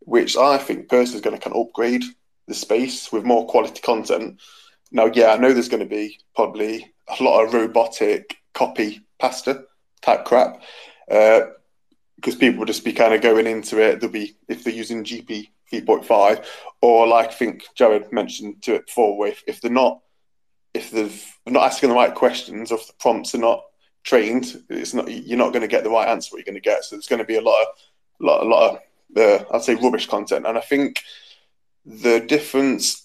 which 0.00 0.36
I 0.36 0.58
think 0.58 0.88
personally 0.88 1.16
is 1.16 1.22
going 1.22 1.36
to 1.36 1.42
kind 1.42 1.56
of 1.56 1.66
upgrade 1.66 2.02
the 2.46 2.54
space 2.54 3.10
with 3.10 3.24
more 3.24 3.46
quality 3.46 3.80
content. 3.80 4.40
Now, 4.92 5.06
yeah, 5.06 5.32
I 5.32 5.38
know 5.38 5.52
there's 5.52 5.68
going 5.68 5.82
to 5.82 5.88
be 5.88 6.18
probably 6.34 6.92
a 7.08 7.22
lot 7.22 7.44
of 7.44 7.54
robotic 7.54 8.36
copy 8.54 9.00
pasta 9.18 9.64
type 10.02 10.24
crap. 10.24 10.62
Uh, 11.10 11.40
because 12.16 12.34
people 12.34 12.60
will 12.60 12.66
just 12.66 12.84
be 12.84 12.92
kind 12.92 13.14
of 13.14 13.20
going 13.20 13.46
into 13.46 13.80
it. 13.80 14.00
They'll 14.00 14.10
be 14.10 14.36
if 14.48 14.64
they're 14.64 14.72
using 14.72 15.04
GPT 15.04 15.50
3.5, 15.72 16.44
or 16.80 17.06
like 17.06 17.28
I 17.28 17.32
think 17.32 17.64
Jared 17.74 18.12
mentioned 18.12 18.62
to 18.62 18.74
it 18.74 18.86
before, 18.86 19.26
if, 19.26 19.42
if 19.46 19.60
they're 19.60 19.70
not 19.70 20.00
if 20.74 20.90
they're 20.90 21.10
not 21.46 21.64
asking 21.64 21.88
the 21.88 21.94
right 21.94 22.14
questions, 22.14 22.70
or 22.70 22.76
if 22.76 22.86
the 22.86 22.92
prompts 23.00 23.34
are 23.34 23.38
not 23.38 23.62
trained, 24.04 24.62
it's 24.68 24.94
not 24.94 25.10
you're 25.10 25.38
not 25.38 25.52
going 25.52 25.62
to 25.62 25.68
get 25.68 25.84
the 25.84 25.90
right 25.90 26.08
answer. 26.08 26.30
What 26.30 26.38
you're 26.38 26.52
going 26.52 26.62
to 26.62 26.68
get, 26.68 26.84
so 26.84 26.96
there's 26.96 27.08
going 27.08 27.18
to 27.18 27.24
be 27.24 27.36
a 27.36 27.42
lot 27.42 27.62
of 27.62 27.68
lot 28.20 28.42
a 28.42 28.48
lot 28.48 28.70
of 28.70 28.78
uh, 29.16 29.44
I'd 29.52 29.62
say 29.62 29.74
rubbish 29.74 30.06
content, 30.06 30.46
and 30.46 30.58
I 30.58 30.62
think 30.62 31.02
the 31.84 32.20
difference. 32.20 33.02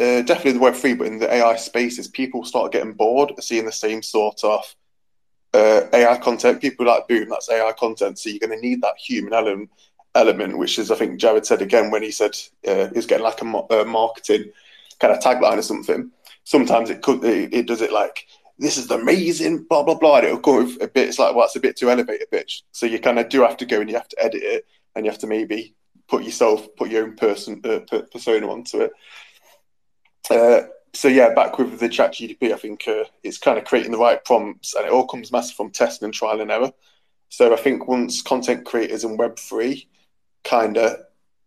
Uh, 0.00 0.22
definitely 0.22 0.52
the 0.52 0.58
Web 0.58 0.74
three, 0.74 0.94
but 0.94 1.06
in 1.06 1.18
the 1.18 1.32
AI 1.32 1.54
space, 1.56 1.98
is 1.98 2.08
people 2.08 2.44
start 2.44 2.72
getting 2.72 2.94
bored 2.94 3.32
seeing 3.40 3.66
the 3.66 3.70
same 3.70 4.02
sort 4.02 4.42
of 4.42 4.64
uh, 5.54 5.82
AI 5.92 6.16
content. 6.18 6.60
People 6.60 6.86
like 6.86 7.08
boom, 7.08 7.28
that's 7.28 7.50
AI 7.50 7.72
content. 7.72 8.18
So 8.18 8.30
you're 8.30 8.38
going 8.38 8.58
to 8.58 8.66
need 8.66 8.82
that 8.82 8.96
human 8.96 9.32
element, 9.32 9.70
element, 10.14 10.58
which 10.58 10.78
is 10.78 10.90
I 10.90 10.96
think 10.96 11.20
Jared 11.20 11.46
said 11.46 11.62
again 11.62 11.90
when 11.90 12.02
he 12.02 12.10
said 12.10 12.36
uh, 12.66 12.88
he 12.88 12.94
was 12.94 13.06
getting 13.06 13.24
like 13.24 13.42
a 13.42 13.80
uh, 13.80 13.84
marketing 13.84 14.52
kind 14.98 15.12
of 15.14 15.20
tagline 15.20 15.58
or 15.58 15.62
something. 15.62 16.10
Sometimes 16.44 16.90
it 16.90 17.02
could 17.02 17.24
it, 17.24 17.52
it, 17.52 17.66
does 17.66 17.82
it 17.82 17.92
like 17.92 18.26
this 18.58 18.76
is 18.76 18.90
amazing, 18.90 19.64
blah 19.64 19.82
blah 19.82 19.94
blah. 19.94 20.18
And 20.18 20.26
it'll 20.26 20.38
go 20.38 20.62
with 20.62 20.82
a 20.82 20.88
bit. 20.88 21.08
It's 21.08 21.18
like 21.18 21.34
well, 21.34 21.46
it's 21.46 21.56
a 21.56 21.60
bit 21.60 21.76
too 21.76 21.90
elevated, 21.90 22.30
bitch. 22.30 22.62
So 22.72 22.86
you 22.86 22.98
kind 22.98 23.18
of 23.18 23.28
do 23.28 23.42
have 23.42 23.56
to 23.58 23.66
go 23.66 23.80
and 23.80 23.90
you 23.90 23.96
have 23.96 24.08
to 24.08 24.24
edit 24.24 24.42
it, 24.42 24.66
and 24.94 25.04
you 25.04 25.10
have 25.10 25.20
to 25.20 25.26
maybe 25.26 25.74
put 26.08 26.24
yourself, 26.24 26.66
put 26.76 26.90
your 26.90 27.04
own 27.04 27.16
person 27.16 27.60
uh, 27.64 27.80
persona 28.12 28.50
onto 28.50 28.80
it. 28.80 28.92
So 30.94 31.08
yeah, 31.08 31.32
back 31.32 31.58
with 31.58 31.80
the 31.80 31.88
chat 31.88 32.12
GPT, 32.12 32.52
I 32.52 32.56
think 32.56 32.86
uh, 32.86 33.04
it's 33.22 33.38
kind 33.38 33.58
of 33.58 33.64
creating 33.64 33.92
the 33.92 33.98
right 33.98 34.22
prompts 34.24 34.74
and 34.74 34.86
it 34.86 34.92
all 34.92 35.06
comes 35.06 35.32
massive 35.32 35.56
from 35.56 35.70
testing 35.70 36.06
and 36.06 36.14
trial 36.14 36.40
and 36.40 36.50
error. 36.50 36.72
So 37.30 37.52
I 37.52 37.56
think 37.56 37.88
once 37.88 38.20
content 38.20 38.66
creators 38.66 39.04
in 39.04 39.16
Web3 39.16 39.86
kind 40.44 40.76
of 40.76 40.98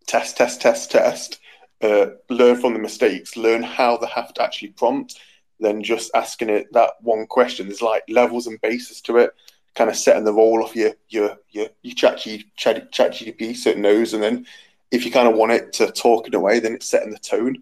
test, 0.08 0.38
test, 0.38 0.62
test, 0.62 0.90
test, 0.90 1.40
uh, 1.82 2.08
learn 2.30 2.60
from 2.60 2.74
the 2.74 2.80
mistakes, 2.80 3.38
learn 3.38 3.62
how 3.62 3.98
they 3.98 4.08
have 4.08 4.34
to 4.34 4.42
actually 4.42 4.70
prompt, 4.70 5.20
then 5.60 5.84
just 5.84 6.10
asking 6.16 6.50
it 6.50 6.74
that 6.74 6.94
one 7.02 7.28
question. 7.28 7.68
There's 7.68 7.84
like 7.84 8.04
levels 8.10 8.48
and 8.48 8.60
bases 8.62 9.00
to 9.02 9.18
it, 9.18 9.36
kind 9.76 9.92
of 9.92 9.96
setting 9.96 10.24
the 10.24 10.34
role 10.34 10.66
of 10.66 10.76
your 10.76 10.94
your 11.10 11.38
your, 11.52 11.68
your 11.84 11.96
chat, 11.96 12.18
chat, 12.56 12.92
chat 12.92 13.12
GPT 13.12 13.56
so 13.56 13.70
it 13.70 13.78
knows. 13.78 14.14
And 14.14 14.24
then 14.24 14.48
if 14.90 15.06
you 15.06 15.12
kind 15.12 15.28
of 15.28 15.36
want 15.36 15.52
it 15.52 15.72
to 15.74 15.92
talk 15.92 16.26
in 16.28 16.34
a 16.34 16.40
way, 16.40 16.60
then 16.60 16.74
it's 16.74 16.88
setting 16.88 17.12
the 17.12 17.20
tone 17.20 17.62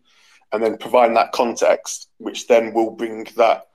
and 0.53 0.63
then 0.63 0.77
providing 0.77 1.15
that 1.15 1.31
context, 1.31 2.09
which 2.19 2.47
then 2.47 2.73
will 2.73 2.91
bring 2.91 3.27
that 3.35 3.67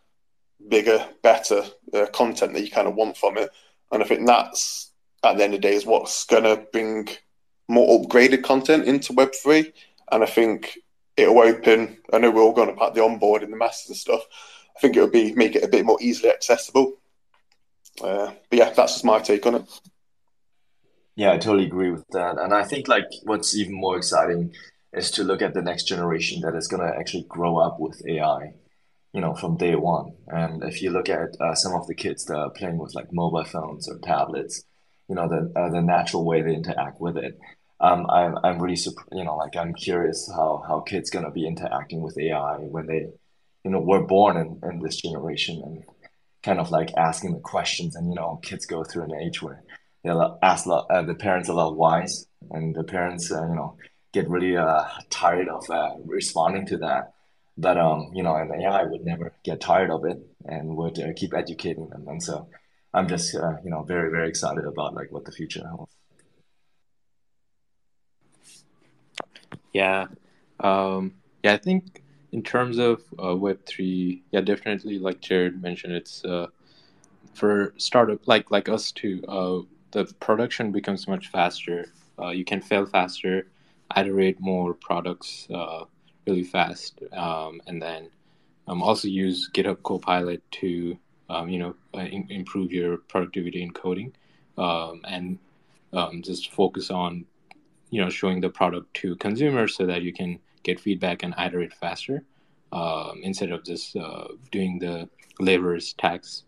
bigger, 0.69 1.05
better 1.23 1.65
uh, 1.93 2.07
content 2.07 2.53
that 2.55 2.63
you 2.63 2.71
kind 2.71 2.87
of 2.87 2.95
want 2.95 3.17
from 3.17 3.37
it. 3.37 3.51
And 3.91 4.03
I 4.03 4.07
think 4.07 4.27
that's 4.27 4.93
at 5.25 5.37
the 5.37 5.45
end 5.45 5.55
of 5.55 5.61
the 5.61 5.69
day 5.69 5.75
is 5.75 5.85
what's 5.85 6.25
going 6.25 6.45
to 6.45 6.65
bring 6.73 7.09
more 7.67 8.01
upgraded 8.01 8.45
content 8.45 8.85
into 8.85 9.13
Web3. 9.13 9.73
And 10.13 10.23
I 10.23 10.27
think 10.27 10.79
it'll 11.17 11.41
open. 11.41 11.99
I 12.13 12.19
know 12.19 12.31
we're 12.31 12.43
all 12.43 12.53
going 12.53 12.69
to 12.69 12.75
about 12.75 12.95
the 12.95 13.03
onboard 13.03 13.43
and 13.43 13.53
the 13.53 13.57
masters 13.57 13.91
and 13.91 13.97
stuff. 13.97 14.23
I 14.77 14.81
think 14.81 14.97
it 14.97 15.01
would 15.01 15.13
be 15.13 15.35
make 15.35 15.57
it 15.57 15.65
a 15.65 15.69
bit 15.69 15.85
more 15.85 15.99
easily 16.01 16.31
accessible. 16.31 16.95
Uh, 18.01 18.31
but 18.49 18.59
yeah, 18.59 18.71
that's 18.71 18.95
just 18.95 19.05
my 19.05 19.19
take 19.19 19.45
on 19.47 19.57
it. 19.57 19.81
Yeah, 21.17 21.33
I 21.33 21.39
totally 21.39 21.67
agree 21.67 21.91
with 21.91 22.07
that. 22.13 22.39
And 22.39 22.55
I 22.55 22.63
think 22.63 22.87
like 22.87 23.07
what's 23.25 23.57
even 23.57 23.75
more 23.75 23.97
exciting 23.97 24.55
is 24.93 25.11
to 25.13 25.25
look 25.25 25.43
at 25.43 25.55
the 25.55 25.63
next 25.63 25.85
generation 25.85 26.41
that 26.43 26.55
is 26.55 26.69
going 26.69 26.83
to 26.83 26.99
actually 26.99 27.27
grow 27.29 27.59
up 27.59 27.79
with 27.79 28.03
AI, 28.07 28.53
you 29.13 29.21
know, 29.21 29.35
from 29.35 29.57
day 29.57 29.75
one. 29.75 30.15
And 30.29 30.63
if 30.65 30.83
you 30.83 30.91
look 30.91 31.09
at 31.09 31.37
uh, 31.41 31.55
some 31.55 31.75
of 31.75 31.87
the 31.87 31.95
kids 31.95 32.25
that 32.27 32.37
are 32.37 32.51
playing 32.51 32.79
with 32.79 32.95
like 32.95 33.13
mobile 33.13 33.45
phones 33.45 33.89
or 33.89 33.99
tablets, 33.99 34.65
you 35.09 35.15
know, 35.15 35.29
the 35.29 35.53
uh, 35.59 35.71
the 35.71 35.81
natural 35.81 36.25
way 36.25 36.43
they 36.43 36.55
interact 36.55 37.01
with 37.01 37.17
it. 37.17 37.39
Um, 37.81 38.07
I'm 38.11 38.37
I'm 38.45 38.61
really 38.61 38.81
you 39.13 39.25
know, 39.25 39.37
like 39.37 39.57
I'm 39.57 39.75
curious 39.75 40.31
how 40.35 40.63
how 40.67 40.81
kids 40.81 41.11
gonna 41.11 41.31
be 41.31 41.47
interacting 41.47 42.03
with 42.03 42.19
AI 42.19 42.57
when 42.59 42.87
they, 42.87 43.07
you 43.65 43.71
know, 43.71 43.81
were 43.81 44.05
born 44.05 44.37
in, 44.37 44.61
in 44.69 44.81
this 44.81 44.97
generation 44.97 45.63
and 45.65 45.85
kind 46.43 46.61
of 46.61 46.71
like 46.71 46.91
asking 46.97 47.35
the 47.35 47.41
questions 47.41 47.97
and 47.97 48.09
you 48.09 48.15
know 48.15 48.41
kids 48.43 48.67
go 48.67 48.85
through 48.85 49.05
an 49.05 49.15
age 49.15 49.43
where 49.43 49.63
they'll 50.05 50.39
ask 50.43 50.67
uh, 50.67 51.03
the 51.03 51.15
parents 51.15 51.49
a 51.49 51.53
lot 51.53 51.77
wise 51.77 52.27
and 52.51 52.75
the 52.75 52.85
parents 52.85 53.31
uh, 53.33 53.47
you 53.47 53.55
know 53.55 53.77
get 54.13 54.29
really 54.29 54.57
uh, 54.57 54.85
tired 55.11 55.49
of 55.49 55.69
uh, 55.71 55.95
responding 56.05 56.67
to 56.67 56.79
that. 56.79 57.13
But 57.57 57.77
um, 57.77 58.11
you 58.15 58.23
know, 58.23 58.37
an 58.37 58.53
AI 58.53 58.85
would 58.85 59.05
never 59.05 59.33
get 59.45 59.61
tired 59.61 59.91
of 59.91 60.05
it 60.05 60.19
and 60.45 60.77
would 60.77 60.99
uh, 60.99 61.13
keep 61.17 61.35
educating 61.35 61.89
them. 61.89 62.07
And 62.07 62.23
so, 62.23 62.49
I'm 62.95 63.09
just 63.09 63.35
uh, 63.35 63.57
you 63.65 63.71
know 63.71 63.83
very 63.83 64.11
very 64.11 64.29
excited 64.29 64.65
about 64.65 64.95
like 64.95 65.11
what 65.11 65.25
the 65.25 65.33
future 65.33 65.67
holds. 65.67 65.93
Yeah, 69.73 70.07
um, 70.61 71.15
yeah. 71.43 71.55
I 71.55 71.59
think 71.59 72.03
in 72.31 72.43
terms 72.43 72.79
of 72.79 73.03
uh, 73.23 73.35
Web 73.35 73.65
three, 73.67 74.23
yeah, 74.31 74.41
definitely. 74.41 74.99
Like 75.01 75.21
Jared 75.21 75.61
mentioned, 75.61 75.95
it's 75.95 76.25
uh, 76.25 76.47
for 77.35 77.75
startup 77.77 78.27
like 78.29 78.53
like 78.53 78.69
us 78.69 78.93
too. 78.93 79.21
the 79.91 80.05
production 80.21 80.71
becomes 80.71 81.09
much 81.09 81.29
faster. 81.29 81.87
you 82.33 82.45
can 82.45 82.61
fail 82.61 82.87
faster 82.87 83.47
iterate 83.97 84.41
more 84.41 84.75
products 84.75 85.49
uh, 85.53 85.85
really 86.27 86.45
fast, 86.45 87.01
um, 87.13 87.61
and 87.67 87.81
then 87.81 88.11
um, 88.67 88.83
also 88.83 89.09
use 89.09 89.51
GitHub 89.53 89.83
Copilot 89.83 90.43
to 90.53 90.99
um, 91.31 91.49
you 91.49 91.59
know 91.59 91.75
uh, 91.95 92.01
in, 92.01 92.27
improve 92.31 92.73
your 92.73 92.99
productivity 92.99 93.63
in 93.63 93.73
coding, 93.73 94.13
um, 94.57 95.01
and 95.05 95.39
um, 95.93 96.23
just 96.23 96.53
focus 96.53 96.91
on 96.91 97.25
you 97.91 98.01
know 98.01 98.11
showing 98.11 98.41
the 98.41 98.51
product 98.51 98.93
to 98.95 99.17
consumers 99.17 99.77
so 99.77 99.87
that 99.87 100.03
you 100.03 100.13
can 100.13 100.39
get 100.63 100.79
feedback 100.81 101.23
and 101.23 101.35
iterate 101.39 101.73
faster 101.73 102.23
instead 103.23 103.51
of 103.51 103.65
just 103.65 103.97
uh, 103.97 104.29
doing 104.51 104.79
the 104.79 105.09
labors 105.41 105.95
tax. 105.95 106.45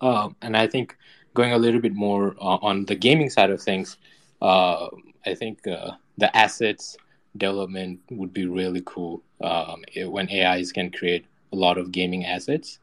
and 0.00 0.56
I 0.56 0.66
think 0.66 0.96
going 1.36 1.52
a 1.52 1.58
little 1.58 1.80
bit 1.80 1.94
more 1.94 2.34
uh, 2.40 2.58
on 2.62 2.86
the 2.86 2.96
gaming 2.96 3.30
side 3.30 3.50
of 3.50 3.62
things, 3.62 3.98
uh, 4.42 4.88
I 5.24 5.34
think 5.34 5.64
uh, 5.68 5.92
the 6.18 6.34
assets 6.36 6.96
development 7.36 8.00
would 8.10 8.32
be 8.32 8.46
really 8.46 8.82
cool 8.84 9.22
um, 9.40 9.84
when 10.06 10.28
AIs 10.30 10.72
can 10.72 10.90
create 10.90 11.26
a 11.52 11.56
lot 11.56 11.78
of 11.78 11.92
gaming 11.92 12.24
assets. 12.24 12.78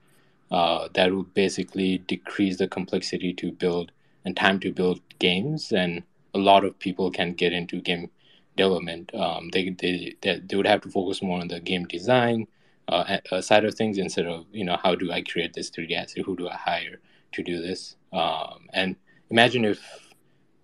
Uh, 0.51 0.87
that 0.93 1.11
would 1.13 1.33
basically 1.33 1.97
decrease 1.99 2.57
the 2.57 2.67
complexity 2.67 3.33
to 3.33 3.51
build 3.51 3.91
and 4.25 4.37
time 4.37 4.59
to 4.59 4.71
build 4.71 5.01
games, 5.19 5.71
and 5.71 6.03
a 6.33 6.37
lot 6.37 6.63
of 6.63 6.77
people 6.79 7.09
can 7.09 7.33
get 7.33 7.51
into 7.53 7.81
game 7.81 8.09
development. 8.55 9.13
Um, 9.15 9.49
they, 9.51 9.69
they 9.69 10.15
they 10.21 10.55
would 10.55 10.67
have 10.67 10.81
to 10.81 10.89
focus 10.89 11.21
more 11.23 11.39
on 11.39 11.47
the 11.47 11.59
game 11.59 11.85
design 11.85 12.47
uh, 12.87 13.17
uh 13.31 13.41
side 13.41 13.65
of 13.65 13.73
things 13.75 13.97
instead 13.97 14.25
of 14.25 14.45
you 14.51 14.63
know 14.65 14.77
how 14.81 14.93
do 14.93 15.11
I 15.11 15.21
create 15.21 15.53
this 15.53 15.71
3D 15.71 15.93
asset? 15.95 16.25
Who 16.25 16.35
do 16.35 16.47
I 16.47 16.55
hire 16.55 16.99
to 17.33 17.43
do 17.43 17.61
this? 17.61 17.95
Um, 18.11 18.67
and 18.73 18.95
imagine 19.31 19.65
if 19.65 19.81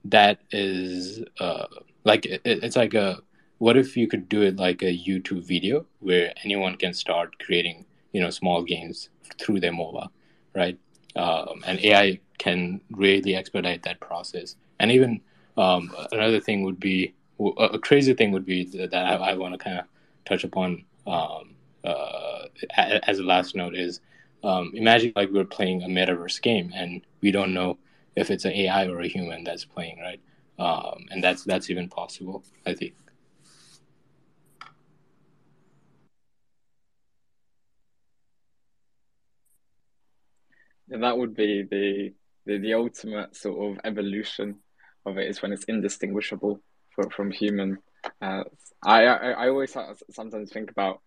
that 0.06 0.40
is 0.52 1.24
uh, 1.40 1.66
like 2.04 2.26
it, 2.26 2.42
it's 2.44 2.76
like 2.76 2.94
a 2.94 3.20
what 3.58 3.78
if 3.78 3.98
you 3.98 4.08
could 4.08 4.30
do 4.30 4.42
it 4.42 4.56
like 4.56 4.82
a 4.82 4.98
YouTube 4.98 5.44
video 5.44 5.86
where 6.00 6.34
anyone 6.44 6.76
can 6.76 6.94
start 6.94 7.38
creating 7.40 7.86
you 8.14 8.22
know 8.22 8.30
small 8.30 8.64
games 8.64 9.10
through 9.40 9.60
their 9.60 9.74
mobile, 9.74 10.12
right? 10.56 10.78
Um, 11.16 11.64
and 11.66 11.80
AI 11.80 12.20
can 12.38 12.82
really 12.92 13.36
expedite 13.36 13.84
that 13.84 14.00
process. 14.00 14.56
And 14.80 14.92
even 14.92 15.22
um, 15.58 15.94
another 16.12 16.40
thing 16.40 16.64
would 16.64 16.80
be 16.80 17.14
a 17.58 17.80
crazy 17.80 18.14
thing 18.14 18.32
would 18.32 18.46
be 18.46 18.66
that 18.66 18.94
I, 18.94 19.16
I 19.16 19.34
want 19.36 19.54
to 19.54 19.58
kind 19.58 19.80
of 19.80 19.86
touch 20.26 20.44
upon 20.44 20.84
um, 21.08 21.56
uh, 21.84 22.44
as 22.78 23.20
a 23.20 23.24
last 23.24 23.56
note 23.56 23.76
is 23.76 24.02
um, 24.44 24.72
imagine 24.76 25.14
like 25.16 25.30
we're 25.32 25.46
playing 25.46 25.84
a 25.84 25.88
metaverse 25.88 26.42
game 26.42 26.72
and 26.76 27.02
we 27.22 27.32
don't 27.32 27.54
know 27.54 27.78
if 28.16 28.30
it's 28.30 28.46
an 28.46 28.52
AI 28.52 28.88
or 28.88 29.00
a 29.00 29.08
human 29.08 29.44
that's 29.44 29.66
playing, 29.66 30.00
right? 30.00 30.20
Um, 30.60 31.06
and 31.12 31.24
that's 31.24 31.44
that's 31.46 31.70
even 31.70 31.88
possible, 31.90 32.44
I 32.66 32.74
think. 32.74 32.96
And 40.90 41.04
that 41.04 41.18
would 41.18 41.36
be 41.36 41.64
the, 41.70 42.14
the 42.46 42.58
the 42.60 42.74
ultimate 42.74 43.36
sort 43.36 43.72
of 43.78 43.80
evolution 43.86 44.58
of 45.06 45.18
it 45.18 45.30
is 45.30 45.42
when 45.42 45.54
it's 45.54 45.64
indistinguishable 45.66 46.62
from, 46.96 47.10
from 47.10 47.32
human. 47.32 47.78
Uh, 48.22 48.44
I, 48.84 49.06
I 49.06 49.32
I 49.32 49.50
always 49.50 49.76
sometimes 50.12 50.52
think 50.52 50.72
about 50.72 51.02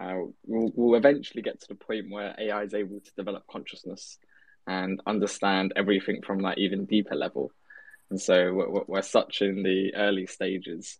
uh, 0.00 0.16
we'll, 0.46 0.72
we'll 0.74 0.98
eventually 0.98 1.42
get 1.42 1.60
to 1.60 1.68
the 1.68 1.74
point 1.74 2.10
where 2.10 2.34
AI 2.38 2.62
is 2.62 2.74
able 2.74 3.00
to 3.00 3.10
develop 3.16 3.44
consciousness 3.50 4.18
and 4.66 5.00
understand 5.06 5.72
everything 5.76 6.20
from 6.26 6.42
that 6.42 6.58
even 6.58 6.84
deeper 6.86 7.14
level. 7.14 7.52
And 8.10 8.20
so 8.20 8.52
we're, 8.52 8.84
we're 8.86 9.02
such 9.02 9.42
in 9.42 9.62
the 9.62 9.94
early 9.94 10.26
stages 10.26 10.98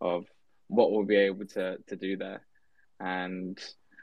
of 0.00 0.24
what 0.68 0.90
we'll 0.90 1.04
be 1.04 1.16
able 1.16 1.46
to, 1.46 1.78
to 1.88 1.96
do 1.96 2.16
there. 2.16 2.42
And 3.00 3.58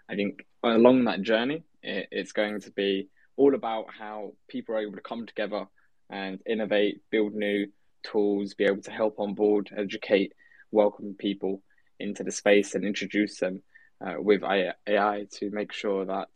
I 0.10 0.16
think 0.16 0.46
along 0.64 1.06
that 1.06 1.22
journey, 1.22 1.64
it, 1.84 2.08
it's 2.12 2.32
going 2.32 2.62
to 2.62 2.72
be 2.72 3.10
all 3.38 3.56
about 3.56 3.86
how 3.98 4.34
people 4.48 4.76
are 4.76 4.80
able 4.80 4.96
to 4.96 5.02
come 5.02 5.26
together 5.26 5.68
and 6.10 6.40
innovate, 6.46 7.02
build 7.12 7.34
new 7.34 7.68
tools, 8.04 8.54
be 8.54 8.66
able 8.66 8.82
to 8.84 8.92
help 8.92 9.20
on 9.20 9.34
board, 9.34 9.70
educate, 9.76 10.34
welcome 10.72 11.16
people 11.18 11.62
into 12.00 12.24
the 12.24 12.32
space 12.32 12.76
and 12.76 12.86
introduce 12.86 13.40
them 13.40 13.62
uh, 14.06 14.16
with 14.18 14.44
AI 14.44 15.26
to 15.32 15.50
make 15.52 15.72
sure 15.72 16.06
that 16.06 16.30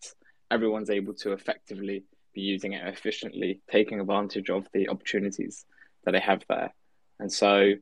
everyone's 0.49 0.89
able 0.89 1.13
to 1.13 1.33
effectively 1.33 2.03
be 2.33 2.41
using 2.41 2.73
it 2.73 2.87
efficiently, 2.87 3.61
taking 3.71 3.99
advantage 3.99 4.49
of 4.49 4.67
the 4.73 4.89
opportunities 4.89 5.65
that 6.05 6.11
they 6.11 6.19
have 6.19 6.43
there. 6.47 6.73
And 7.19 7.31
so, 7.31 7.73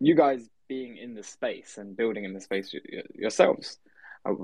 you 0.00 0.14
guys 0.14 0.48
being 0.68 0.96
in 0.96 1.14
the 1.14 1.22
space 1.22 1.78
and 1.78 1.96
building 1.96 2.24
in 2.24 2.34
the 2.34 2.40
space 2.40 2.74
yourselves, 3.14 3.78
uh, 4.24 4.34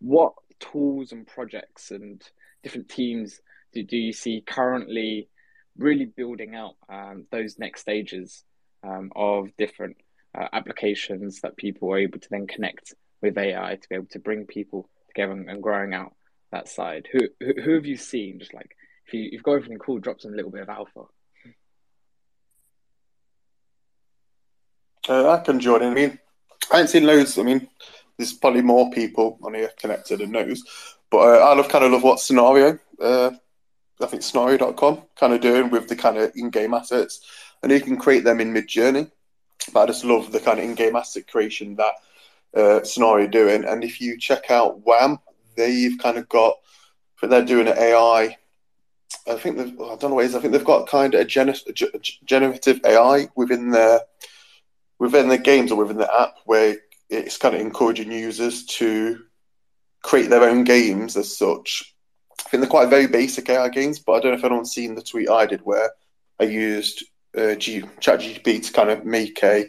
what 0.00 0.34
tools 0.60 1.12
and 1.12 1.26
projects 1.26 1.90
and 1.90 2.22
different 2.62 2.88
teams 2.88 3.40
do, 3.72 3.82
do 3.82 3.96
you 3.96 4.12
see 4.12 4.42
currently 4.46 5.28
really 5.76 6.04
building 6.04 6.54
out 6.54 6.74
um, 6.88 7.26
those 7.30 7.58
next 7.58 7.80
stages 7.80 8.44
um, 8.82 9.10
of 9.16 9.48
different 9.56 9.96
uh, 10.36 10.46
applications 10.52 11.40
that 11.40 11.56
people 11.56 11.92
are 11.92 11.98
able 11.98 12.18
to 12.18 12.28
then 12.30 12.46
connect 12.46 12.94
with 13.22 13.38
AI 13.38 13.76
to 13.76 13.88
be 13.88 13.94
able 13.94 14.06
to 14.06 14.18
bring 14.18 14.46
people 14.46 14.88
together 15.08 15.32
and, 15.32 15.62
growing 15.62 15.94
out 15.94 16.14
that 16.52 16.68
side. 16.68 17.08
Who, 17.12 17.20
who, 17.40 17.62
who 17.62 17.74
have 17.74 17.86
you 17.86 17.96
seen? 17.96 18.38
Just 18.38 18.54
like 18.54 18.76
if 19.06 19.14
you 19.14 19.28
you've 19.32 19.42
got 19.42 19.54
everything 19.54 19.78
cool, 19.78 19.98
drop 19.98 20.20
some 20.20 20.34
little 20.34 20.50
bit 20.50 20.62
of 20.62 20.68
alpha. 20.68 21.04
Uh, 25.08 25.30
I 25.30 25.38
can 25.38 25.60
join 25.60 25.82
in. 25.82 25.90
I 25.90 25.94
mean, 25.94 26.18
I 26.72 26.76
haven't 26.76 26.88
seen 26.90 27.04
loads. 27.04 27.38
I 27.38 27.42
mean, 27.42 27.68
there's 28.16 28.32
probably 28.32 28.62
more 28.62 28.90
people 28.90 29.38
on 29.42 29.54
here 29.54 29.70
connected 29.78 30.20
and 30.20 30.32
knows, 30.32 30.62
but 31.10 31.18
uh, 31.18 31.44
I 31.44 31.54
love 31.54 31.68
kind 31.68 31.84
of 31.84 31.92
love 31.92 32.02
what 32.02 32.20
scenario. 32.20 32.78
Uh, 33.00 33.32
I 34.00 34.06
think 34.06 34.22
scenario.com 34.22 35.02
kind 35.16 35.32
of 35.32 35.40
doing 35.40 35.70
with 35.70 35.88
the 35.88 35.96
kind 35.96 36.16
of 36.16 36.32
in-game 36.34 36.74
assets, 36.74 37.20
and 37.62 37.70
you 37.70 37.80
can 37.80 37.96
create 37.96 38.24
them 38.24 38.40
in 38.40 38.52
Midjourney. 38.52 39.10
But 39.72 39.82
I 39.82 39.86
just 39.86 40.04
love 40.04 40.32
the 40.32 40.40
kind 40.40 40.58
of 40.58 40.64
in-game 40.64 40.96
asset 40.96 41.26
creation 41.30 41.76
that 41.76 41.94
uh, 42.56 42.82
scenario 42.84 43.26
doing. 43.26 43.64
And 43.64 43.84
if 43.84 44.00
you 44.00 44.18
check 44.18 44.50
out 44.50 44.84
Wham, 44.86 45.18
they've 45.56 45.98
kind 45.98 46.18
of 46.18 46.28
got, 46.28 46.56
but 47.20 47.30
they're 47.30 47.44
doing 47.44 47.68
an 47.68 47.78
AI. 47.78 48.36
I 49.26 49.34
think 49.36 49.56
they've, 49.56 49.80
I 49.80 49.96
don't 49.96 50.10
know 50.10 50.14
what 50.14 50.24
it 50.24 50.28
is. 50.28 50.34
I 50.34 50.40
think 50.40 50.52
they've 50.52 50.64
got 50.64 50.88
kind 50.88 51.14
of 51.14 51.20
a, 51.20 51.24
gener- 51.24 51.94
a 51.94 51.98
generative 52.24 52.80
AI 52.84 53.28
within 53.36 53.70
their 53.70 54.00
within 55.04 55.28
the 55.28 55.36
games 55.36 55.70
or 55.70 55.76
within 55.76 55.98
the 55.98 56.20
app 56.20 56.36
where 56.46 56.76
it's 57.10 57.36
kind 57.36 57.54
of 57.54 57.60
encouraging 57.60 58.10
users 58.10 58.64
to 58.64 59.20
create 60.02 60.30
their 60.30 60.44
own 60.44 60.64
games 60.64 61.14
as 61.14 61.36
such. 61.36 61.94
I 62.40 62.48
think 62.48 62.62
they're 62.62 62.70
quite 62.70 62.88
very 62.88 63.06
basic 63.06 63.50
AI 63.50 63.68
games, 63.68 63.98
but 63.98 64.12
I 64.12 64.20
don't 64.20 64.32
know 64.32 64.38
if 64.38 64.44
anyone's 64.44 64.72
seen 64.72 64.94
the 64.94 65.02
tweet 65.02 65.28
I 65.28 65.44
did 65.44 65.60
where 65.60 65.90
I 66.40 66.44
used 66.44 67.04
uh, 67.36 67.54
G- 67.56 67.82
ChatGPT 68.00 68.64
to 68.64 68.72
kind 68.72 68.88
of 68.88 69.04
make 69.04 69.42
a, 69.42 69.68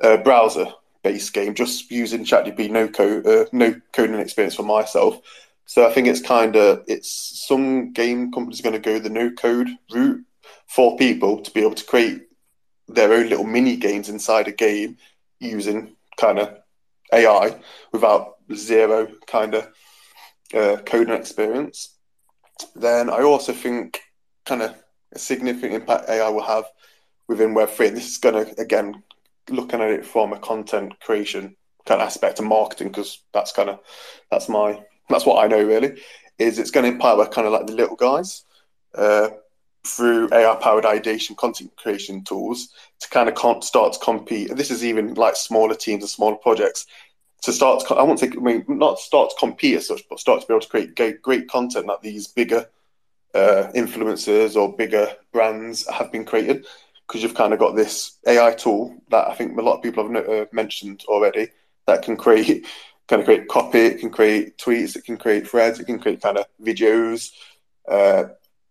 a 0.00 0.18
browser 0.18 0.66
based 1.02 1.32
game, 1.32 1.54
just 1.54 1.90
using 1.90 2.24
ChatGPT, 2.24 2.70
no 2.70 2.86
code, 2.86 3.26
uh, 3.26 3.46
no 3.52 3.74
coding 3.92 4.20
experience 4.20 4.54
for 4.54 4.62
myself. 4.62 5.20
So 5.66 5.84
I 5.84 5.92
think 5.92 6.06
it's 6.06 6.22
kind 6.22 6.54
of 6.54 6.84
it's 6.86 7.44
some 7.48 7.92
game 7.92 8.30
companies 8.30 8.60
are 8.60 8.70
going 8.70 8.80
to 8.80 8.90
go 8.90 9.00
the 9.00 9.10
no 9.10 9.32
code 9.32 9.68
route 9.92 10.24
for 10.68 10.96
people 10.96 11.40
to 11.40 11.50
be 11.50 11.60
able 11.60 11.74
to 11.74 11.84
create 11.84 12.22
their 12.94 13.12
own 13.12 13.28
little 13.28 13.44
mini 13.44 13.76
games 13.76 14.08
inside 14.08 14.48
a 14.48 14.52
game 14.52 14.96
using 15.38 15.96
kind 16.16 16.38
of 16.38 16.58
AI 17.12 17.58
without 17.92 18.36
zero 18.54 19.08
kind 19.26 19.54
of 19.54 19.68
uh, 20.54 20.76
coding 20.84 21.14
experience. 21.14 21.96
Then 22.74 23.08
I 23.08 23.22
also 23.22 23.52
think 23.52 24.00
kind 24.44 24.62
of 24.62 24.74
a 25.12 25.18
significant 25.18 25.74
impact 25.74 26.08
AI 26.08 26.28
will 26.28 26.42
have 26.42 26.64
within 27.28 27.54
Web3. 27.54 27.88
And 27.88 27.96
this 27.96 28.10
is 28.10 28.18
going 28.18 28.44
to, 28.44 28.60
again, 28.60 29.02
looking 29.48 29.80
at 29.80 29.90
it 29.90 30.04
from 30.04 30.32
a 30.32 30.38
content 30.38 30.98
creation 31.00 31.56
kind 31.86 32.00
of 32.00 32.06
aspect 32.06 32.38
and 32.38 32.48
marketing 32.48 32.88
because 32.88 33.22
that's 33.32 33.52
kind 33.52 33.70
of 33.70 33.80
that's 34.30 34.48
my 34.48 34.80
that's 35.08 35.26
what 35.26 35.42
I 35.42 35.48
know 35.48 35.62
really 35.62 36.00
is 36.38 36.58
it's 36.58 36.70
going 36.70 36.84
to 36.84 36.92
empower 36.92 37.26
kind 37.26 37.46
of 37.46 37.52
like 37.52 37.66
the 37.66 37.72
little 37.72 37.96
guys 37.96 38.44
uh, 38.94 39.30
through 39.86 40.28
AI 40.32 40.54
powered 40.56 40.84
ideation 40.84 41.34
content 41.36 41.74
creation 41.76 42.22
tools 42.22 42.68
to 43.00 43.08
kind 43.08 43.28
of 43.28 43.64
start 43.64 43.94
to 43.94 43.98
compete. 44.00 44.54
This 44.56 44.70
is 44.70 44.84
even 44.84 45.14
like 45.14 45.36
smaller 45.36 45.74
teams 45.74 46.02
and 46.02 46.10
smaller 46.10 46.36
projects 46.36 46.86
to 47.42 47.52
start. 47.52 47.86
To, 47.86 47.94
I 47.94 48.02
won't 48.02 48.20
say 48.20 48.28
I 48.28 48.40
mean 48.40 48.64
not 48.68 48.98
start 48.98 49.30
to 49.30 49.36
compete 49.38 49.76
as 49.76 49.86
such, 49.86 50.02
but 50.08 50.20
start 50.20 50.42
to 50.42 50.46
be 50.46 50.54
able 50.54 50.60
to 50.60 50.68
create 50.68 50.94
great, 50.94 51.22
great 51.22 51.48
content 51.48 51.86
that 51.86 52.02
these 52.02 52.28
bigger 52.28 52.68
uh, 53.34 53.70
influencers 53.74 54.56
or 54.56 54.76
bigger 54.76 55.08
brands 55.32 55.88
have 55.88 56.12
been 56.12 56.24
created 56.24 56.66
because 57.06 57.22
you've 57.22 57.34
kind 57.34 57.52
of 57.52 57.58
got 57.58 57.74
this 57.74 58.18
AI 58.26 58.52
tool 58.52 58.94
that 59.10 59.28
I 59.28 59.34
think 59.34 59.58
a 59.58 59.62
lot 59.62 59.76
of 59.76 59.82
people 59.82 60.06
have 60.06 60.28
uh, 60.28 60.46
mentioned 60.52 61.04
already 61.08 61.48
that 61.86 62.02
can 62.02 62.16
create 62.16 62.66
kind 63.08 63.20
of 63.20 63.26
create 63.26 63.48
copy, 63.48 63.80
it 63.80 63.98
can 63.98 64.10
create 64.10 64.56
tweets, 64.56 64.94
it 64.94 65.04
can 65.04 65.16
create 65.16 65.48
threads, 65.48 65.80
it 65.80 65.86
can 65.86 65.98
create 65.98 66.20
kind 66.20 66.38
of 66.38 66.46
videos. 66.62 67.32
Uh, 67.88 68.24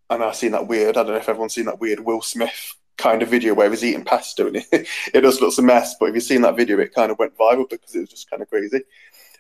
and 0.10 0.24
I've 0.24 0.36
seen 0.36 0.52
that 0.52 0.68
weird. 0.68 0.98
I 0.98 1.04
don't 1.04 1.14
know 1.14 1.18
if 1.18 1.30
everyone's 1.30 1.54
seen 1.54 1.66
that 1.66 1.80
weird 1.80 2.00
Will 2.00 2.22
Smith 2.22 2.76
kind 2.98 3.22
of 3.22 3.30
video 3.30 3.54
where 3.54 3.70
he's 3.70 3.84
eating 3.84 4.04
pasta 4.04 4.48
and 4.48 4.58
it, 4.58 4.66
it 5.14 5.22
just 5.22 5.42
looks 5.42 5.58
a 5.58 5.62
mess. 5.62 5.96
But 6.00 6.10
if 6.10 6.16
you've 6.16 6.24
seen 6.24 6.42
that 6.42 6.58
video, 6.58 6.80
it 6.80 6.94
kind 6.94 7.12
of 7.12 7.20
went 7.20 7.38
viral 7.38 7.70
because 7.70 7.96
it 7.96 8.02
was 8.02 8.10
just 8.10 8.30
kind 8.30 8.42
of 8.42 8.50
crazy. 8.50 8.82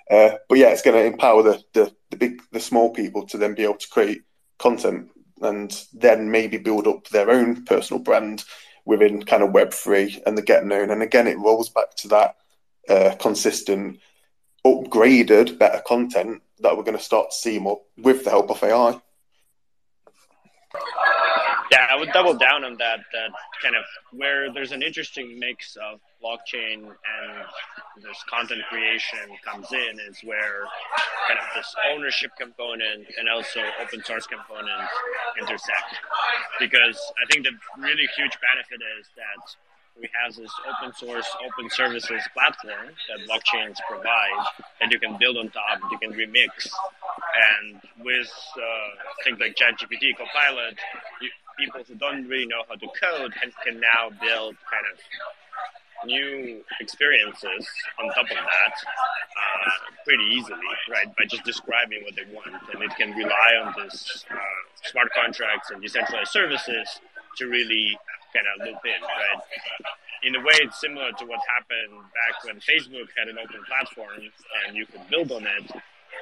Uh, 0.10 0.32
but 0.48 0.58
yeah, 0.58 0.70
it's 0.70 0.82
going 0.82 0.96
to 0.96 1.06
empower 1.06 1.44
the, 1.44 1.62
the 1.74 1.94
the 2.10 2.18
big 2.18 2.42
the 2.52 2.60
small 2.60 2.90
people 2.90 3.28
to 3.28 3.38
then 3.38 3.54
be 3.54 3.64
able 3.64 3.76
to 3.76 3.90
create 3.90 4.24
content 4.58 5.12
and 5.42 5.86
then 5.94 6.32
maybe 6.32 6.58
build 6.58 6.88
up 6.88 7.08
their 7.10 7.30
own 7.30 7.64
personal 7.66 8.02
brand 8.02 8.44
within 8.86 9.24
kind 9.24 9.44
of 9.44 9.52
Web3 9.52 10.24
and 10.26 10.38
the 10.38 10.42
get 10.42 10.66
known. 10.66 10.90
And 10.90 11.04
again, 11.04 11.28
it 11.28 11.38
rolls 11.38 11.70
back 11.70 11.96
to 11.98 12.08
that 12.10 12.36
uh, 12.90 13.16
consistent, 13.20 14.00
upgraded, 14.66 15.60
better 15.60 15.82
content 15.86 16.42
that 16.60 16.76
we're 16.76 16.84
going 16.84 16.98
to 16.98 17.04
start 17.04 17.30
to 17.30 17.36
see 17.36 17.60
more 17.60 17.82
with 17.98 18.24
the 18.24 18.32
help 18.32 18.50
of 18.50 18.64
AI. 18.64 19.00
Yeah, 21.72 21.86
I 21.90 21.96
would 21.96 22.12
double 22.12 22.34
down 22.34 22.64
on 22.64 22.78
that. 22.78 23.00
That 23.14 23.30
kind 23.62 23.76
of 23.76 23.84
where 24.12 24.52
there's 24.52 24.72
an 24.72 24.82
interesting 24.82 25.38
mix 25.38 25.78
of 25.78 26.00
blockchain 26.18 26.82
and 26.82 27.34
this 28.02 28.18
content 28.30 28.62
creation 28.70 29.20
comes 29.46 29.72
in 29.72 30.00
is 30.10 30.18
where 30.24 30.66
kind 31.28 31.40
of 31.40 31.46
this 31.56 31.76
ownership 31.94 32.32
component 32.40 33.06
and 33.20 33.30
also 33.30 33.62
open 33.82 34.04
source 34.04 34.26
component 34.26 34.90
intersect. 35.40 35.94
Because 36.60 36.98
I 37.22 37.32
think 37.32 37.46
the 37.46 37.54
really 37.78 38.08
huge 38.18 38.34
benefit 38.42 38.82
is 39.00 39.08
that 39.16 39.56
we 40.02 40.10
have 40.24 40.34
this 40.36 40.52
open 40.66 40.96
source, 40.96 41.28
open 41.46 41.70
services 41.70 42.24
platform 42.34 42.88
that 43.10 43.20
blockchains 43.28 43.76
provide 43.88 44.46
that 44.80 44.92
you 44.92 45.00
can 45.00 45.18
build 45.20 45.38
on 45.38 45.50
top, 45.50 45.80
you 45.92 45.98
can 46.00 46.14
remix. 46.14 46.70
And 47.60 47.82
with 48.00 48.32
uh, 48.56 49.24
things 49.24 49.40
like 49.40 49.56
ChatGPT, 49.56 50.16
Copilot, 50.18 50.78
you, 51.22 51.30
people 51.60 51.82
who 51.84 51.96
don't 51.96 52.28
really 52.28 52.48
know 52.48 52.64
how 52.68 52.76
to 52.76 52.88
code 52.88 53.34
can, 53.36 53.52
can 53.64 53.80
now 53.80 54.10
build 54.22 54.56
kind 54.72 54.86
of 54.92 54.98
new 56.06 56.64
experiences 56.80 57.68
on 58.00 58.08
top 58.16 58.24
of 58.24 58.38
that 58.38 58.76
uh, 58.80 59.70
pretty 60.06 60.24
easily, 60.32 60.72
right? 60.90 61.08
By 61.18 61.26
just 61.26 61.44
describing 61.44 62.04
what 62.04 62.16
they 62.16 62.24
want, 62.34 62.56
and 62.74 62.82
it 62.82 62.96
can 62.96 63.12
rely 63.12 63.52
on 63.64 63.74
this 63.84 64.24
uh, 64.32 64.36
smart 64.90 65.10
contracts 65.14 65.72
and 65.72 65.82
decentralized 65.82 66.32
services 66.32 66.88
to 67.38 67.48
really 67.48 67.98
kind 68.34 68.46
of 68.48 68.68
loop 68.68 68.80
in, 68.86 69.02
right? 69.02 69.42
In 70.24 70.36
a 70.36 70.40
way, 70.40 70.56
it's 70.64 70.80
similar 70.80 71.12
to 71.12 71.26
what 71.26 71.40
happened 71.56 72.00
back 72.16 72.44
when 72.44 72.56
Facebook 72.60 73.08
had 73.18 73.28
an 73.28 73.38
open 73.40 73.64
platform 73.68 74.20
and 74.68 74.76
you 74.76 74.86
could 74.86 75.02
build 75.10 75.32
on 75.32 75.48
it. 75.48 75.72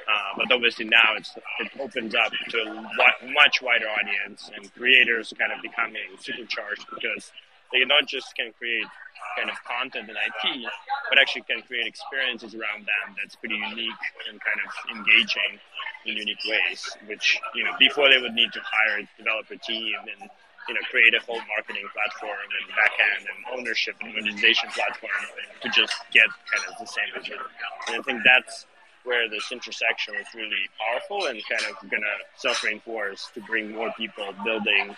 Uh, 0.08 0.32
but 0.38 0.50
obviously 0.50 0.86
now 0.86 1.12
it's 1.16 1.36
it 1.60 1.68
opens 1.78 2.14
up 2.14 2.32
to 2.48 2.58
a 2.62 3.32
much 3.32 3.60
wider 3.60 3.86
audience 3.86 4.50
and 4.56 4.72
creators 4.72 5.34
kind 5.38 5.52
of 5.52 5.60
becoming 5.60 6.08
supercharged 6.18 6.86
because 6.88 7.30
they 7.72 7.84
not 7.84 8.06
just 8.08 8.34
can 8.34 8.52
create 8.56 8.88
kind 9.36 9.50
of 9.50 9.56
content 9.64 10.08
and 10.08 10.16
IP, 10.16 10.64
but 11.10 11.20
actually 11.20 11.42
can 11.42 11.60
create 11.62 11.86
experiences 11.86 12.54
around 12.54 12.88
them 12.88 13.14
that's 13.20 13.36
pretty 13.36 13.54
unique 13.54 14.02
and 14.30 14.40
kind 14.40 14.60
of 14.64 14.70
engaging 14.96 15.60
in 16.06 16.16
unique 16.16 16.42
ways. 16.48 16.80
Which 17.06 17.38
you 17.54 17.64
know 17.64 17.72
before 17.78 18.08
they 18.08 18.18
would 18.18 18.34
need 18.34 18.52
to 18.52 18.60
hire 18.64 19.04
a 19.04 19.08
developer 19.20 19.56
team 19.60 19.92
and 20.08 20.30
you 20.68 20.74
know 20.74 20.84
create 20.90 21.12
a 21.14 21.20
whole 21.24 21.40
marketing 21.52 21.84
platform 21.92 22.48
and 22.48 22.64
backend 22.72 23.22
and 23.28 23.38
ownership 23.60 23.94
and 24.00 24.14
monetization 24.16 24.72
platform 24.72 25.22
to 25.60 25.68
just 25.68 25.94
get 26.12 26.32
kind 26.48 26.64
of 26.64 26.74
the 26.80 26.88
same 26.88 27.12
result. 27.12 27.52
And 27.88 28.00
I 28.00 28.02
think 28.02 28.24
that's 28.24 28.64
where 29.04 29.28
this 29.28 29.50
intersection 29.52 30.14
is 30.16 30.26
really 30.34 30.68
powerful 30.78 31.26
and 31.26 31.40
kind 31.48 31.64
of 31.70 31.90
going 31.90 32.02
to 32.02 32.16
self-reinforce 32.36 33.30
to 33.34 33.40
bring 33.42 33.72
more 33.72 33.92
people 33.96 34.26
building, 34.44 34.94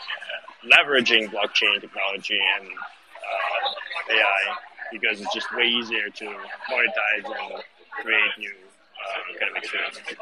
leveraging 0.65 1.29
blockchain 1.29 1.81
technology 1.81 2.39
and 2.59 2.69
uh, 2.69 4.13
AI 4.13 4.57
because 4.93 5.21
it's 5.21 5.33
just 5.33 5.55
way 5.55 5.65
easier 5.65 6.09
to 6.11 6.25
monetize 6.25 7.25
and 7.25 7.63
create 8.03 8.31
new 8.39 8.51
uh, 8.51 9.39
kind 9.39 9.51
of 9.51 9.57
experiences. 9.63 10.17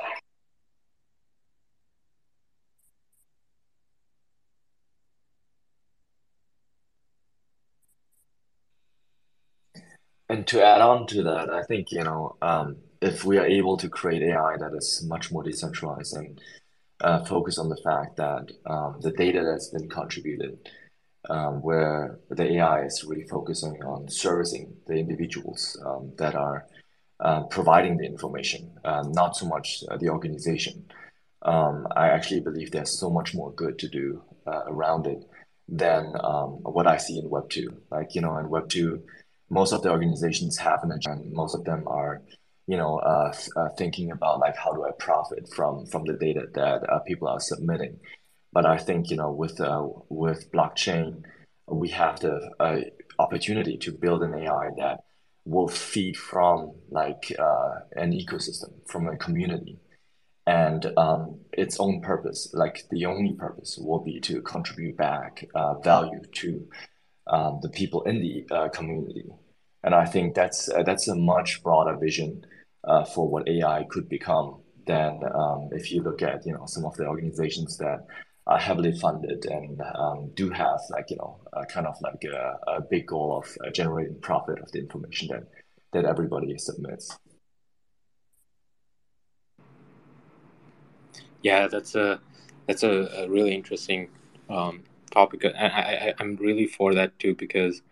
And 10.30 10.46
to 10.48 10.62
add 10.62 10.82
on 10.82 11.06
to 11.08 11.22
that, 11.22 11.48
I 11.48 11.62
think, 11.62 11.90
you 11.90 12.04
know, 12.04 12.36
um, 12.42 12.76
if 13.00 13.24
we 13.24 13.38
are 13.38 13.46
able 13.46 13.76
to 13.76 13.88
create 13.88 14.22
AI 14.22 14.56
that 14.58 14.74
is 14.74 15.04
much 15.06 15.30
more 15.30 15.42
decentralized 15.42 16.16
and 16.16 16.40
uh, 17.00 17.24
focus 17.24 17.58
on 17.58 17.68
the 17.68 17.76
fact 17.76 18.16
that 18.16 18.50
um, 18.66 18.96
the 19.00 19.12
data 19.12 19.44
that's 19.44 19.68
been 19.68 19.88
contributed, 19.88 20.58
um, 21.30 21.62
where 21.62 22.18
the 22.30 22.54
AI 22.54 22.84
is 22.84 23.04
really 23.04 23.26
focusing 23.28 23.82
on 23.84 24.08
servicing 24.08 24.74
the 24.86 24.94
individuals 24.94 25.80
um, 25.86 26.12
that 26.18 26.34
are 26.34 26.66
uh, 27.20 27.42
providing 27.44 27.96
the 27.96 28.04
information, 28.04 28.70
uh, 28.84 29.02
not 29.08 29.36
so 29.36 29.46
much 29.46 29.84
uh, 29.90 29.96
the 29.96 30.08
organization. 30.08 30.84
Um, 31.42 31.86
I 31.94 32.08
actually 32.08 32.40
believe 32.40 32.70
there's 32.70 32.98
so 32.98 33.10
much 33.10 33.34
more 33.34 33.52
good 33.52 33.78
to 33.78 33.88
do 33.88 34.22
uh, 34.46 34.62
around 34.66 35.06
it 35.06 35.24
than 35.68 36.04
what 36.62 36.86
I 36.86 36.96
see 36.96 37.18
in 37.18 37.28
Web 37.28 37.50
2. 37.50 37.82
Like, 37.90 38.14
you 38.14 38.22
know, 38.22 38.38
in 38.38 38.48
Web 38.48 38.68
2, 38.68 39.02
most 39.50 39.72
of 39.72 39.82
the 39.82 39.90
organizations 39.90 40.56
have 40.58 40.82
an 40.82 40.92
agenda. 40.92 41.24
Most 41.30 41.54
of 41.54 41.64
them 41.64 41.84
are 41.86 42.22
you 42.68 42.76
know, 42.76 42.98
uh, 42.98 43.32
uh, 43.56 43.70
thinking 43.78 44.10
about 44.12 44.40
like 44.40 44.54
how 44.54 44.72
do 44.72 44.84
I 44.84 44.90
profit 44.98 45.48
from 45.48 45.86
from 45.86 46.04
the 46.04 46.12
data 46.12 46.46
that 46.52 46.88
uh, 46.88 46.98
people 47.00 47.26
are 47.26 47.40
submitting. 47.40 47.98
But 48.52 48.66
I 48.66 48.76
think 48.76 49.10
you 49.10 49.16
know 49.16 49.32
with 49.32 49.58
uh, 49.58 49.88
with 50.10 50.52
blockchain, 50.52 51.22
we 51.66 51.88
have 51.88 52.20
the 52.20 52.38
uh, 52.60 52.80
opportunity 53.18 53.78
to 53.78 53.92
build 53.92 54.22
an 54.22 54.34
AI 54.34 54.68
that 54.76 55.00
will 55.46 55.68
feed 55.68 56.18
from 56.18 56.72
like 56.90 57.32
uh, 57.38 57.76
an 57.96 58.12
ecosystem, 58.12 58.72
from 58.86 59.08
a 59.08 59.16
community, 59.16 59.78
and 60.46 60.92
um, 60.98 61.40
its 61.54 61.80
own 61.80 62.02
purpose, 62.02 62.50
like 62.52 62.84
the 62.90 63.06
only 63.06 63.32
purpose, 63.32 63.78
will 63.80 64.04
be 64.04 64.20
to 64.20 64.42
contribute 64.42 64.98
back 64.98 65.46
value 65.82 66.20
to 66.32 66.68
um, 67.28 67.60
the 67.62 67.70
people 67.70 68.02
in 68.02 68.20
the 68.20 68.68
community. 68.74 69.24
And 69.82 69.94
I 69.94 70.04
think 70.04 70.34
that's 70.34 70.68
that's 70.84 71.08
a 71.08 71.14
much 71.14 71.62
broader 71.62 71.96
vision 71.96 72.44
uh, 72.84 73.04
for 73.04 73.28
what 73.28 73.48
AI 73.48 73.84
could 73.88 74.08
become 74.08 74.60
than 74.86 75.20
um, 75.34 75.68
if 75.72 75.92
you 75.92 76.02
look 76.02 76.22
at 76.22 76.44
you 76.46 76.52
know 76.52 76.64
some 76.66 76.84
of 76.84 76.96
the 76.96 77.06
organizations 77.06 77.76
that 77.76 78.06
are 78.46 78.58
heavily 78.58 78.92
funded 78.92 79.44
and 79.44 79.80
um, 79.94 80.30
do 80.34 80.48
have 80.50 80.80
like 80.90 81.10
you 81.10 81.16
know 81.16 81.38
a 81.52 81.66
kind 81.66 81.86
of 81.86 81.96
like 82.00 82.24
a, 82.24 82.58
a 82.70 82.80
big 82.80 83.06
goal 83.06 83.38
of 83.38 83.56
uh, 83.64 83.70
generating 83.70 84.18
profit 84.20 84.58
of 84.60 84.72
the 84.72 84.78
information 84.78 85.28
that 85.28 85.44
that 85.92 86.04
everybody 86.04 86.56
submits. 86.58 87.16
Yeah, 91.42 91.68
that's 91.68 91.94
a 91.94 92.20
that's 92.66 92.82
a, 92.82 93.24
a 93.24 93.28
really 93.28 93.54
interesting 93.54 94.08
um, 94.48 94.82
topic. 95.10 95.44
I, 95.44 95.66
I 95.66 96.14
I'm 96.18 96.36
really 96.36 96.66
for 96.66 96.94
that 96.94 97.18
too 97.18 97.34
because 97.34 97.82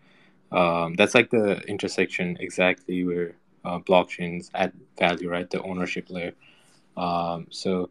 um, 0.51 0.95
that's 0.95 1.13
like 1.15 1.29
the 1.29 1.61
intersection 1.67 2.37
exactly 2.39 3.03
where 3.03 3.35
uh, 3.67 3.79
blockchains 3.79 4.49
add 4.53 4.71
value, 4.97 5.29
right? 5.29 5.49
The 5.49 5.61
ownership 5.61 6.09
layer. 6.09 6.33
Um, 6.95 7.47
so 7.49 7.89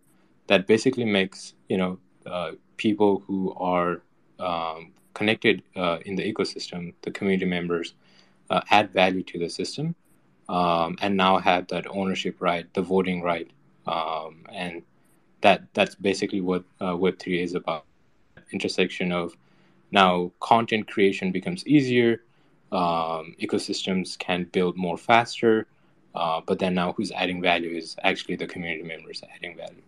that 0.48 0.66
basically 0.66 1.04
makes 1.04 1.54
you 1.68 1.76
know 1.76 1.98
uh, 2.24 2.52
people 2.76 3.22
who 3.26 3.54
are 3.54 4.02
um, 4.38 4.92
connected 5.14 5.62
uh, 5.76 5.98
in 6.06 6.16
the 6.16 6.32
ecosystem, 6.32 6.94
the 7.02 7.10
community 7.10 7.46
members, 7.46 7.94
uh, 8.50 8.60
add 8.70 8.92
value 8.92 9.22
to 9.22 9.38
the 9.38 9.48
system, 9.48 9.94
um, 10.48 10.96
and 11.00 11.16
now 11.16 11.38
have 11.38 11.68
that 11.68 11.86
ownership 11.88 12.36
right, 12.40 12.72
the 12.74 12.82
voting 12.82 13.22
right, 13.22 13.50
um, 13.86 14.44
and 14.52 14.82
that 15.42 15.62
that's 15.74 15.94
basically 15.94 16.40
what 16.40 16.64
uh, 16.80 16.96
Web 16.96 17.18
three 17.18 17.42
is 17.42 17.54
about. 17.54 17.84
Intersection 18.52 19.12
of 19.12 19.36
now 19.90 20.32
content 20.40 20.88
creation 20.88 21.32
becomes 21.32 21.66
easier 21.66 22.22
um, 22.72 23.34
ecosystems 23.40 24.18
can 24.18 24.44
build 24.44 24.76
more 24.76 24.98
faster. 24.98 25.66
Uh, 26.14 26.40
but 26.46 26.58
then 26.58 26.74
now 26.74 26.92
who's 26.92 27.12
adding 27.12 27.42
value 27.42 27.76
is 27.76 27.96
actually 28.02 28.36
the 28.36 28.46
community 28.46 28.82
members 28.82 29.22
adding 29.34 29.56
value. 29.56 29.82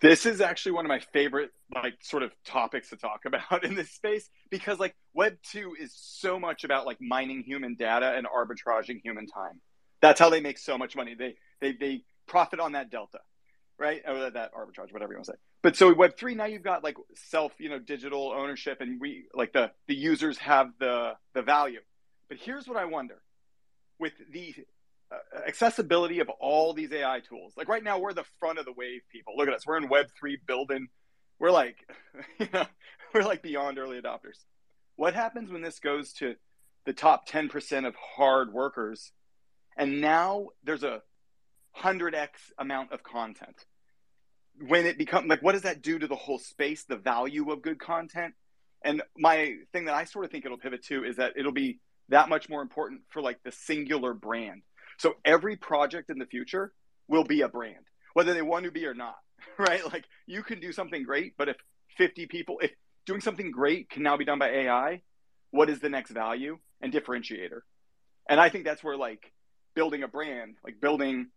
This 0.00 0.26
is 0.26 0.40
actually 0.40 0.72
one 0.72 0.84
of 0.84 0.88
my 0.88 0.98
favorite 0.98 1.50
like 1.74 1.94
sort 2.02 2.22
of 2.22 2.32
topics 2.44 2.90
to 2.90 2.96
talk 2.96 3.20
about 3.26 3.64
in 3.64 3.74
this 3.74 3.90
space 3.90 4.28
because 4.50 4.78
like 4.78 4.94
web 5.14 5.36
2 5.50 5.76
is 5.80 5.92
so 5.94 6.38
much 6.38 6.64
about 6.64 6.86
like 6.86 7.00
mining 7.00 7.42
human 7.42 7.74
data 7.74 8.14
and 8.16 8.26
arbitraging 8.26 9.00
human 9.02 9.26
time. 9.26 9.60
That's 10.00 10.20
how 10.20 10.28
they 10.28 10.40
make 10.40 10.58
so 10.58 10.76
much 10.76 10.96
money. 10.96 11.14
They 11.14 11.36
they 11.60 11.72
they 11.72 12.04
profit 12.26 12.60
on 12.60 12.72
that 12.72 12.90
delta 12.90 13.18
right? 13.78 14.02
Or 14.06 14.30
that 14.30 14.52
arbitrage, 14.54 14.92
whatever 14.92 15.12
you 15.12 15.18
want 15.18 15.26
to 15.26 15.32
say. 15.32 15.38
But 15.62 15.76
so 15.76 15.92
Web 15.94 16.16
three 16.16 16.34
now 16.34 16.44
you've 16.44 16.62
got 16.62 16.84
like 16.84 16.96
self, 17.14 17.52
you 17.58 17.68
know, 17.68 17.78
digital 17.78 18.32
ownership, 18.32 18.80
and 18.80 19.00
we 19.00 19.24
like 19.34 19.52
the 19.52 19.70
the 19.88 19.94
users 19.94 20.38
have 20.38 20.70
the 20.78 21.14
the 21.34 21.42
value. 21.42 21.80
But 22.28 22.38
here's 22.38 22.68
what 22.68 22.76
I 22.76 22.84
wonder: 22.84 23.22
with 23.98 24.12
the 24.30 24.54
uh, 25.10 25.16
accessibility 25.46 26.20
of 26.20 26.28
all 26.28 26.74
these 26.74 26.92
AI 26.92 27.20
tools, 27.20 27.54
like 27.56 27.68
right 27.68 27.82
now 27.82 27.98
we're 27.98 28.12
the 28.12 28.24
front 28.40 28.58
of 28.58 28.64
the 28.64 28.72
wave. 28.72 29.02
People, 29.10 29.34
look 29.36 29.48
at 29.48 29.54
us. 29.54 29.66
We're 29.66 29.78
in 29.78 29.88
Web 29.88 30.06
three 30.18 30.38
building. 30.46 30.88
We're 31.38 31.50
like, 31.50 31.76
you 32.38 32.48
know, 32.52 32.66
we're 33.12 33.22
like 33.22 33.42
beyond 33.42 33.78
early 33.78 34.00
adopters. 34.00 34.38
What 34.96 35.14
happens 35.14 35.50
when 35.50 35.62
this 35.62 35.80
goes 35.80 36.12
to 36.14 36.36
the 36.86 36.92
top 36.92 37.28
10% 37.28 37.86
of 37.86 37.94
hard 37.96 38.52
workers? 38.52 39.12
And 39.76 40.00
now 40.00 40.48
there's 40.62 40.84
a 40.84 41.02
100x 41.78 42.28
amount 42.58 42.92
of 42.92 43.02
content. 43.02 43.64
When 44.66 44.86
it 44.86 44.98
becomes 44.98 45.28
like 45.28 45.42
what 45.42 45.52
does 45.52 45.62
that 45.62 45.82
do 45.82 45.98
to 45.98 46.06
the 46.06 46.14
whole 46.14 46.38
space 46.38 46.84
the 46.84 46.96
value 46.96 47.50
of 47.50 47.62
good 47.62 47.78
content? 47.80 48.34
And 48.84 49.02
my 49.16 49.56
thing 49.72 49.86
that 49.86 49.94
i 49.94 50.04
sort 50.04 50.24
of 50.24 50.30
think 50.30 50.44
it'll 50.44 50.58
pivot 50.58 50.84
to 50.86 51.04
is 51.04 51.16
that 51.16 51.32
it'll 51.36 51.52
be 51.52 51.80
that 52.10 52.28
much 52.28 52.48
more 52.48 52.62
important 52.62 53.00
for 53.10 53.22
like 53.22 53.42
the 53.42 53.52
singular 53.52 54.14
brand. 54.14 54.62
So 54.98 55.14
every 55.24 55.56
project 55.56 56.10
in 56.10 56.18
the 56.18 56.26
future 56.26 56.72
will 57.08 57.24
be 57.24 57.40
a 57.40 57.48
brand 57.48 57.84
whether 58.14 58.32
they 58.32 58.42
want 58.42 58.64
to 58.64 58.70
be 58.70 58.86
or 58.86 58.94
not 58.94 59.16
right? 59.58 59.84
Like 59.84 60.04
you 60.26 60.42
can 60.42 60.60
do 60.60 60.72
something 60.72 61.02
great 61.02 61.34
but 61.36 61.48
if 61.48 61.56
50 61.98 62.26
people 62.26 62.58
if 62.62 62.72
doing 63.06 63.20
something 63.20 63.50
great 63.50 63.90
can 63.90 64.02
now 64.02 64.16
be 64.16 64.24
done 64.24 64.38
by 64.38 64.48
ai 64.50 65.02
what 65.50 65.68
is 65.68 65.80
the 65.80 65.88
next 65.88 66.10
value 66.10 66.58
and 66.80 66.92
differentiator? 66.92 67.60
And 68.28 68.40
i 68.40 68.48
think 68.48 68.64
that's 68.64 68.82
where 68.82 68.96
like 68.96 69.32
building 69.74 70.02
a 70.02 70.08
brand 70.08 70.56
like 70.64 70.80
building 70.80 71.28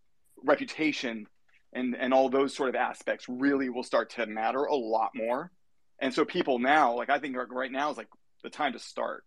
reputation 0.43 1.27
and 1.73 1.95
and 1.95 2.13
all 2.13 2.29
those 2.29 2.55
sort 2.55 2.69
of 2.69 2.75
aspects 2.75 3.25
really 3.27 3.69
will 3.69 3.83
start 3.83 4.11
to 4.11 4.25
matter 4.25 4.63
a 4.63 4.75
lot 4.75 5.11
more. 5.15 5.51
And 5.99 6.13
so 6.13 6.25
people 6.25 6.59
now 6.59 6.95
like 6.95 7.09
i 7.09 7.19
think 7.19 7.35
right 7.35 7.71
now 7.71 7.89
is 7.91 7.97
like 7.97 8.09
the 8.43 8.49
time 8.49 8.73
to 8.73 8.79
start 8.79 9.23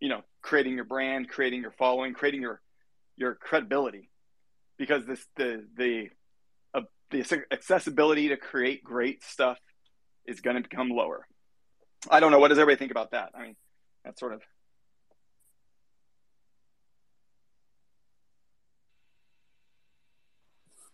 you 0.00 0.08
know 0.08 0.22
creating 0.42 0.74
your 0.74 0.84
brand 0.84 1.28
creating 1.28 1.62
your 1.62 1.70
following 1.70 2.14
creating 2.14 2.42
your 2.42 2.60
your 3.16 3.34
credibility. 3.34 4.10
Because 4.78 5.04
this 5.06 5.24
the 5.36 5.66
the 5.76 6.08
uh, 6.74 6.82
the 7.10 7.44
accessibility 7.52 8.28
to 8.28 8.36
create 8.36 8.82
great 8.82 9.22
stuff 9.22 9.58
is 10.26 10.40
going 10.40 10.56
to 10.56 10.62
become 10.62 10.88
lower. 10.88 11.26
I 12.10 12.20
don't 12.20 12.32
know. 12.32 12.38
What 12.38 12.48
does 12.48 12.58
everybody 12.58 12.78
think 12.78 12.90
about 12.90 13.10
that? 13.12 13.30
I 13.34 13.42
mean 13.42 13.56
that's 14.04 14.18
sort 14.18 14.32
of 14.32 14.42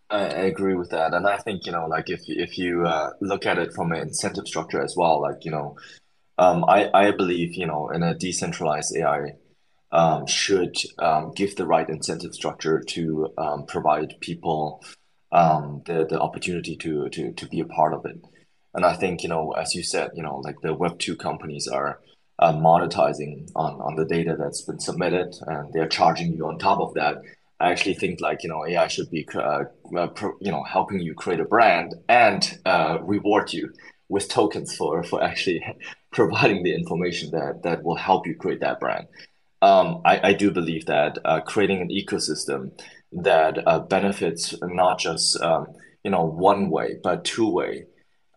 I, 0.08 0.24
agree 0.46 0.74
with 0.74 0.90
that, 0.90 1.14
and 1.14 1.26
I 1.26 1.38
think 1.38 1.66
you 1.66 1.72
know, 1.72 1.86
like 1.86 2.08
if 2.10 2.20
if 2.28 2.58
you 2.58 2.86
uh, 2.86 3.10
look 3.20 3.44
at 3.46 3.58
it 3.58 3.72
from 3.74 3.92
an 3.92 4.02
incentive 4.02 4.46
structure 4.46 4.80
as 4.80 4.94
well, 4.96 5.20
like 5.20 5.44
you 5.44 5.50
know, 5.50 5.76
um, 6.38 6.64
I 6.68 6.90
I 6.94 7.10
believe 7.10 7.54
you 7.54 7.66
know 7.66 7.90
in 7.90 8.02
a 8.02 8.14
decentralized 8.14 8.96
AI 8.96 9.34
um, 9.92 10.26
should 10.26 10.76
um, 10.98 11.32
give 11.32 11.56
the 11.56 11.66
right 11.66 11.88
incentive 11.88 12.34
structure 12.34 12.80
to 12.80 13.32
um, 13.38 13.66
provide 13.66 14.14
people 14.20 14.84
um, 15.32 15.82
the 15.86 16.06
the 16.06 16.20
opportunity 16.20 16.76
to 16.76 17.08
to 17.08 17.32
to 17.32 17.46
be 17.48 17.60
a 17.60 17.64
part 17.64 17.92
of 17.92 18.04
it. 18.06 18.20
And 18.74 18.84
I 18.84 18.94
think 18.94 19.22
you 19.22 19.28
know, 19.28 19.52
as 19.52 19.74
you 19.74 19.82
said, 19.82 20.10
you 20.14 20.22
know, 20.22 20.36
like 20.38 20.60
the 20.60 20.74
Web 20.74 20.98
two 20.98 21.16
companies 21.16 21.66
are 21.66 22.00
uh, 22.38 22.52
monetizing 22.52 23.50
on 23.56 23.80
on 23.80 23.96
the 23.96 24.04
data 24.04 24.36
that's 24.38 24.62
been 24.62 24.80
submitted, 24.80 25.34
and 25.46 25.72
they're 25.72 25.88
charging 25.88 26.34
you 26.34 26.46
on 26.46 26.58
top 26.58 26.80
of 26.80 26.94
that. 26.94 27.16
I 27.58 27.70
actually 27.70 27.94
think 27.94 28.20
like 28.20 28.42
you 28.42 28.50
know 28.50 28.66
AI 28.66 28.86
should 28.88 29.10
be 29.10 29.26
uh, 29.34 29.64
uh, 29.96 30.06
pro, 30.08 30.32
you 30.40 30.50
know 30.50 30.62
helping 30.64 31.00
you 31.00 31.14
create 31.14 31.40
a 31.40 31.44
brand 31.44 31.94
and 32.08 32.58
uh, 32.66 32.98
reward 33.02 33.52
you 33.52 33.72
with 34.08 34.28
tokens 34.28 34.76
for 34.76 35.02
for 35.02 35.22
actually 35.22 35.64
providing 36.12 36.62
the 36.62 36.74
information 36.74 37.30
that 37.30 37.62
that 37.62 37.82
will 37.82 37.96
help 37.96 38.26
you 38.26 38.34
create 38.34 38.60
that 38.60 38.80
brand. 38.80 39.06
Um, 39.62 40.02
I, 40.04 40.20
I 40.22 40.32
do 40.34 40.50
believe 40.50 40.86
that 40.86 41.18
uh, 41.24 41.40
creating 41.40 41.80
an 41.80 41.88
ecosystem 41.88 42.78
that 43.12 43.66
uh, 43.66 43.80
benefits 43.80 44.54
not 44.62 44.98
just 44.98 45.40
um, 45.40 45.66
you 46.04 46.10
know 46.10 46.24
one 46.24 46.68
way 46.70 46.96
but 47.02 47.24
two 47.24 47.48
way 47.48 47.86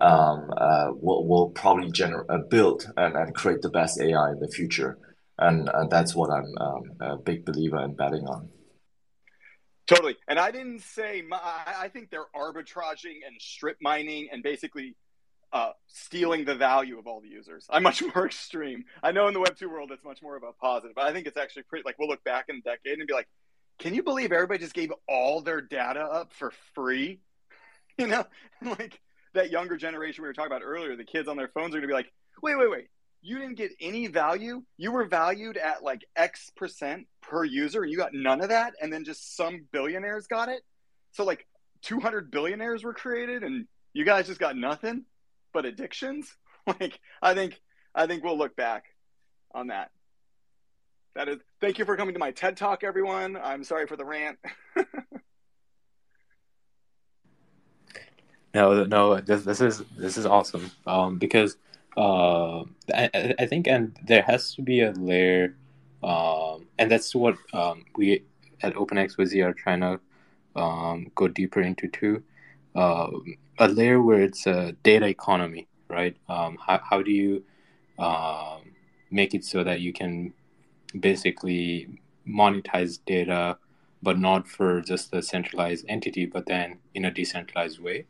um, 0.01 0.49
uh, 0.55 0.91
will, 0.93 1.27
will 1.27 1.49
probably 1.49 1.91
generate 1.91 2.49
build 2.49 2.89
and, 2.95 3.17
and 3.17 3.35
create 3.35 3.61
the 3.61 3.69
best 3.69 3.99
AI 3.99 4.31
in 4.31 4.39
the 4.39 4.47
future, 4.47 4.97
and, 5.37 5.69
and 5.73 5.89
that's 5.89 6.15
what 6.15 6.29
I'm 6.29 6.57
um, 6.57 6.83
a 7.01 7.17
big 7.17 7.43
believer 7.43 7.83
in 7.83 7.95
betting 7.95 8.25
on. 8.25 8.49
Totally, 9.89 10.17
and 10.27 10.37
I 10.37 10.51
didn't 10.51 10.81
say 10.81 11.23
my, 11.27 11.39
I 11.41 11.87
think 11.87 12.11
they're 12.11 12.27
arbitraging 12.35 13.25
and 13.25 13.41
strip 13.41 13.77
mining 13.81 14.29
and 14.31 14.43
basically 14.43 14.95
uh, 15.51 15.71
stealing 15.87 16.45
the 16.45 16.53
value 16.53 16.99
of 16.99 17.07
all 17.07 17.21
the 17.21 17.27
users. 17.27 17.65
I'm 17.71 17.81
much 17.81 18.03
more 18.15 18.27
extreme. 18.27 18.85
I 19.01 19.11
know 19.11 19.27
in 19.27 19.33
the 19.33 19.39
Web 19.39 19.57
two 19.57 19.67
world 19.67 19.89
it's 19.91 20.03
much 20.03 20.21
more 20.21 20.37
of 20.37 20.43
a 20.43 20.53
positive, 20.53 20.93
but 20.95 21.05
I 21.05 21.11
think 21.11 21.25
it's 21.25 21.37
actually 21.37 21.63
pretty. 21.63 21.81
Like 21.87 21.97
we'll 21.97 22.07
look 22.07 22.23
back 22.23 22.45
in 22.49 22.57
a 22.57 22.61
decade 22.61 22.99
and 22.99 23.07
be 23.07 23.15
like, 23.15 23.27
can 23.79 23.95
you 23.95 24.03
believe 24.03 24.31
everybody 24.31 24.59
just 24.59 24.75
gave 24.75 24.93
all 25.07 25.41
their 25.41 25.59
data 25.59 26.01
up 26.01 26.33
for 26.33 26.51
free? 26.75 27.21
You 27.97 28.07
know, 28.07 28.23
like 28.61 29.01
that 29.33 29.51
younger 29.51 29.75
generation 29.75 30.21
we 30.21 30.29
were 30.29 30.33
talking 30.33 30.49
about 30.49 30.61
earlier, 30.63 30.95
the 30.95 31.03
kids 31.03 31.27
on 31.27 31.35
their 31.35 31.49
phones 31.49 31.75
are 31.75 31.79
going 31.79 31.81
to 31.81 31.87
be 31.87 31.93
like, 31.93 32.13
wait, 32.41 32.57
wait, 32.57 32.71
wait. 32.71 32.87
You 33.21 33.37
didn't 33.39 33.55
get 33.55 33.71
any 33.81 34.07
value. 34.07 34.63
You 34.77 34.91
were 34.91 35.05
valued 35.05 35.57
at 35.57 35.83
like 35.83 36.05
X 36.15 36.51
percent 36.55 37.07
per 37.21 37.43
user, 37.43 37.83
and 37.83 37.91
you 37.91 37.97
got 37.97 38.13
none 38.13 38.41
of 38.41 38.49
that. 38.49 38.73
And 38.81 38.91
then 38.91 39.03
just 39.03 39.35
some 39.35 39.65
billionaires 39.71 40.27
got 40.27 40.49
it. 40.49 40.61
So 41.11 41.23
like 41.25 41.45
200 41.81 42.31
billionaires 42.31 42.83
were 42.83 42.93
created, 42.93 43.43
and 43.43 43.67
you 43.93 44.05
guys 44.05 44.27
just 44.27 44.39
got 44.39 44.55
nothing 44.55 45.05
but 45.53 45.65
addictions. 45.65 46.35
Like 46.79 46.99
I 47.19 47.33
think 47.33 47.59
I 47.95 48.05
think 48.05 48.23
we'll 48.23 48.37
look 48.37 48.55
back 48.55 48.83
on 49.55 49.67
that. 49.67 49.89
That 51.15 51.29
is. 51.29 51.37
Thank 51.59 51.79
you 51.79 51.85
for 51.85 51.97
coming 51.97 52.13
to 52.13 52.19
my 52.19 52.29
TED 52.29 52.57
Talk, 52.57 52.83
everyone. 52.83 53.37
I'm 53.37 53.63
sorry 53.63 53.87
for 53.87 53.95
the 53.95 54.05
rant. 54.05 54.37
No, 58.53 58.83
no, 58.83 59.19
this 59.21 59.43
this 59.43 59.61
is 59.61 59.83
this 59.95 60.17
is 60.17 60.25
awesome. 60.25 60.71
Um, 60.87 61.17
because 61.17 61.57
uh, 61.97 62.63
I 62.93 63.35
I 63.39 63.45
think 63.45 63.67
and 63.67 63.97
there 64.05 64.21
has 64.23 64.53
to 64.55 64.61
be 64.61 64.81
a 64.81 64.91
layer, 64.91 65.55
um, 66.03 66.67
and 66.77 66.89
that's 66.91 67.13
what 67.15 67.37
um 67.53 67.85
we 67.95 68.23
at 68.61 68.75
OpenXYZ 68.75 69.43
are 69.45 69.53
trying 69.53 69.81
to 69.81 69.99
um 70.55 71.11
go 71.15 71.27
deeper 71.27 71.61
into 71.61 71.87
too. 71.87 72.23
Uh, 72.75 73.09
a 73.59 73.67
layer 73.67 74.01
where 74.01 74.21
it's 74.21 74.47
a 74.47 74.73
data 74.83 75.07
economy, 75.07 75.67
right? 75.89 76.15
Um, 76.29 76.57
how 76.65 76.79
how 76.89 77.01
do 77.01 77.11
you 77.11 77.43
um 77.97 78.61
make 79.11 79.33
it 79.33 79.43
so 79.43 79.63
that 79.63 79.81
you 79.81 79.91
can 79.93 80.33
basically 80.99 81.99
monetize 82.27 82.99
data, 83.05 83.57
but 84.01 84.19
not 84.19 84.47
for 84.47 84.81
just 84.81 85.11
the 85.11 85.21
centralized 85.21 85.85
entity, 85.89 86.25
but 86.25 86.45
then 86.45 86.77
in 86.93 87.05
a 87.05 87.11
decentralized 87.11 87.79
way? 87.79 88.05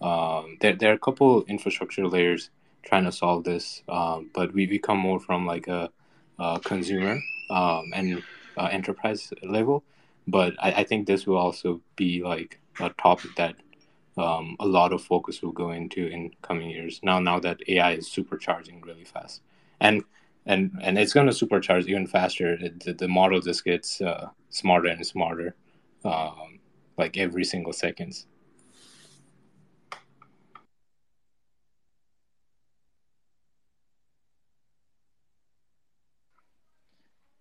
Um, 0.00 0.58
there, 0.60 0.74
there 0.74 0.90
are 0.90 0.94
a 0.94 0.98
couple 0.98 1.44
infrastructure 1.44 2.06
layers 2.06 2.50
trying 2.86 3.04
to 3.04 3.12
solve 3.12 3.44
this, 3.44 3.82
um, 3.88 4.30
but 4.32 4.54
we, 4.54 4.66
we 4.66 4.78
come 4.78 4.98
more 4.98 5.20
from 5.20 5.44
like 5.44 5.66
a, 5.68 5.90
a 6.38 6.60
consumer 6.64 7.20
um, 7.50 7.90
and 7.94 8.22
uh, 8.56 8.68
enterprise 8.70 9.32
level. 9.42 9.84
But 10.28 10.54
I, 10.60 10.72
I 10.72 10.84
think 10.84 11.06
this 11.06 11.26
will 11.26 11.36
also 11.36 11.80
be 11.96 12.22
like 12.22 12.60
a 12.80 12.90
topic 12.90 13.30
that 13.36 13.56
um, 14.16 14.56
a 14.60 14.66
lot 14.66 14.92
of 14.92 15.02
focus 15.02 15.42
will 15.42 15.52
go 15.52 15.72
into 15.72 16.06
in 16.06 16.30
coming 16.42 16.70
years. 16.70 17.00
Now, 17.02 17.18
now 17.18 17.38
that 17.40 17.60
AI 17.68 17.92
is 17.92 18.08
supercharging 18.08 18.84
really 18.84 19.04
fast, 19.04 19.42
and 19.80 20.02
and 20.46 20.72
and 20.82 20.98
it's 20.98 21.12
going 21.12 21.26
to 21.26 21.32
supercharge 21.32 21.86
even 21.86 22.06
faster. 22.06 22.56
The, 22.56 22.94
the 22.94 23.08
model 23.08 23.40
just 23.40 23.64
gets 23.64 24.00
uh, 24.00 24.28
smarter 24.48 24.88
and 24.88 25.06
smarter, 25.06 25.54
um, 26.04 26.60
like 26.96 27.18
every 27.18 27.44
single 27.44 27.72
seconds. 27.72 28.26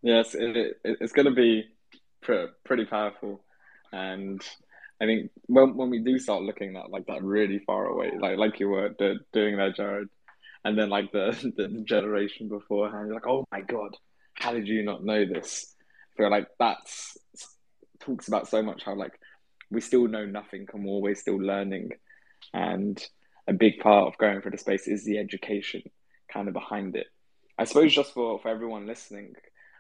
Yes, 0.06 0.36
it, 0.36 0.56
it, 0.56 0.78
it's 0.84 1.14
going 1.14 1.26
to 1.26 1.32
be 1.34 1.66
pr- 2.22 2.54
pretty 2.64 2.86
powerful, 2.86 3.44
and 3.92 4.40
I 5.02 5.06
think 5.06 5.32
when 5.48 5.76
when 5.76 5.90
we 5.90 5.98
do 5.98 6.20
start 6.20 6.44
looking 6.44 6.78
at 6.78 6.92
like 6.92 7.08
that 7.08 7.24
really 7.24 7.58
far 7.66 7.88
away, 7.88 8.12
like 8.20 8.38
like 8.38 8.60
you 8.60 8.70
were 8.70 8.90
do, 8.90 9.20
doing 9.34 9.58
there, 9.58 9.72
Jared, 9.72 10.10
and 10.64 10.78
then 10.78 10.90
like 10.92 11.12
the 11.12 11.32
the 11.58 11.84
generation 11.86 12.50
beforehand, 12.50 13.08
you're 13.08 13.16
like, 13.16 13.26
oh 13.28 13.48
my 13.52 13.62
god, 13.62 13.98
how 14.36 14.54
did 14.54 14.68
you 14.68 14.84
not 14.84 15.04
know 15.04 15.26
this? 15.26 15.74
I 16.14 16.18
feel 16.18 16.30
like 16.30 16.50
that's 16.60 17.18
talks 18.00 18.28
about 18.28 18.48
so 18.48 18.62
much 18.62 18.84
how 18.84 18.94
like 18.94 19.20
we 19.72 19.82
still 19.82 20.08
know 20.08 20.28
nothing 20.28 20.68
and 20.72 20.86
we're 20.86 20.92
always 20.92 21.20
still 21.20 21.38
learning, 21.40 21.94
and 22.54 23.04
a 23.48 23.54
big 23.54 23.80
part 23.80 24.08
of 24.08 24.20
going 24.20 24.42
for 24.42 24.52
the 24.52 24.58
space 24.60 24.88
is 24.88 25.04
the 25.04 25.18
education 25.18 25.82
kind 26.32 26.48
of 26.48 26.54
behind 26.54 26.96
it. 26.96 27.08
I 27.58 27.64
suppose 27.64 27.92
just 27.92 28.14
for 28.14 28.38
for 28.38 28.50
everyone 28.50 28.86
listening 28.86 29.34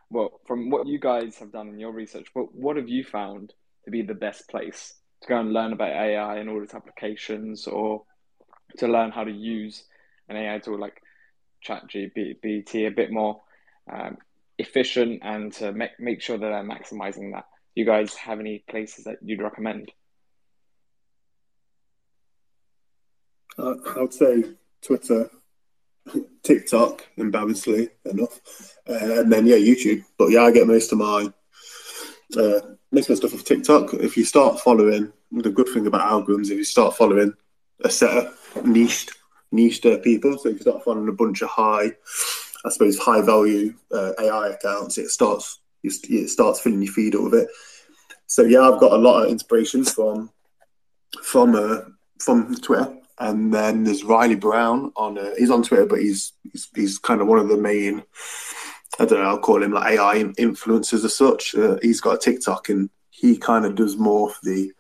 well, 0.10 0.39
from 0.45 0.70
what 0.70 0.88
you 0.88 0.99
guys 0.99 1.38
have 1.38 1.51
done 1.51 1.70
in 1.70 1.80
your 1.80 1.91
research, 1.91 2.28
what 2.34 2.53
what 2.53 2.78
have 2.78 2.89
you 2.89 3.03
found 3.03 3.53
to 3.86 3.91
be 3.91 4.01
the 4.01 4.14
best 4.14 4.47
place 4.47 4.93
to 5.22 5.28
go 5.28 5.39
and 5.39 5.53
learn 5.53 5.74
about 5.74 5.89
AI 5.89 6.38
and 6.38 6.49
all 6.49 6.64
its 6.64 6.74
applications, 6.74 7.68
or 7.68 8.03
to 8.78 8.88
learn 8.88 9.12
how 9.12 9.24
to 9.24 9.32
use 9.32 9.84
an 10.30 10.38
AI 10.38 10.60
tool 10.60 10.80
like 10.80 11.01
ChatGPT 11.66 12.88
a 12.88 12.91
bit 12.91 13.12
more 13.12 13.41
um, 13.91 14.18
efficient 14.58 15.22
and 15.24 15.51
to 15.53 15.72
make 15.72 15.99
make 15.99 16.22
sure 16.22 16.38
that 16.38 16.49
they're 16.49 16.64
maximizing 16.64 17.34
that? 17.34 17.45
You 17.74 17.86
guys 17.86 18.14
have 18.16 18.39
any 18.39 18.64
places 18.70 19.06
that 19.06 19.18
you'd 19.22 19.41
recommend? 19.41 19.91
Uh, 23.58 23.76
I 23.95 24.01
would 24.01 24.14
say 24.14 24.43
Twitter 24.82 25.30
TikTok, 26.43 27.08
embarrassingly 27.18 27.89
enough, 28.06 28.39
uh, 28.88 29.22
and 29.22 29.32
then 29.32 29.45
yeah, 29.45 29.56
YouTube. 29.56 30.03
But 30.18 30.32
yeah, 30.32 30.43
I 30.43 30.51
get 30.51 30.68
most 30.68 30.91
of 30.91 30.99
my 30.99 31.32
uh, 32.38 32.60
most 32.91 33.10
of 33.10 33.10
my 33.10 33.16
stuff 33.16 33.34
off 33.34 33.43
TikTok. 33.43 33.93
If 33.95 34.16
you 34.18 34.26
start 34.26 34.60
following, 34.60 35.12
the 35.32 35.49
good 35.49 35.70
thing 35.70 35.88
about 35.88 36.10
algorithms, 36.10 36.51
if 36.51 36.58
you 36.58 36.64
start 36.64 36.95
following 36.95 37.34
a 37.84 37.89
set 37.89 38.12
of 38.12 38.66
niched 38.66 39.12
niched 39.51 39.86
uh, 39.86 39.97
people, 39.99 40.38
so 40.38 40.49
if 40.49 40.56
you 40.56 40.62
start 40.62 40.84
following 40.84 41.10
a 41.10 41.14
bunch 41.14 41.41
of 41.41 41.49
high, 41.49 41.91
I 42.64 42.70
suppose 42.70 42.97
high 42.99 43.22
value 43.22 43.74
uh, 43.91 44.12
AI 44.20 44.49
accounts, 44.49 44.97
it 44.97 45.10
starts 45.10 45.60
it 45.84 46.30
starts 46.30 46.62
filling 46.62 46.82
your 46.82 46.93
feed 46.93 47.16
up 47.16 47.24
with 47.24 47.36
it. 47.36 47.49
So 48.28 48.43
yeah, 48.43 48.62
I've 48.62 48.80
got 48.80 48.93
a 48.93 48.97
lot 48.97 49.24
of 49.24 49.30
inspirations 49.30 49.91
from 49.91 50.32
from 51.24 51.56
uh, 51.56 51.82
from 52.20 52.56
Twitter 52.56 52.95
and 53.18 53.53
then 53.53 53.84
there's 53.84 54.03
Riley 54.03 54.36
Brown 54.36 54.91
on. 54.95 55.18
Uh, 55.18 55.32
he's 55.38 55.51
on 55.51 55.63
Twitter, 55.63 55.86
but 55.86 56.01
he's, 56.01 56.34
he's 56.51 56.68
he's 56.76 56.97
kind 56.97 57.22
of 57.22 57.28
one 57.28 57.39
of 57.39 57.47
the 57.47 57.57
main. 57.57 58.03
I 58.99 59.05
don't 59.05 59.20
know. 59.20 59.30
I'll 59.30 59.39
call 59.39 59.63
him 59.63 59.72
like 59.72 59.93
AI 59.93 60.24
influencers 60.38 61.05
as 61.05 61.16
such. 61.16 61.55
Uh, 61.55 61.78
he's 61.82 62.01
got 62.01 62.16
a 62.16 62.18
TikTok, 62.18 62.70
and 62.70 62.89
he 63.09 63.38
kind 63.38 63.66
of 63.66 63.76
does 63.76 63.97
more 63.97 64.32
for 64.32 64.39
the. 64.43 64.72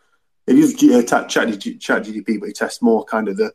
It 0.47 0.57
is 0.57 0.73
uh, 0.75 1.01
chat, 1.01 1.29
chat 1.29 1.47
GPT, 1.47 2.39
but 2.39 2.47
he 2.47 2.53
tests 2.53 2.81
more 2.81 3.03
kind 3.05 3.27
of 3.29 3.37
the 3.37 3.53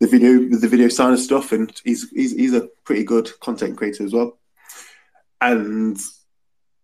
the 0.00 0.06
video 0.06 0.38
the 0.58 0.68
video 0.68 0.88
side 0.88 1.12
of 1.12 1.18
stuff, 1.18 1.52
and 1.52 1.72
he's 1.84 2.08
he's 2.10 2.32
he's 2.32 2.54
a 2.54 2.68
pretty 2.84 3.04
good 3.04 3.30
content 3.40 3.76
creator 3.76 4.04
as 4.04 4.12
well. 4.12 4.38
And 5.40 5.98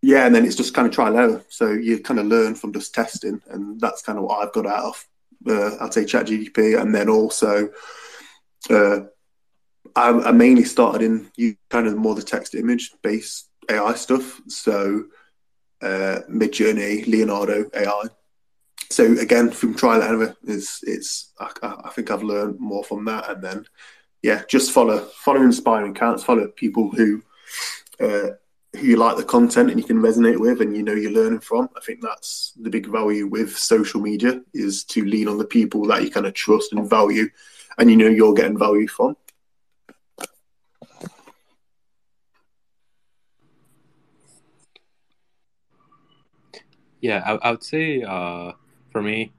yeah, 0.01 0.27
and 0.27 0.35
then 0.35 0.47
it's 0.47 0.57
just 0.57 0.75
kind 0.75 0.89
of 0.89 0.95
trial 0.95 1.09
and 1.09 1.33
error. 1.33 1.45
So 1.49 1.73
you 1.73 2.01
kind 2.01 2.19
of 2.19 2.27
learn 2.27 2.55
from 2.55 2.73
just 2.73 2.95
testing, 2.95 3.43
and 3.49 3.79
that's 3.79 4.03
kind 4.03 4.19
of 4.19 4.25
what 4.25 4.47
I've 4.47 4.55
got 4.55 4.67
out 4.67 4.85
of 4.85 5.07
uh, 5.47 5.77
I'd 5.81 5.95
say 5.95 6.05
ChatGPT, 6.05 6.81
and 6.81 6.95
then 6.95 7.09
also 7.09 7.71
uh, 8.71 9.01
I, 9.95 10.11
I, 10.11 10.33
mainly 10.33 10.65
started 10.65 11.03
in 11.03 11.31
you 11.37 11.57
kind 11.71 11.87
of 11.87 11.97
more 11.97 12.15
the 12.15 12.23
text 12.23 12.55
image 12.55 12.93
based 13.03 13.49
AI 13.71 13.95
stuff. 13.95 14.41
So 14.49 15.05
uh, 15.83 16.21
Midjourney, 16.31 17.07
Leonardo 17.07 17.71
AI. 17.75 18.05
So 18.91 19.05
again, 19.19 19.51
from 19.51 19.75
trial 19.75 20.03
and 20.03 20.23
error, 20.23 20.37
it's 20.45 20.83
it's 20.83 21.33
I, 21.39 21.51
I 21.63 21.91
think 21.91 22.11
I've 22.11 22.23
learned 22.23 22.61
more 22.61 22.85
from 22.85 23.05
that, 23.07 23.31
and 23.31 23.43
then 23.43 23.67
yeah, 24.23 24.43
just 24.49 24.73
follow 24.73 24.99
follow 24.99 25.43
inspiring 25.43 25.93
accounts, 25.93 26.25
follow 26.25 26.49
people 26.49 26.91
who 26.91 27.23
uh, 28.01 28.31
who 28.75 28.87
you 28.87 28.97
like 28.97 29.17
the 29.17 29.25
content 29.25 29.71
and 29.71 29.81
you 29.81 29.87
can 29.87 30.01
resonate 30.01 30.39
with 30.39 30.61
and 30.61 30.77
you 30.77 30.83
know 30.83 30.95
you're 30.95 31.13
learning 31.13 31.41
from. 31.41 31.69
I 31.77 31.81
think 31.81 32.01
that's 32.03 32.53
the 32.61 32.71
big 32.71 32.87
value 32.87 33.27
with 33.27 33.57
social 33.57 34.01
media 34.01 34.41
is 34.53 34.85
to 34.85 35.05
lean 35.05 35.29
on 35.29 35.39
the 35.39 35.45
people 35.45 35.87
that 35.87 36.03
you 36.03 36.11
kind 36.11 36.27
of 36.27 36.35
trust 36.35 36.73
and 36.73 36.89
value 36.89 37.29
and 37.79 37.91
you 37.91 37.97
know 37.97 38.09
you're 38.09 38.35
getting 38.35 38.59
value 38.59 38.89
from. 38.89 39.17
Yeah, 47.01 47.23
I, 47.25 47.49
I 47.49 47.51
would 47.53 47.63
say 47.63 48.03
uh, 48.03 48.53
for 48.91 49.03
me, 49.03 49.33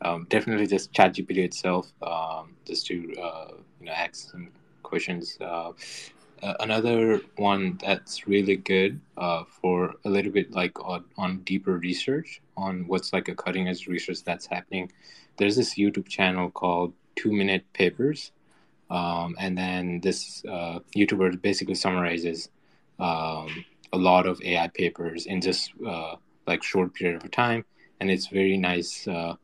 um, 0.00 0.26
definitely 0.28 0.66
just 0.66 0.92
ChatGPT 0.92 1.38
itself, 1.38 1.92
um, 2.02 2.56
just 2.64 2.86
to 2.86 3.14
uh, 3.20 3.52
you 3.80 3.86
know 3.86 3.92
ask 3.92 4.30
some 4.30 4.48
questions. 4.82 5.38
Uh, 5.40 5.72
uh, 6.42 6.54
another 6.60 7.20
one 7.36 7.78
that's 7.84 8.26
really 8.26 8.56
good 8.56 9.00
uh, 9.16 9.44
for 9.44 9.94
a 10.04 10.10
little 10.10 10.32
bit 10.32 10.50
like 10.52 10.78
on, 10.84 11.04
on 11.16 11.38
deeper 11.40 11.78
research 11.78 12.40
on 12.56 12.86
what's 12.88 13.12
like 13.12 13.28
a 13.28 13.34
cutting 13.34 13.68
edge 13.68 13.86
research 13.86 14.24
that's 14.24 14.46
happening. 14.46 14.90
There's 15.36 15.56
this 15.56 15.76
YouTube 15.76 16.08
channel 16.08 16.50
called 16.50 16.92
Two 17.16 17.32
Minute 17.32 17.64
Papers, 17.72 18.32
um, 18.90 19.36
and 19.38 19.56
then 19.56 20.00
this 20.00 20.44
uh, 20.44 20.80
YouTuber 20.96 21.40
basically 21.40 21.76
summarizes 21.76 22.48
um, 22.98 23.64
a 23.92 23.98
lot 23.98 24.26
of 24.26 24.42
AI 24.42 24.68
papers 24.68 25.26
in 25.26 25.40
just 25.40 25.70
uh, 25.86 26.16
like 26.46 26.62
short 26.62 26.92
period 26.94 27.22
of 27.22 27.30
time, 27.30 27.64
and 28.00 28.10
it's 28.10 28.26
very 28.26 28.56
nice 28.56 29.06
uh, 29.06 29.36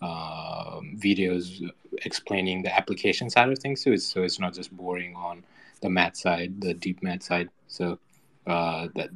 uh, 0.00 0.80
videos 0.96 1.68
explaining 2.04 2.62
the 2.62 2.74
application 2.74 3.28
side 3.28 3.50
of 3.50 3.58
things. 3.58 3.82
So 3.82 3.90
it's 3.90 4.06
so 4.06 4.22
it's 4.22 4.38
not 4.38 4.54
just 4.54 4.74
boring 4.76 5.16
on 5.16 5.42
the 5.80 5.90
math 5.90 6.16
side, 6.16 6.60
the 6.60 6.74
deep 6.74 7.02
math 7.02 7.22
side. 7.22 7.48
So 7.68 7.98
uh, 8.46 8.88
that 8.94 9.10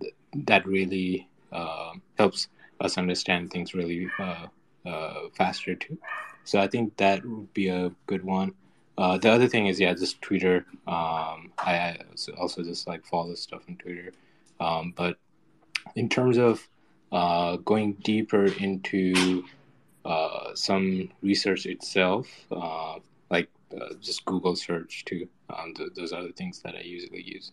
that 0.46 0.66
really 0.66 1.28
uh, 1.52 1.92
helps 2.16 2.48
us 2.80 2.98
understand 2.98 3.50
things 3.50 3.74
really 3.74 4.08
uh, 4.18 4.46
uh, 4.86 5.14
faster 5.34 5.74
too. 5.74 5.98
So 6.44 6.58
I 6.58 6.66
think 6.66 6.96
that 6.96 7.24
would 7.24 7.52
be 7.52 7.68
a 7.68 7.90
good 8.06 8.24
one. 8.24 8.54
Uh, 8.96 9.16
the 9.16 9.30
other 9.30 9.46
thing 9.46 9.66
is, 9.66 9.78
yeah, 9.78 9.94
just 9.94 10.20
Twitter. 10.22 10.66
Um, 10.86 11.52
I 11.58 11.98
also 12.36 12.62
just 12.62 12.86
like 12.88 13.04
follow 13.06 13.34
stuff 13.34 13.62
on 13.68 13.76
Twitter. 13.76 14.12
Um, 14.58 14.92
but 14.96 15.18
in 15.94 16.08
terms 16.08 16.36
of 16.36 16.66
uh, 17.12 17.56
going 17.56 17.94
deeper 18.02 18.46
into 18.46 19.44
uh, 20.04 20.54
some 20.54 21.10
research 21.22 21.66
itself, 21.66 22.28
uh, 22.50 22.96
like 23.30 23.48
just 24.00 24.24
Google 24.24 24.56
search 24.56 25.04
too. 25.04 25.28
Um, 25.50 25.74
th- 25.74 25.90
those 25.94 26.12
are 26.12 26.22
the 26.22 26.32
things 26.32 26.60
that 26.62 26.74
I 26.74 26.80
usually 26.80 27.22
use. 27.22 27.52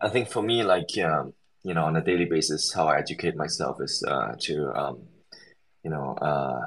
I 0.00 0.08
think 0.08 0.28
for 0.28 0.42
me, 0.42 0.62
like 0.62 0.96
um, 0.98 1.32
you 1.62 1.74
know, 1.74 1.84
on 1.84 1.96
a 1.96 2.04
daily 2.04 2.26
basis, 2.26 2.72
how 2.74 2.88
I 2.88 2.98
educate 2.98 3.36
myself 3.36 3.78
is 3.80 4.04
uh, 4.06 4.34
to 4.40 4.72
um, 4.74 5.02
you 5.82 5.90
know 5.90 6.16
uh, 6.20 6.66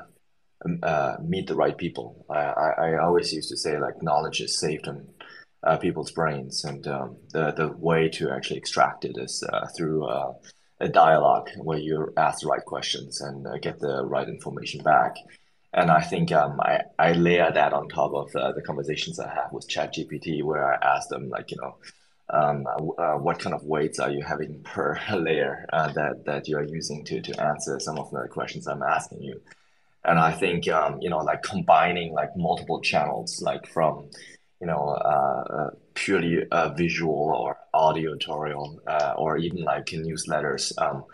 uh, 0.84 1.18
meet 1.24 1.48
the 1.48 1.56
right 1.56 1.78
people. 1.78 2.26
I, 2.30 2.40
I, 2.40 2.70
I 2.94 2.98
always 3.04 3.34
used 3.34 3.50
to 3.50 3.58
say 3.58 3.80
like 3.80 4.02
knowledge 4.02 4.42
is 4.42 4.60
saved 4.60 4.88
in 4.88 5.08
uh, 5.64 5.78
people's 5.78 6.12
brains, 6.12 6.64
and 6.66 6.88
um, 6.88 7.18
the 7.32 7.52
the 7.52 7.70
way 7.78 8.10
to 8.10 8.32
actually 8.32 8.58
extract 8.58 9.06
it 9.06 9.18
is 9.18 9.44
uh, 9.52 9.68
through 9.78 10.06
uh, 10.06 10.34
a 10.80 10.88
dialogue 10.88 11.50
where 11.58 11.80
you 11.80 12.14
ask 12.18 12.42
the 12.42 12.48
right 12.48 12.64
questions 12.64 13.22
and 13.22 13.48
uh, 13.48 13.58
get 13.58 13.80
the 13.80 14.06
right 14.06 14.28
information 14.28 14.84
back. 14.84 15.16
And 15.74 15.92
I 15.92 16.02
think 16.02 16.32
um, 16.32 16.60
I, 16.62 16.82
I 16.98 17.14
layer 17.14 17.52
that 17.52 17.74
on 17.74 17.90
top 17.90 18.14
of 18.14 18.36
uh, 18.36 18.52
the 18.54 18.62
conversations 18.62 19.20
I 19.20 19.34
have 19.34 19.52
with 19.52 19.68
ChatGPT, 19.68 20.44
where 20.44 20.74
I 20.74 20.96
ask 20.96 21.10
them 21.10 21.30
like, 21.30 21.52
you 21.52 21.58
know, 21.58 21.76
um, 22.30 22.66
uh, 22.98 23.14
what 23.14 23.40
kind 23.40 23.56
of 23.56 23.64
weights 23.64 24.00
are 24.00 24.10
you 24.10 24.22
having 24.22 24.62
per 24.64 25.00
layer 25.16 25.66
uh, 25.72 25.92
that 25.94 26.26
that 26.26 26.48
you 26.48 26.58
are 26.58 26.64
using 26.64 27.04
to 27.06 27.22
to 27.22 27.42
answer 27.42 27.80
some 27.80 27.98
of 27.98 28.10
the 28.12 28.28
questions 28.30 28.68
I'm 28.68 28.84
asking 28.84 29.22
you? 29.22 29.42
And 30.04 30.20
I 30.20 30.32
think 30.32 30.68
um, 30.70 31.00
you 31.02 31.10
know, 31.10 31.20
like 31.20 31.44
combining 31.44 32.14
like 32.14 32.36
multiple 32.36 32.82
channels, 32.82 33.42
like 33.42 33.68
from 33.68 34.10
you 34.62 34.68
know 34.68 34.90
uh, 34.90 35.44
uh 35.58 35.70
purely 35.94 36.46
uh, 36.52 36.70
visual 36.74 37.14
or 37.14 37.58
auditorial, 37.74 38.80
uh, 38.88 39.14
or 39.18 39.38
even 39.38 39.64
like 39.64 39.88
newsletters. 39.88 40.72
Um, 40.78 41.06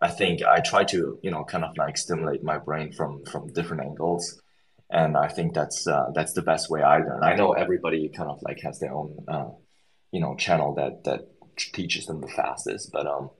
I 0.00 0.08
think 0.08 0.42
I 0.42 0.60
try 0.60 0.84
to 0.84 1.18
you 1.22 1.30
know 1.30 1.44
kind 1.44 1.64
of 1.64 1.76
like 1.76 1.98
stimulate 1.98 2.42
my 2.42 2.58
brain 2.58 2.92
from 2.92 3.24
from 3.24 3.52
different 3.52 3.82
angles 3.82 4.40
and 4.90 5.18
I 5.18 5.28
think 5.28 5.52
that's 5.52 5.86
uh, 5.86 6.06
that's 6.14 6.32
the 6.32 6.40
best 6.42 6.70
way 6.70 6.80
I 6.82 6.98
learn. 6.98 7.22
I 7.22 7.34
know 7.34 7.52
everybody 7.52 8.08
kind 8.08 8.30
of 8.30 8.40
like 8.42 8.60
has 8.62 8.78
their 8.78 8.94
own 8.94 9.24
uh, 9.28 9.50
you 10.10 10.20
know 10.20 10.34
channel 10.36 10.74
that 10.74 11.04
that 11.04 11.28
teaches 11.56 12.06
them 12.06 12.20
the 12.20 12.28
fastest 12.28 12.90
but 12.92 13.06
um 13.06 13.30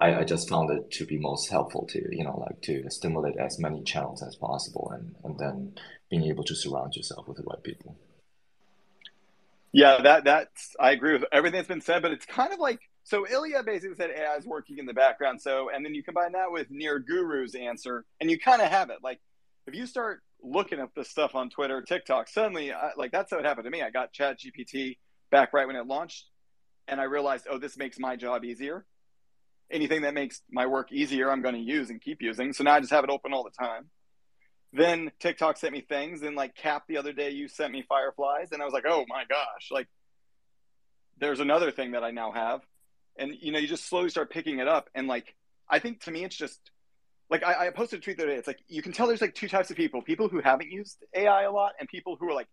I, 0.00 0.20
I 0.20 0.24
just 0.24 0.48
found 0.48 0.70
it 0.70 0.90
to 0.92 1.06
be 1.06 1.18
most 1.18 1.50
helpful 1.50 1.86
to 1.90 2.00
you 2.10 2.24
know 2.24 2.38
like 2.38 2.60
to 2.62 2.90
stimulate 2.90 3.36
as 3.36 3.58
many 3.58 3.82
channels 3.82 4.22
as 4.22 4.36
possible 4.36 4.90
and 4.94 5.14
and 5.24 5.38
then 5.38 5.74
being 6.10 6.24
able 6.24 6.44
to 6.44 6.54
surround 6.54 6.96
yourself 6.96 7.28
with 7.28 7.36
the 7.36 7.44
right 7.44 7.62
people 7.62 7.96
yeah 9.72 10.00
that 10.02 10.24
that's 10.24 10.74
i 10.80 10.90
agree 10.90 11.12
with 11.12 11.24
everything 11.32 11.58
that's 11.58 11.68
been 11.68 11.80
said 11.80 12.02
but 12.02 12.10
it's 12.10 12.26
kind 12.26 12.52
of 12.52 12.58
like 12.58 12.80
so 13.04 13.26
ilya 13.28 13.62
basically 13.62 13.96
said 13.96 14.10
ai 14.10 14.36
is 14.36 14.46
working 14.46 14.78
in 14.78 14.86
the 14.86 14.94
background 14.94 15.40
so 15.40 15.70
and 15.72 15.84
then 15.84 15.94
you 15.94 16.02
combine 16.02 16.32
that 16.32 16.50
with 16.50 16.68
Nigar's 16.70 17.54
answer 17.54 18.04
and 18.20 18.30
you 18.30 18.38
kind 18.38 18.60
of 18.60 18.68
have 18.68 18.90
it 18.90 18.98
like 19.02 19.20
if 19.66 19.74
you 19.74 19.86
start 19.86 20.22
looking 20.42 20.80
at 20.80 20.88
this 20.96 21.08
stuff 21.08 21.34
on 21.34 21.50
twitter 21.50 21.82
tiktok 21.82 22.28
suddenly 22.28 22.72
I, 22.72 22.90
like 22.96 23.12
that's 23.12 23.30
how 23.30 23.38
it 23.38 23.44
happened 23.44 23.64
to 23.64 23.70
me 23.70 23.82
i 23.82 23.90
got 23.90 24.12
chat 24.12 24.38
gpt 24.38 24.96
back 25.30 25.52
right 25.52 25.66
when 25.66 25.76
it 25.76 25.86
launched, 25.86 26.26
and 26.88 27.00
I 27.00 27.04
realized, 27.04 27.46
oh, 27.48 27.58
this 27.58 27.76
makes 27.76 27.98
my 27.98 28.16
job 28.16 28.44
easier. 28.44 28.84
Anything 29.70 30.02
that 30.02 30.14
makes 30.14 30.42
my 30.50 30.66
work 30.66 30.92
easier, 30.92 31.30
I'm 31.30 31.42
going 31.42 31.54
to 31.54 31.60
use 31.60 31.90
and 31.90 32.00
keep 32.00 32.20
using. 32.20 32.52
So 32.52 32.64
now 32.64 32.74
I 32.74 32.80
just 32.80 32.92
have 32.92 33.04
it 33.04 33.10
open 33.10 33.32
all 33.32 33.44
the 33.44 33.50
time. 33.50 33.86
Then 34.72 35.10
TikTok 35.18 35.56
sent 35.56 35.72
me 35.72 35.80
things, 35.80 36.22
and 36.22 36.36
like 36.36 36.54
Cap 36.54 36.84
the 36.88 36.98
other 36.98 37.12
day, 37.12 37.30
you 37.30 37.48
sent 37.48 37.72
me 37.72 37.84
fireflies, 37.88 38.52
and 38.52 38.62
I 38.62 38.64
was 38.64 38.74
like, 38.74 38.84
oh 38.86 39.04
my 39.08 39.24
gosh, 39.28 39.68
like 39.70 39.88
there's 41.18 41.40
another 41.40 41.70
thing 41.70 41.92
that 41.92 42.04
I 42.04 42.12
now 42.12 42.32
have, 42.32 42.60
and 43.18 43.34
you 43.40 43.52
know, 43.52 43.58
you 43.58 43.66
just 43.66 43.88
slowly 43.88 44.10
start 44.10 44.30
picking 44.30 44.58
it 44.58 44.68
up, 44.68 44.88
and 44.94 45.08
like 45.08 45.34
I 45.68 45.78
think 45.78 46.02
to 46.04 46.10
me, 46.10 46.24
it's 46.24 46.36
just 46.36 46.58
like 47.28 47.42
I, 47.42 47.66
I 47.66 47.70
posted 47.70 48.00
a 48.00 48.02
tweet 48.02 48.16
the 48.16 48.24
other 48.24 48.32
day. 48.32 48.38
It's 48.38 48.46
like 48.46 48.60
you 48.68 48.82
can 48.82 48.92
tell 48.92 49.06
there's 49.06 49.20
like 49.20 49.34
two 49.34 49.48
types 49.48 49.70
of 49.70 49.76
people: 49.76 50.02
people 50.02 50.28
who 50.28 50.40
haven't 50.40 50.70
used 50.70 50.98
AI 51.14 51.42
a 51.42 51.50
lot, 51.50 51.72
and 51.80 51.88
people 51.88 52.16
who 52.18 52.28
are 52.28 52.34
like 52.34 52.48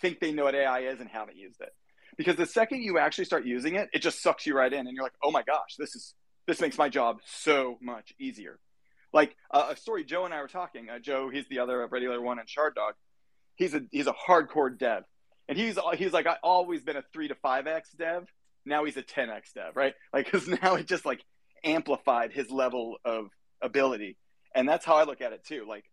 think 0.00 0.18
they 0.18 0.32
know 0.32 0.44
what 0.44 0.54
AI 0.54 0.80
is 0.80 1.00
and 1.00 1.08
haven't 1.08 1.36
used 1.36 1.60
it 1.60 1.72
because 2.16 2.36
the 2.36 2.46
second 2.46 2.82
you 2.82 2.98
actually 2.98 3.24
start 3.24 3.44
using 3.44 3.74
it, 3.74 3.88
it 3.92 4.00
just 4.00 4.22
sucks 4.22 4.46
you 4.46 4.56
right 4.56 4.72
in, 4.72 4.80
and 4.86 4.90
you're 4.94 5.04
like, 5.04 5.14
oh 5.22 5.30
my 5.30 5.42
gosh, 5.42 5.76
this 5.78 5.94
is 5.94 6.14
this 6.46 6.60
makes 6.60 6.76
my 6.76 6.88
job 6.88 7.20
so 7.24 7.78
much 7.80 8.12
easier. 8.18 8.58
Like 9.12 9.36
uh, 9.50 9.68
a 9.70 9.76
story, 9.76 10.04
Joe 10.04 10.24
and 10.24 10.34
I 10.34 10.40
were 10.40 10.48
talking. 10.48 10.88
Uh, 10.88 10.98
Joe, 10.98 11.28
he's 11.28 11.46
the 11.48 11.58
other 11.58 11.86
regular 11.90 12.20
one 12.20 12.38
in 12.38 12.46
ShardDog. 12.46 12.92
He's 13.56 13.74
a 13.74 13.82
he's 13.90 14.06
a 14.06 14.14
hardcore 14.14 14.76
dev, 14.76 15.04
and 15.48 15.58
he's 15.58 15.78
he's 15.96 16.12
like 16.12 16.26
I 16.26 16.36
always 16.42 16.82
been 16.82 16.96
a 16.96 17.04
three 17.12 17.28
to 17.28 17.34
five 17.34 17.66
x 17.66 17.90
dev. 17.92 18.26
Now 18.64 18.84
he's 18.84 18.96
a 18.96 19.02
ten 19.02 19.30
x 19.30 19.52
dev, 19.52 19.76
right? 19.76 19.94
Like 20.12 20.30
because 20.30 20.48
now 20.48 20.74
it 20.76 20.86
just 20.86 21.04
like 21.04 21.24
amplified 21.64 22.32
his 22.32 22.50
level 22.50 22.96
of 23.04 23.28
ability, 23.60 24.16
and 24.54 24.68
that's 24.68 24.84
how 24.84 24.96
I 24.96 25.04
look 25.04 25.20
at 25.20 25.32
it 25.32 25.44
too. 25.44 25.66
Like 25.68 25.84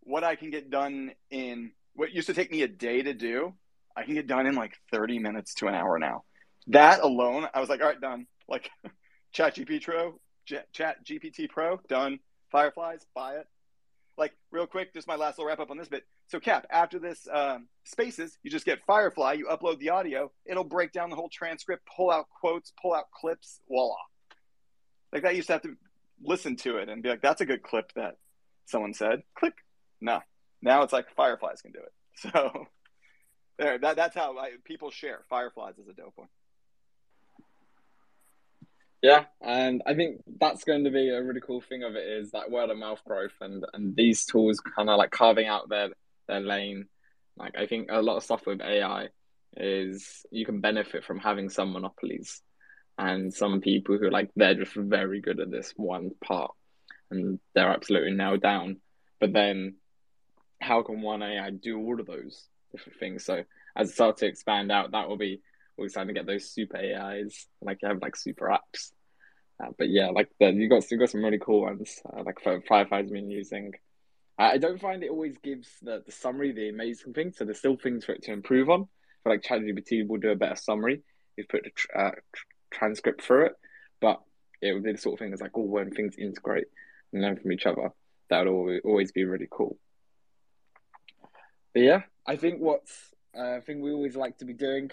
what 0.00 0.24
I 0.24 0.34
can 0.36 0.50
get 0.50 0.70
done 0.70 1.12
in 1.30 1.72
what 1.94 2.12
used 2.12 2.28
to 2.28 2.34
take 2.34 2.50
me 2.50 2.62
a 2.62 2.68
day 2.68 3.02
to 3.02 3.14
do 3.14 3.54
I 3.98 4.04
can 4.04 4.14
get 4.14 4.28
done 4.28 4.46
in 4.46 4.54
like 4.54 4.74
30 4.92 5.18
minutes 5.18 5.54
to 5.54 5.66
an 5.66 5.74
hour 5.74 5.98
now. 5.98 6.22
That 6.68 7.00
alone, 7.00 7.48
I 7.52 7.58
was 7.58 7.68
like, 7.68 7.80
all 7.80 7.88
right, 7.88 8.00
done. 8.00 8.28
Like 8.48 8.70
Chat 9.32 9.56
GPT 9.56 9.82
Pro, 9.82 10.20
Chat 10.46 11.04
GPT 11.04 11.48
Pro, 11.48 11.80
done. 11.88 12.20
Fireflies, 12.50 13.06
buy 13.14 13.34
it. 13.34 13.46
Like 14.16 14.32
real 14.50 14.66
quick, 14.66 14.92
just 14.92 15.06
my 15.06 15.16
last 15.16 15.38
little 15.38 15.48
wrap 15.48 15.60
up 15.60 15.70
on 15.70 15.78
this 15.78 15.88
bit. 15.88 16.04
So 16.28 16.40
Cap, 16.40 16.66
after 16.70 16.98
this 16.98 17.26
um, 17.32 17.68
Spaces, 17.84 18.36
you 18.42 18.50
just 18.50 18.64
get 18.64 18.82
Firefly. 18.86 19.34
You 19.34 19.46
upload 19.46 19.78
the 19.78 19.90
audio. 19.90 20.30
It'll 20.44 20.64
break 20.64 20.92
down 20.92 21.10
the 21.10 21.16
whole 21.16 21.28
transcript, 21.28 21.88
pull 21.96 22.10
out 22.10 22.26
quotes, 22.40 22.72
pull 22.80 22.94
out 22.94 23.10
clips. 23.12 23.60
Voila. 23.68 23.94
Like 25.12 25.22
that, 25.22 25.36
used 25.36 25.46
to 25.46 25.54
have 25.54 25.62
to 25.62 25.76
listen 26.22 26.56
to 26.56 26.78
it 26.78 26.88
and 26.88 27.02
be 27.02 27.08
like, 27.08 27.22
"That's 27.22 27.40
a 27.40 27.46
good 27.46 27.62
clip 27.62 27.92
that 27.94 28.16
someone 28.66 28.92
said." 28.92 29.22
Click. 29.38 29.54
No, 30.00 30.20
now 30.60 30.82
it's 30.82 30.92
like 30.92 31.14
Fireflies 31.14 31.62
can 31.62 31.72
do 31.72 31.80
it. 31.80 31.92
So 32.32 32.66
there, 33.58 33.78
that, 33.78 33.96
that's 33.96 34.14
how 34.14 34.36
I, 34.38 34.52
people 34.64 34.90
share. 34.90 35.24
Fireflies 35.28 35.78
is 35.78 35.88
a 35.88 35.92
dope 35.92 36.14
one. 36.16 36.28
Yeah, 39.02 39.26
and 39.40 39.82
I 39.86 39.94
think 39.94 40.22
that's 40.40 40.64
going 40.64 40.84
to 40.84 40.90
be 40.90 41.10
a 41.10 41.22
really 41.22 41.40
cool 41.40 41.60
thing 41.60 41.84
of 41.84 41.94
it 41.94 42.04
is 42.06 42.32
that 42.32 42.50
word 42.50 42.70
of 42.70 42.78
mouth 42.78 43.00
growth 43.04 43.34
and 43.40 43.64
and 43.72 43.94
these 43.94 44.24
tools 44.26 44.60
kind 44.60 44.90
of 44.90 44.98
like 44.98 45.10
carving 45.12 45.46
out 45.46 45.68
their 45.68 45.90
their 46.26 46.40
lane. 46.40 46.86
Like 47.36 47.56
I 47.56 47.66
think 47.66 47.88
a 47.90 48.02
lot 48.02 48.16
of 48.16 48.24
stuff 48.24 48.46
with 48.46 48.60
AI 48.60 49.08
is 49.56 50.26
you 50.30 50.44
can 50.44 50.60
benefit 50.60 51.04
from 51.04 51.18
having 51.18 51.48
some 51.48 51.72
monopolies 51.72 52.42
and 52.98 53.32
some 53.32 53.60
people 53.60 53.96
who 53.98 54.10
like 54.10 54.30
they're 54.34 54.54
just 54.54 54.74
very 54.74 55.20
good 55.20 55.40
at 55.40 55.50
this 55.50 55.72
one 55.76 56.10
part 56.22 56.50
and 57.10 57.38
they're 57.54 57.70
absolutely 57.70 58.12
nailed 58.12 58.42
down. 58.42 58.80
but 59.20 59.32
then 59.32 59.76
how 60.60 60.82
can 60.82 61.00
one 61.02 61.22
AI 61.22 61.50
do 61.50 61.78
all 61.78 62.00
of 62.00 62.06
those 62.06 62.48
different 62.72 62.98
things? 62.98 63.24
So 63.24 63.44
as 63.76 63.90
it 63.90 63.94
starts 63.94 64.20
to 64.20 64.26
expand 64.26 64.72
out, 64.72 64.90
that 64.90 65.08
will 65.08 65.16
be 65.16 65.40
we're 65.78 65.88
starting 65.88 66.14
to 66.14 66.20
get 66.20 66.26
those 66.26 66.50
super 66.50 66.76
AIs, 66.76 67.46
like 67.60 67.78
you 67.82 67.88
have 67.88 68.02
like 68.02 68.16
super 68.16 68.46
apps. 68.46 68.92
Uh, 69.62 69.70
but 69.76 69.88
yeah, 69.88 70.08
like 70.08 70.28
the, 70.38 70.50
you 70.52 70.68
got 70.68 70.88
you 70.90 70.98
got 70.98 71.10
some 71.10 71.24
really 71.24 71.38
cool 71.38 71.62
ones, 71.62 72.00
uh, 72.12 72.22
like 72.22 72.38
Firefly's 72.66 73.10
been 73.10 73.30
using. 73.30 73.72
I 74.40 74.58
don't 74.58 74.80
find 74.80 75.02
it 75.02 75.10
always 75.10 75.36
gives 75.42 75.68
the, 75.82 76.00
the 76.06 76.12
summary 76.12 76.52
the 76.52 76.68
amazing 76.68 77.12
thing, 77.12 77.32
so 77.32 77.44
there's 77.44 77.58
still 77.58 77.76
things 77.76 78.04
for 78.04 78.12
it 78.12 78.22
to 78.24 78.32
improve 78.32 78.70
on. 78.70 78.86
For 79.22 79.32
like 79.32 79.42
ChatGPT 79.42 80.06
will 80.06 80.18
do 80.18 80.30
a 80.30 80.36
better 80.36 80.54
summary 80.54 81.02
if 81.36 81.48
put 81.48 81.66
a 81.66 81.70
tr- 81.70 81.98
uh, 81.98 82.10
tr- 82.10 82.44
transcript 82.70 83.22
through 83.22 83.46
it, 83.46 83.52
but 84.00 84.20
it 84.62 84.72
would 84.72 84.84
be 84.84 84.92
the 84.92 84.98
sort 84.98 85.14
of 85.14 85.18
thing 85.18 85.30
that's 85.30 85.42
like, 85.42 85.56
oh, 85.56 85.62
when 85.62 85.90
things 85.90 86.16
integrate 86.16 86.66
and 87.12 87.22
learn 87.22 87.36
from 87.36 87.52
each 87.52 87.66
other, 87.66 87.90
that 88.30 88.46
would 88.46 88.80
always, 88.84 89.12
be 89.12 89.24
really 89.24 89.48
cool. 89.50 89.76
But 91.74 91.82
yeah, 91.82 92.02
I 92.26 92.36
think 92.36 92.60
what's 92.60 93.14
uh, 93.36 93.56
I 93.56 93.60
think 93.60 93.82
we 93.82 93.92
always 93.92 94.16
like 94.16 94.38
to 94.38 94.44
be 94.44 94.54
doing. 94.54 94.90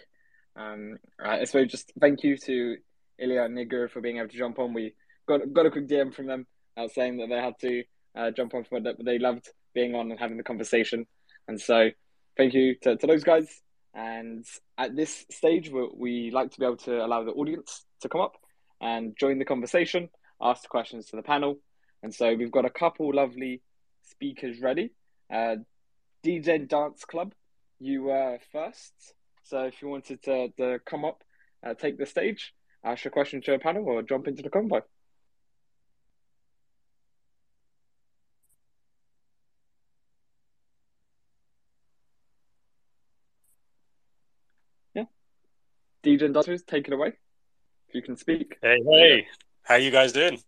Um, 0.55 0.97
I 1.23 1.43
suppose 1.43 1.71
just 1.71 1.91
thank 1.99 2.23
you 2.23 2.37
to 2.37 2.77
Ilya 3.19 3.43
and 3.43 3.57
Nigar 3.57 3.89
for 3.89 4.01
being 4.01 4.17
able 4.17 4.29
to 4.29 4.37
jump 4.37 4.59
on. 4.59 4.73
We 4.73 4.93
got 5.27 5.41
got 5.53 5.65
a 5.65 5.71
quick 5.71 5.87
DM 5.87 6.13
from 6.13 6.27
them 6.27 6.47
uh, 6.77 6.87
saying 6.87 7.17
that 7.17 7.29
they 7.29 7.35
had 7.35 7.59
to 7.61 7.83
uh, 8.15 8.31
jump 8.31 8.53
on 8.53 8.63
for 8.63 8.79
that, 8.79 8.97
but 8.97 9.05
they 9.05 9.19
loved 9.19 9.49
being 9.73 9.95
on 9.95 10.11
and 10.11 10.19
having 10.19 10.37
the 10.37 10.43
conversation. 10.43 11.05
And 11.47 11.59
so, 11.59 11.89
thank 12.37 12.53
you 12.53 12.75
to, 12.83 12.95
to 12.95 13.07
those 13.07 13.23
guys. 13.23 13.61
And 13.93 14.45
at 14.77 14.95
this 14.95 15.25
stage, 15.31 15.69
we, 15.69 15.89
we 15.95 16.31
like 16.31 16.51
to 16.51 16.59
be 16.59 16.65
able 16.65 16.77
to 16.77 17.03
allow 17.05 17.23
the 17.23 17.31
audience 17.31 17.85
to 18.01 18.09
come 18.09 18.21
up 18.21 18.35
and 18.81 19.15
join 19.17 19.39
the 19.39 19.45
conversation, 19.45 20.09
ask 20.41 20.67
questions 20.67 21.07
to 21.07 21.15
the 21.15 21.23
panel. 21.23 21.59
And 22.03 22.13
so 22.13 22.33
we've 22.33 22.51
got 22.51 22.65
a 22.65 22.69
couple 22.69 23.13
lovely 23.13 23.61
speakers 24.03 24.59
ready. 24.59 24.91
Uh, 25.33 25.57
DJ 26.25 26.67
Dance 26.67 27.05
Club, 27.05 27.33
you 27.79 28.03
were 28.03 28.39
first. 28.51 29.14
So 29.45 29.63
if 29.65 29.79
you 29.79 29.89
wanted 29.89 30.23
to, 30.23 30.49
to 30.57 30.79
come 30.83 31.05
up, 31.05 31.23
uh, 31.63 31.75
take 31.75 31.99
the 31.99 32.07
stage, 32.07 32.51
ask 32.83 33.05
a 33.05 33.11
question 33.11 33.41
to 33.43 33.53
a 33.53 33.59
panel, 33.59 33.87
or 33.87 34.01
jump 34.01 34.27
into 34.27 34.41
the 34.41 34.49
convo. 34.49 34.81
Yeah. 44.95 45.03
DJ 46.03 46.33
Dancers, 46.33 46.63
take 46.63 46.87
it 46.87 46.93
away. 46.93 47.09
If 47.89 47.93
you 47.93 48.01
can 48.01 48.17
speak. 48.17 48.57
Hey, 48.63 48.79
hey. 48.83 49.27
How 49.61 49.75
you 49.75 49.91
guys 49.91 50.11
doing? 50.11 50.39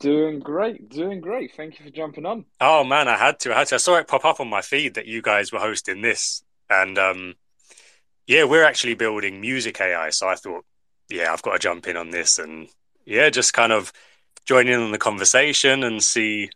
Doing 0.00 0.38
great, 0.38 0.88
doing 0.88 1.20
great. 1.20 1.52
Thank 1.54 1.78
you 1.78 1.84
for 1.84 1.90
jumping 1.90 2.24
on. 2.24 2.46
Oh 2.58 2.84
man, 2.84 3.06
I 3.06 3.18
had 3.18 3.38
to. 3.40 3.54
I 3.54 3.58
had 3.58 3.66
to. 3.68 3.74
I 3.74 3.78
saw 3.78 3.96
it 3.96 4.08
pop 4.08 4.24
up 4.24 4.40
on 4.40 4.48
my 4.48 4.62
feed 4.62 4.94
that 4.94 5.06
you 5.06 5.20
guys 5.20 5.52
were 5.52 5.58
hosting 5.58 6.00
this, 6.00 6.42
and 6.70 6.98
um, 6.98 7.34
yeah, 8.26 8.44
we're 8.44 8.64
actually 8.64 8.94
building 8.94 9.40
music 9.40 9.80
AI. 9.80 10.10
So 10.10 10.28
I 10.28 10.34
thought, 10.34 10.64
yeah, 11.08 11.32
I've 11.32 11.42
got 11.42 11.52
to 11.52 11.58
jump 11.58 11.86
in 11.88 11.96
on 11.96 12.10
this, 12.10 12.38
and 12.38 12.68
yeah, 13.04 13.30
just 13.30 13.54
kind 13.54 13.72
of 13.72 13.92
join 14.44 14.68
in 14.68 14.80
on 14.80 14.92
the 14.92 14.98
conversation 14.98 15.82
and 15.82 16.02
see 16.02 16.50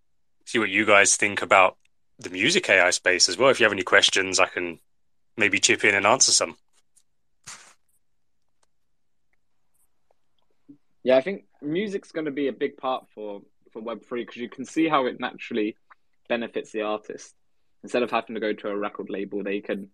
see 0.44 0.58
what 0.58 0.70
you 0.70 0.84
guys 0.84 1.16
think 1.16 1.42
about 1.42 1.76
the 2.18 2.30
music 2.30 2.68
AI 2.68 2.90
space 2.90 3.28
as 3.28 3.38
well. 3.38 3.50
If 3.50 3.60
you 3.60 3.64
have 3.64 3.72
any 3.72 3.82
questions, 3.82 4.38
I 4.38 4.46
can 4.46 4.78
maybe 5.36 5.58
chip 5.58 5.84
in 5.84 5.94
and 5.94 6.06
answer 6.06 6.32
some. 6.32 6.56
Yeah, 11.02 11.16
I 11.16 11.20
think 11.20 11.44
music's 11.60 12.12
going 12.12 12.26
to 12.26 12.30
be 12.30 12.48
a 12.48 12.52
big 12.52 12.76
part 12.76 13.06
for 13.14 13.42
for 13.72 13.80
Web 13.80 14.04
three 14.04 14.22
because 14.24 14.36
you 14.36 14.48
can 14.48 14.64
see 14.64 14.88
how 14.88 15.06
it 15.06 15.20
naturally 15.20 15.76
benefits 16.28 16.72
the 16.72 16.82
artist. 16.82 17.34
Instead 17.82 18.02
of 18.02 18.10
having 18.10 18.34
to 18.34 18.40
go 18.40 18.52
to 18.52 18.68
a 18.68 18.76
record 18.76 19.10
label, 19.10 19.42
they 19.42 19.60
can 19.60 19.88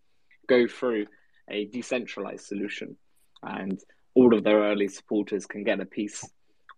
go 0.49 0.66
through 0.66 1.07
a 1.49 1.66
decentralized 1.66 2.46
solution, 2.46 2.96
and 3.42 3.78
all 4.14 4.34
of 4.34 4.44
their 4.44 4.59
early 4.59 4.88
supporters 4.88 5.46
can 5.46 5.62
get 5.62 5.80
a 5.80 5.86
piece 5.86 6.28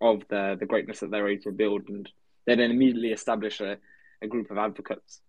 of 0.01 0.23
the 0.29 0.57
the 0.59 0.67
greatness 0.67 1.01
that 1.01 1.11
they're 1.11 1.29
able 1.29 1.43
to 1.43 1.53
build, 1.53 1.89
and 1.89 2.09
they 2.47 2.55
then 2.55 2.71
immediately 2.71 3.13
establish 3.13 3.61
a, 3.61 3.79
a 4.23 4.27
group 4.27 4.51
of 4.51 4.59
advocates 4.59 5.21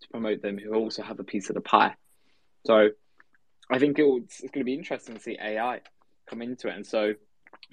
to 0.00 0.08
promote 0.08 0.42
them 0.42 0.58
who 0.58 0.74
also 0.74 1.02
have 1.02 1.20
a 1.20 1.24
piece 1.24 1.48
of 1.50 1.54
the 1.54 1.60
pie. 1.60 1.94
So, 2.66 2.90
I 3.70 3.78
think 3.78 3.98
it 3.98 4.04
it's 4.04 4.40
going 4.40 4.60
to 4.60 4.64
be 4.64 4.74
interesting 4.74 5.14
to 5.14 5.20
see 5.20 5.38
AI 5.40 5.80
come 6.28 6.42
into 6.42 6.68
it, 6.68 6.76
and 6.76 6.86
so 6.86 7.14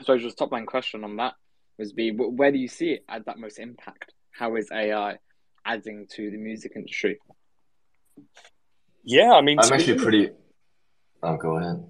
so 0.01 0.17
just 0.17 0.37
top 0.37 0.51
line 0.51 0.65
question 0.65 1.03
on 1.03 1.17
that 1.17 1.33
was 1.77 1.93
be 1.93 2.11
where 2.11 2.51
do 2.51 2.57
you 2.57 2.67
see 2.67 2.91
it 2.91 3.05
at 3.09 3.25
that 3.25 3.37
most 3.37 3.59
impact? 3.59 4.13
How 4.31 4.55
is 4.55 4.69
AI 4.71 5.17
adding 5.65 6.07
to 6.11 6.31
the 6.31 6.37
music 6.37 6.73
industry? 6.75 7.19
Yeah, 9.07 9.31
I 9.31 9.41
mean, 9.41 9.57
I'm 9.57 9.71
actually 9.71 9.97
pretty. 9.99 10.31
Oh, 11.23 11.37
go 11.37 11.57
ahead. 11.57 11.81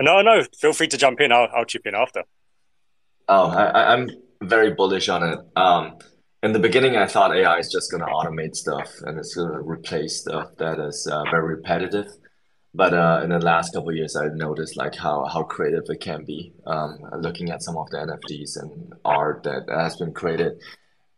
No, 0.00 0.22
no. 0.22 0.42
Feel 0.58 0.72
free 0.72 0.88
to 0.88 0.96
jump 0.96 1.20
in. 1.20 1.30
I'll, 1.30 1.48
I'll 1.54 1.66
chip 1.66 1.86
in 1.86 1.94
after. 1.94 2.24
Oh, 3.28 3.48
I, 3.50 3.92
I'm 3.92 4.08
very 4.42 4.72
bullish 4.72 5.10
on 5.10 5.22
it. 5.22 5.38
Um, 5.54 5.98
in 6.42 6.52
the 6.52 6.58
beginning, 6.58 6.96
I 6.96 7.06
thought 7.06 7.36
AI 7.36 7.58
is 7.58 7.70
just 7.70 7.90
going 7.90 8.02
to 8.02 8.10
automate 8.10 8.56
stuff 8.56 8.90
and 9.02 9.18
it's 9.18 9.34
going 9.34 9.52
to 9.52 9.58
replace 9.58 10.20
stuff 10.20 10.56
that 10.56 10.80
is 10.80 11.06
uh, 11.06 11.24
very 11.30 11.56
repetitive. 11.56 12.06
But 12.72 12.94
uh, 12.94 13.20
in 13.22 13.30
the 13.30 13.38
last 13.38 13.74
couple 13.74 13.90
of 13.90 13.96
years, 13.96 14.16
I've 14.16 14.34
noticed 14.34 14.78
like 14.78 14.94
how, 14.94 15.26
how 15.26 15.42
creative 15.42 15.84
it 15.88 16.00
can 16.00 16.24
be. 16.24 16.54
Um, 16.66 17.00
looking 17.18 17.50
at 17.50 17.62
some 17.62 17.76
of 17.76 17.90
the 17.90 17.98
NFTs 17.98 18.62
and 18.62 18.94
art 19.04 19.42
that 19.42 19.68
has 19.68 19.96
been 19.96 20.14
created, 20.14 20.58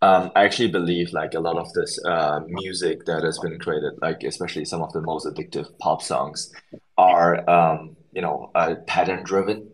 um, 0.02 0.30
I 0.36 0.44
actually 0.44 0.70
believe 0.70 1.12
like 1.12 1.34
a 1.34 1.40
lot 1.40 1.56
of 1.56 1.72
this 1.72 1.98
uh, 2.04 2.40
music 2.46 3.04
that 3.06 3.24
has 3.24 3.38
been 3.38 3.58
created, 3.58 3.94
like 4.00 4.22
especially 4.22 4.64
some 4.64 4.82
of 4.82 4.92
the 4.92 5.00
most 5.00 5.26
addictive 5.26 5.76
pop 5.78 6.02
songs, 6.02 6.52
are 6.96 7.48
um, 7.48 7.96
you 8.12 8.22
know 8.22 8.50
uh, 8.54 8.76
pattern 8.86 9.24
driven. 9.24 9.72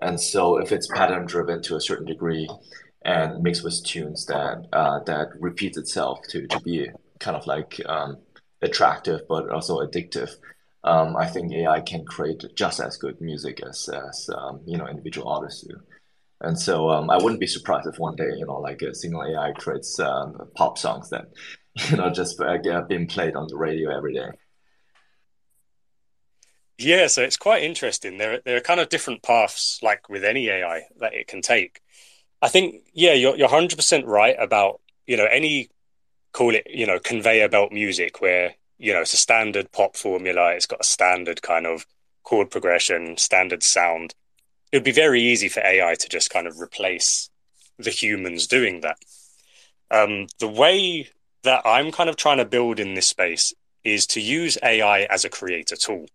And 0.00 0.20
so 0.20 0.58
if 0.58 0.72
it's 0.72 0.88
pattern 0.88 1.26
driven 1.26 1.62
to 1.62 1.76
a 1.76 1.80
certain 1.80 2.06
degree, 2.06 2.48
and 3.04 3.42
mixed 3.42 3.62
with 3.64 3.84
tunes 3.84 4.26
that 4.26 4.66
uh, 4.72 5.00
that 5.06 5.28
repeats 5.38 5.76
itself 5.78 6.20
to 6.30 6.46
to 6.46 6.60
be 6.60 6.88
kind 7.20 7.36
of 7.36 7.46
like 7.46 7.80
um, 7.86 8.18
attractive 8.62 9.20
but 9.28 9.48
also 9.50 9.78
addictive 9.80 10.30
um, 10.84 11.16
I 11.16 11.26
think 11.26 11.52
AI 11.52 11.80
can 11.80 12.04
create 12.04 12.44
just 12.54 12.78
as 12.78 12.96
good 12.98 13.20
music 13.20 13.60
as 13.66 13.88
as 13.88 14.30
um, 14.36 14.60
you 14.66 14.76
know 14.76 14.86
individual 14.86 15.28
artists 15.28 15.62
do. 15.62 15.80
And 16.44 16.58
so 16.58 16.90
um, 16.90 17.10
I 17.10 17.16
wouldn't 17.16 17.40
be 17.40 17.46
surprised 17.46 17.86
if 17.86 17.98
one 17.98 18.16
day 18.16 18.30
you 18.36 18.46
know 18.46 18.60
like 18.60 18.82
a 18.82 18.94
single 18.94 19.22
AI 19.22 19.52
creates 19.52 19.98
um, 19.98 20.36
pop 20.54 20.78
songs 20.78 21.10
that 21.10 21.26
you 21.90 21.96
know 21.96 22.10
just 22.10 22.40
uh, 22.40 22.58
being 22.88 23.06
played 23.06 23.34
on 23.34 23.46
the 23.48 23.56
radio 23.56 23.96
every 23.96 24.14
day. 24.14 24.28
Yeah, 26.76 27.06
so 27.06 27.22
it's 27.22 27.36
quite 27.36 27.62
interesting. 27.62 28.18
There, 28.18 28.40
there 28.44 28.56
are 28.56 28.60
kind 28.60 28.80
of 28.80 28.88
different 28.88 29.22
paths, 29.22 29.78
like 29.80 30.08
with 30.08 30.24
any 30.24 30.48
AI, 30.48 30.82
that 30.98 31.14
it 31.14 31.28
can 31.28 31.40
take. 31.40 31.80
I 32.42 32.48
think, 32.48 32.82
yeah, 32.92 33.12
you're 33.12 33.36
you're 33.36 33.48
hundred 33.48 33.76
percent 33.76 34.06
right 34.06 34.36
about 34.38 34.80
you 35.06 35.16
know 35.16 35.26
any 35.26 35.70
call 36.32 36.54
it 36.54 36.66
you 36.68 36.86
know 36.86 36.98
conveyor 36.98 37.48
belt 37.48 37.70
music 37.70 38.20
where 38.20 38.54
you 38.78 38.92
know, 38.92 39.00
it's 39.00 39.14
a 39.14 39.18
standard 39.18 39.70
pop 39.72 39.96
formula. 39.96 40.52
It's 40.52 40.66
got 40.66 40.80
a 40.80 40.84
standard 40.84 41.42
kind 41.42 41.66
of 41.66 41.86
chord 42.22 42.50
progression, 42.50 43.16
standard 43.16 43.62
sound. 43.62 44.14
It 44.74 44.78
would 44.78 44.82
be 44.84 44.90
very 44.90 45.22
easy 45.22 45.48
for 45.48 45.60
AI 45.60 45.94
to 45.94 46.08
just 46.08 46.30
kind 46.30 46.48
of 46.48 46.60
replace 46.60 47.30
the 47.78 47.90
humans 47.90 48.48
doing 48.48 48.80
that. 48.80 48.96
Um, 49.88 50.26
the 50.40 50.48
way 50.48 51.10
that 51.44 51.62
I'm 51.64 51.92
kind 51.92 52.10
of 52.10 52.16
trying 52.16 52.38
to 52.38 52.44
build 52.44 52.80
in 52.80 52.94
this 52.94 53.06
space 53.06 53.54
is 53.84 54.04
to 54.08 54.20
use 54.20 54.58
AI 54.64 55.02
as 55.02 55.24
a 55.24 55.30
creator 55.30 55.76
tool. 55.76 56.06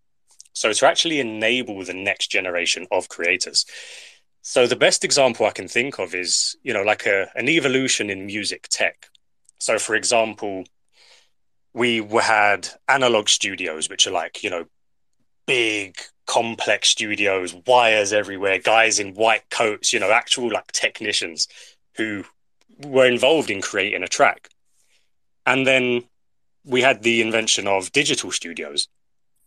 So 0.52 0.74
to 0.74 0.86
actually 0.86 1.22
enable 1.22 1.86
the 1.86 1.94
next 1.94 2.32
generation 2.32 2.86
of 2.92 3.08
creators. 3.08 3.66
So 4.42 4.68
the 4.68 4.76
best 4.76 5.06
example 5.06 5.46
I 5.46 5.52
can 5.52 5.70
think 5.70 5.98
of 5.98 6.14
is, 6.14 6.58
you 6.62 6.74
know, 6.74 6.84
like 6.84 7.06
a, 7.06 7.32
an 7.36 7.48
evolution 7.48 8.10
in 8.10 8.26
music 8.26 8.68
tech. 8.68 9.08
So 9.60 9.80
for 9.80 9.96
example, 9.96 10.66
we 11.72 12.06
had 12.22 12.68
analog 12.90 13.30
studios, 13.30 13.90
which 13.90 14.06
are 14.06 14.12
like, 14.12 14.44
you 14.44 14.50
know, 14.50 14.66
big, 15.46 15.96
complex 16.30 16.90
studios, 16.90 17.56
wires 17.66 18.14
everywhere, 18.14 18.60
guys 18.60 19.00
in 19.00 19.16
white 19.16 19.50
coats, 19.50 19.92
you 19.92 20.00
know, 20.00 20.12
actual 20.12 20.52
like 20.52 20.72
technicians 20.72 21.48
who 21.96 22.24
were 22.86 23.08
involved 23.08 23.50
in 23.50 23.62
creating 23.62 24.04
a 24.04 24.08
track. 24.08 24.50
And 25.48 25.66
then 25.66 26.04
we 26.64 26.84
had 26.84 27.02
the 27.02 27.22
invention 27.22 27.68
of 27.68 27.92
digital 27.92 28.32
studios. 28.32 28.88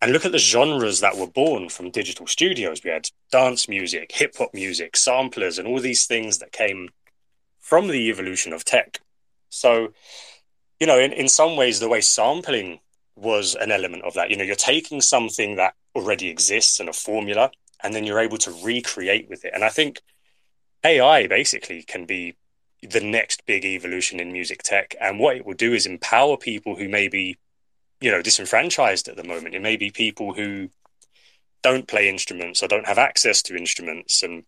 And 0.01 0.13
look 0.13 0.27
at 0.27 0.33
the 0.33 0.39
genres 0.39 0.99
that 0.99 1.17
were 1.17 1.29
born 1.29 1.69
from 1.69 1.93
digital 1.93 2.27
studios. 2.27 2.83
We 2.83 2.91
had 2.91 3.09
dance 3.31 3.69
music, 3.69 4.11
hip 4.11 4.35
hop 4.37 4.53
music, 4.53 4.97
samplers, 4.97 5.59
and 5.59 5.69
all 5.69 5.79
these 5.79 6.07
things 6.07 6.39
that 6.39 6.51
came 6.51 6.89
from 7.61 7.87
the 7.87 8.09
evolution 8.11 8.53
of 8.53 8.65
tech. 8.65 9.01
So 9.49 9.93
you 10.83 10.87
know, 10.89 10.99
in, 10.99 11.13
in 11.13 11.29
some 11.29 11.55
ways, 11.55 11.79
the 11.79 11.89
way 11.89 12.01
sampling 12.01 12.81
was 13.15 13.55
an 13.55 13.71
element 13.71 14.03
of 14.03 14.15
that. 14.15 14.31
You 14.31 14.37
know, 14.37 14.43
you're 14.43 14.57
taking 14.57 15.01
something 15.01 15.55
that 15.55 15.75
already 15.95 16.29
exists 16.29 16.81
in 16.81 16.89
a 16.89 16.93
formula, 16.93 17.51
and 17.83 17.95
then 17.95 18.05
you're 18.05 18.21
able 18.21 18.39
to 18.39 18.55
recreate 18.65 19.29
with 19.29 19.45
it. 19.45 19.53
And 19.55 19.65
I 19.65 19.69
think 19.69 20.01
AI 20.85 21.27
basically 21.27 21.83
can 21.83 22.07
be 22.07 22.37
the 22.83 23.01
next 23.01 23.47
big 23.47 23.65
evolution 23.65 24.19
in 24.21 24.33
music 24.33 24.63
tech. 24.63 24.95
And 25.01 25.19
what 25.19 25.37
it 25.37 25.47
will 25.47 25.55
do 25.55 25.73
is 25.73 25.87
empower 25.87 26.37
people 26.37 26.75
who 26.77 26.89
may 26.89 27.09
be, 27.09 27.39
you 28.01 28.11
know, 28.11 28.23
disenfranchised 28.23 29.09
at 29.09 29.17
the 29.17 29.25
moment. 29.25 29.55
It 29.55 29.63
may 29.63 29.77
be 29.77 29.91
people 29.91 30.35
who 30.35 30.69
don't 31.63 31.87
play 31.87 32.09
instruments 32.09 32.63
or 32.63 32.69
don't 32.69 32.87
have 32.87 32.99
access 32.99 33.41
to 33.43 33.57
instruments 33.57 34.23
and 34.23 34.45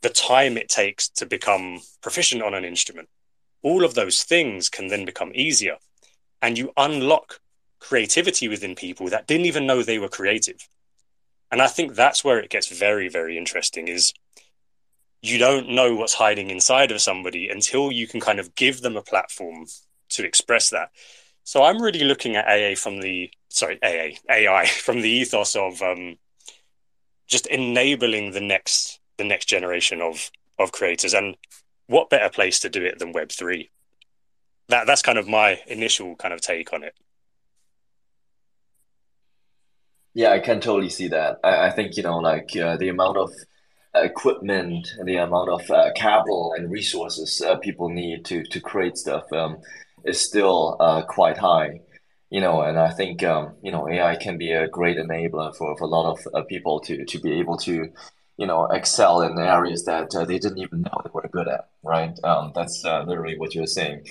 the 0.00 0.08
time 0.08 0.56
it 0.56 0.68
takes 0.68 1.08
to 1.08 1.26
become 1.26 1.80
proficient 2.00 2.42
on 2.42 2.54
an 2.54 2.64
instrument. 2.64 3.08
All 3.62 3.84
of 3.84 3.94
those 3.94 4.22
things 4.22 4.68
can 4.68 4.88
then 4.88 5.04
become 5.04 5.32
easier. 5.34 5.76
And 6.40 6.56
you 6.56 6.72
unlock 6.76 7.40
creativity 7.80 8.48
within 8.48 8.74
people 8.74 9.08
that 9.08 9.26
didn't 9.26 9.46
even 9.46 9.66
know 9.66 9.82
they 9.82 9.98
were 9.98 10.08
creative. 10.08 10.68
And 11.50 11.62
I 11.62 11.66
think 11.66 11.94
that's 11.94 12.24
where 12.24 12.38
it 12.38 12.50
gets 12.50 12.68
very, 12.68 13.08
very 13.08 13.38
interesting 13.38 13.88
is 13.88 14.12
you 15.22 15.38
don't 15.38 15.70
know 15.70 15.94
what's 15.94 16.14
hiding 16.14 16.50
inside 16.50 16.92
of 16.92 17.00
somebody 17.00 17.48
until 17.48 17.90
you 17.90 18.06
can 18.06 18.20
kind 18.20 18.38
of 18.38 18.54
give 18.54 18.80
them 18.82 18.96
a 18.96 19.02
platform 19.02 19.66
to 20.10 20.24
express 20.24 20.70
that. 20.70 20.90
So 21.44 21.62
I'm 21.64 21.82
really 21.82 22.04
looking 22.04 22.36
at 22.36 22.46
AA 22.46 22.74
from 22.74 23.00
the 23.00 23.30
sorry 23.48 23.78
AA 23.82 24.18
AI 24.30 24.66
from 24.84 25.00
the 25.00 25.08
ethos 25.08 25.56
of 25.56 25.80
um, 25.82 26.16
just 27.26 27.46
enabling 27.46 28.32
the 28.32 28.40
next 28.40 29.00
the 29.16 29.24
next 29.24 29.46
generation 29.46 30.00
of 30.00 30.30
of 30.58 30.72
creators, 30.72 31.14
and 31.14 31.36
what 31.86 32.10
better 32.10 32.28
place 32.28 32.60
to 32.60 32.68
do 32.68 32.84
it 32.84 32.98
than 32.98 33.12
Web 33.12 33.30
three? 33.30 33.70
That 34.68 34.86
that's 34.86 35.02
kind 35.02 35.18
of 35.18 35.26
my 35.26 35.60
initial 35.66 36.16
kind 36.16 36.34
of 36.34 36.40
take 36.40 36.72
on 36.72 36.84
it. 36.84 36.94
Yeah, 40.18 40.30
I 40.32 40.40
can 40.40 40.60
totally 40.60 40.88
see 40.90 41.08
that. 41.08 41.38
I, 41.44 41.66
I 41.68 41.70
think 41.70 41.96
you 41.96 42.02
know, 42.02 42.18
like 42.18 42.50
uh, 42.56 42.76
the 42.76 42.88
amount 42.88 43.16
of 43.18 43.30
equipment, 43.94 44.88
the 45.04 45.16
amount 45.16 45.48
of 45.50 45.70
uh, 45.70 45.92
capital 45.94 46.54
and 46.56 46.70
resources 46.70 47.40
uh, 47.40 47.56
people 47.58 47.88
need 47.88 48.24
to 48.26 48.42
to 48.44 48.60
create 48.60 48.96
stuff 48.98 49.32
um, 49.32 49.58
is 50.04 50.20
still 50.20 50.76
uh, 50.80 51.02
quite 51.02 51.38
high. 51.38 51.80
You 52.30 52.40
know, 52.40 52.62
and 52.62 52.78
I 52.78 52.90
think 52.90 53.22
um, 53.22 53.54
you 53.62 53.70
know 53.72 53.88
AI 53.88 54.16
can 54.16 54.38
be 54.38 54.52
a 54.52 54.68
great 54.68 54.98
enabler 54.98 55.54
for, 55.56 55.76
for 55.78 55.84
a 55.84 55.94
lot 55.96 56.06
of 56.12 56.18
uh, 56.34 56.42
people 56.42 56.80
to 56.80 57.04
to 57.04 57.20
be 57.20 57.32
able 57.40 57.56
to 57.58 57.74
you 58.38 58.46
know 58.48 58.66
excel 58.66 59.22
in 59.22 59.38
areas 59.38 59.84
that 59.84 60.14
uh, 60.16 60.24
they 60.24 60.38
didn't 60.40 60.58
even 60.58 60.82
know 60.82 61.00
they 61.04 61.10
were 61.14 61.28
good 61.32 61.48
at. 61.48 61.68
Right? 61.84 62.14
Um, 62.24 62.52
that's 62.56 62.84
uh, 62.84 63.04
literally 63.06 63.38
what 63.38 63.54
you're 63.54 63.66
saying. 63.66 64.04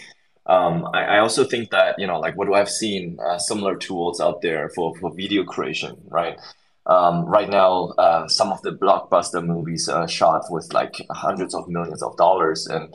Um, 0.48 0.88
I, 0.93 1.04
I, 1.04 1.20
also 1.20 1.43
think 1.43 1.72
that 1.72 1.95
you 2.00 2.08
know 2.08 2.20
like 2.22 2.38
what 2.38 2.52
I've 2.54 2.70
seen 2.70 3.20
similar 3.38 3.76
tools 3.76 4.22
out 4.22 4.41
there 4.41 4.70
for, 4.70 4.95
for 4.95 5.14
video 5.14 5.43
creation, 5.43 5.98
right? 6.08 6.39
Um, 6.88 7.26
right 7.26 7.50
now, 7.50 7.89
uh, 7.98 8.30
some 8.30 8.54
of 8.54 8.62
the 8.62 8.72
blockbuster 8.72 9.45
movies 9.45 9.89
are 9.89 10.08
shot 10.08 10.45
with 10.50 10.74
like 10.74 10.95
hundreds 11.12 11.54
of 11.54 11.68
millions 11.68 12.02
of 12.02 12.16
dollars, 12.16 12.66
and 12.66 12.93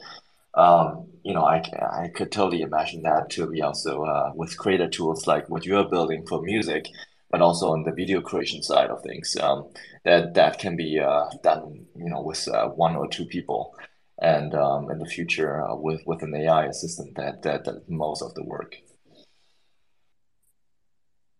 um, 0.55 1.09
you 1.22 1.34
know, 1.34 1.44
I, 1.44 1.62
I 2.03 2.09
could 2.09 2.32
totally 2.32 2.62
imagine 2.62 3.03
that 3.03 3.28
to 3.30 3.46
be 3.46 3.61
also 3.61 4.05
uh, 4.05 4.32
with 4.34 4.57
creator 4.57 4.88
tools 4.88 5.26
like 5.26 5.50
what 5.50 5.66
you 5.66 5.76
are 5.76 5.88
building 5.88 6.26
for 6.26 6.40
music, 6.40 6.88
but 7.30 7.42
also 7.42 7.72
on 7.72 7.84
the 7.84 7.92
video 7.92 8.22
creation 8.22 8.62
side 8.62 8.88
of 8.88 9.03
things. 9.03 9.36
Um, 9.36 9.68
that 10.05 10.34
that 10.34 10.59
can 10.59 10.74
be 10.74 10.98
uh, 10.98 11.26
done, 11.42 11.84
you 11.94 12.09
know, 12.09 12.22
with 12.22 12.48
uh, 12.48 12.68
one 12.68 12.96
or 12.96 13.09
two 13.09 13.26
people, 13.26 13.74
and 14.22 14.54
um, 14.54 14.88
in 14.90 14.98
the 14.98 15.06
future 15.06 15.62
uh, 15.62 15.74
with 15.74 16.00
with 16.06 16.22
an 16.22 16.34
AI 16.34 16.66
assistant 16.66 17.16
that 17.16 17.42
that, 17.42 17.64
that 17.64 17.88
most 17.90 18.22
of 18.22 18.34
the 18.34 18.44
work. 18.44 18.76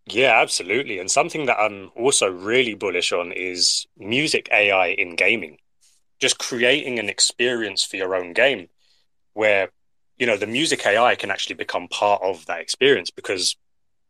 Yeah, 0.07 0.41
absolutely. 0.41 0.99
And 0.99 1.09
something 1.09 1.47
that 1.47 1.61
I'm 1.61 1.91
also 1.95 2.29
really 2.29 2.75
bullish 2.75 3.13
on 3.13 3.31
is 3.31 3.87
music 3.97 4.49
AI 4.53 4.89
in 4.89 5.15
gaming. 5.15 5.59
Just 6.21 6.39
creating 6.39 6.99
an 6.99 7.09
experience 7.09 7.85
for 7.85 7.97
your 7.97 8.17
own 8.17 8.33
game 8.33 8.69
where, 9.35 9.71
you 10.19 10.27
know, 10.27 10.37
the 10.37 10.47
music 10.47 10.85
AI 10.85 11.15
can 11.15 11.31
actually 11.31 11.55
become 11.55 11.87
part 11.87 12.21
of 12.23 12.47
that 12.47 12.61
experience 12.61 13.11
because 13.11 13.57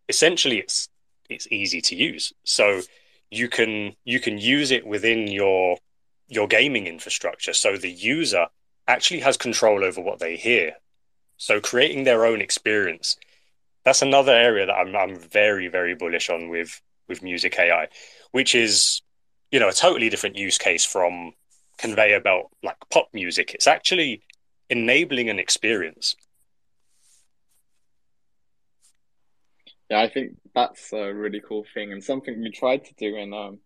essentially 0.08 0.58
it's 0.58 0.88
it's 1.28 1.46
easy 1.50 1.82
to 1.82 1.94
use. 1.94 2.32
So 2.44 2.80
you 3.30 3.48
can 3.48 3.94
you 4.04 4.18
can 4.18 4.38
use 4.38 4.70
it 4.70 4.86
within 4.86 5.26
your 5.26 5.76
your 6.28 6.48
gaming 6.48 6.86
infrastructure. 6.86 7.52
So 7.52 7.76
the 7.76 7.90
user 7.90 8.46
actually 8.88 9.20
has 9.20 9.36
control 9.36 9.84
over 9.84 10.00
what 10.00 10.18
they 10.18 10.36
hear. 10.36 10.74
So 11.36 11.60
creating 11.60 12.04
their 12.04 12.24
own 12.24 12.40
experience 12.40 13.16
that's 13.84 14.02
another 14.02 14.32
area 14.32 14.66
that 14.66 14.72
I'm 14.72 14.94
I'm 14.94 15.16
very 15.16 15.68
very 15.68 15.94
bullish 15.94 16.30
on 16.30 16.48
with 16.48 16.80
with 17.08 17.22
music 17.22 17.58
AI, 17.58 17.88
which 18.30 18.54
is 18.54 19.02
you 19.50 19.60
know 19.60 19.68
a 19.68 19.72
totally 19.72 20.08
different 20.08 20.36
use 20.36 20.58
case 20.58 20.84
from 20.84 21.32
conveyor 21.78 22.20
belt 22.20 22.50
like 22.62 22.76
pop 22.90 23.08
music. 23.12 23.54
It's 23.54 23.66
actually 23.66 24.22
enabling 24.70 25.28
an 25.28 25.38
experience. 25.38 26.14
Yeah, 29.90 30.00
I 30.00 30.08
think 30.08 30.36
that's 30.54 30.92
a 30.92 31.12
really 31.12 31.42
cool 31.46 31.66
thing 31.74 31.92
and 31.92 32.02
something 32.02 32.40
we 32.40 32.50
tried 32.50 32.84
to 32.86 32.94
do 32.94 33.16
in 33.16 33.34
um, 33.34 33.58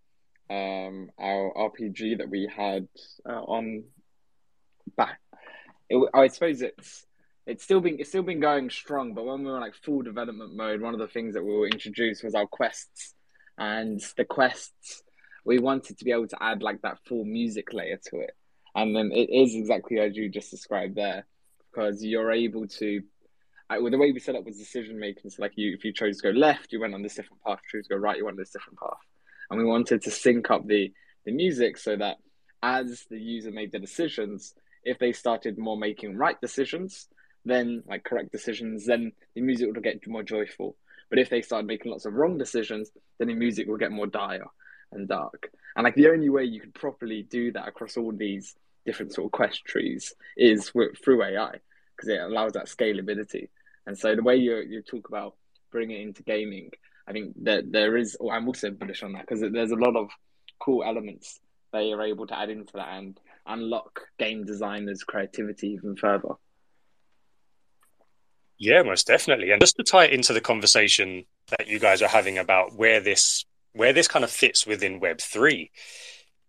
um 0.49 1.11
our 1.19 1.53
RPG 1.55 2.19
that 2.19 2.31
we 2.31 2.51
had 2.55 2.89
uh, 3.29 3.43
on 3.43 3.85
back. 4.97 5.21
It, 5.89 6.09
I 6.15 6.29
suppose 6.29 6.63
it's 6.63 7.07
it's 7.47 7.63
still 7.63 7.81
been 7.81 8.01
it's 8.01 8.09
still 8.09 8.23
been 8.23 8.41
going 8.41 8.71
strong. 8.71 9.15
But 9.15 9.25
when 9.25 9.45
we 9.45 9.51
were 9.51 9.61
like 9.61 9.75
full 9.75 10.03
development 10.03 10.57
mode, 10.57 10.81
one 10.81 10.95
of 10.95 11.01
the 11.01 11.09
things 11.09 11.35
that 11.35 11.45
we 11.45 11.53
were 11.53 11.69
introduced 11.69 12.25
was 12.25 12.35
our 12.35 12.47
quests, 12.47 13.15
and 13.57 14.01
the 14.17 14.25
quests 14.25 15.03
we 15.45 15.59
wanted 15.59 15.99
to 15.99 16.05
be 16.05 16.11
able 16.11 16.27
to 16.27 16.43
add 16.43 16.63
like 16.63 16.83
that 16.83 16.99
full 17.07 17.25
music 17.25 17.73
layer 17.73 17.99
to 18.11 18.21
it, 18.21 18.33
and 18.75 18.97
then 18.97 19.13
it 19.13 19.31
is 19.31 19.55
exactly 19.55 20.01
as 20.01 20.17
you 20.17 20.29
just 20.29 20.51
described 20.51 20.97
there, 20.97 21.27
because 21.71 22.03
you're 22.05 22.33
able 22.33 22.67
to. 22.67 23.03
I, 23.69 23.81
well, 23.81 23.91
the 23.91 23.99
way 23.99 24.13
we 24.13 24.21
set 24.21 24.37
up 24.37 24.45
was 24.45 24.59
decision 24.59 25.01
making. 25.01 25.29
So, 25.31 25.43
like, 25.43 25.55
you 25.57 25.75
if 25.75 25.85
you 25.85 25.93
chose 25.93 26.21
to 26.21 26.33
go 26.33 26.39
left, 26.39 26.73
you 26.73 26.81
went 26.81 26.95
on 26.95 27.03
this 27.03 27.17
different 27.17 27.43
path. 27.43 27.59
If 27.65 27.75
you 27.75 27.81
chose 27.81 27.89
to 27.89 27.95
go 27.95 28.01
right, 28.01 28.17
you 28.17 28.25
went 28.25 28.37
on 28.37 28.41
this 28.41 28.53
different 28.53 28.79
path. 28.79 28.99
And 29.51 29.59
we 29.59 29.65
wanted 29.65 30.03
to 30.03 30.11
sync 30.11 30.51
up 30.51 30.67
the 30.67 30.93
the 31.25 31.33
music 31.33 31.77
so 31.77 31.97
that 31.97 32.17
as 32.63 33.05
the 33.11 33.19
user 33.19 33.51
made 33.51 33.73
the 33.73 33.79
decisions, 33.79 34.55
if 34.87 34.99
they 34.99 35.13
started 35.13 35.59
more 35.59 35.77
making 35.77 36.17
right 36.17 36.41
decisions, 36.41 37.09
then 37.45 37.83
like 37.87 38.05
correct 38.05 38.33
decisions, 38.33 38.87
then 38.87 39.13
the 39.35 39.43
music 39.43 39.67
would 39.67 39.83
get 39.83 40.07
more 40.07 40.23
joyful. 40.23 40.77
But 41.11 41.19
if 41.19 41.29
they 41.29 41.43
start 41.43 41.67
making 41.67 41.91
lots 41.91 42.07
of 42.07 42.15
wrong 42.15 42.39
decisions, 42.39 42.91
then 43.19 43.29
the 43.29 43.35
music 43.35 43.67
will 43.67 43.77
get 43.77 43.93
more 43.93 44.07
dire 44.07 44.47
and 44.93 45.09
dark. 45.09 45.51
And 45.75 45.85
like 45.85 45.97
the 45.97 46.09
only 46.09 46.29
way 46.29 46.45
you 46.45 46.61
could 46.61 46.75
properly 46.75 47.25
do 47.25 47.53
that 47.53 47.69
across 47.69 47.97
all 47.97 48.13
these 48.13 48.57
different 48.87 49.13
sort 49.13 49.27
of 49.27 49.33
quest 49.33 49.65
trees 49.65 50.15
is 50.37 50.73
with, 50.75 50.97
through 51.05 51.25
AI 51.25 51.61
because 51.97 52.09
it 52.09 52.21
allows 52.21 52.53
that 52.53 52.67
scalability. 52.67 53.49
And 53.87 53.99
so 53.99 54.15
the 54.15 54.23
way 54.23 54.37
you 54.37 54.57
you 54.59 54.83
talk 54.83 55.09
about 55.09 55.35
bringing 55.71 56.01
it 56.01 56.03
into 56.03 56.23
gaming, 56.23 56.71
I 57.09 57.13
think 57.13 57.35
that 57.45 57.73
there 57.73 57.97
is. 57.97 58.17
Oh, 58.21 58.31
I'm 58.31 58.47
also 58.47 58.71
bullish 58.71 59.03
on 59.03 59.13
that 59.13 59.27
because 59.27 59.41
there's 59.41 59.71
a 59.73 59.77
lot 59.77 59.97
of 59.97 60.11
cool 60.59 60.83
elements 60.85 61.41
they 61.73 61.93
are 61.93 62.03
able 62.03 62.27
to 62.27 62.39
add 62.39 62.51
into 62.51 62.73
that 62.75 62.89
and 62.93 63.19
unlock 63.47 64.01
game 64.19 64.45
designers' 64.45 65.05
creativity 65.05 65.69
even 65.69 65.97
further. 65.97 66.35
Yeah, 68.59 68.83
most 68.83 69.07
definitely. 69.07 69.51
And 69.51 69.61
just 69.61 69.77
to 69.77 69.83
tie 69.83 70.07
it 70.07 70.13
into 70.13 70.33
the 70.33 70.41
conversation 70.41 71.25
that 71.49 71.69
you 71.69 71.79
guys 71.79 72.01
are 72.03 72.09
having 72.09 72.39
about 72.39 72.75
where 72.75 73.01
this 73.01 73.45
where 73.73 73.93
this 73.93 74.09
kind 74.09 74.25
of 74.25 74.31
fits 74.31 74.67
within 74.67 75.01
Web 75.01 75.21
three 75.21 75.71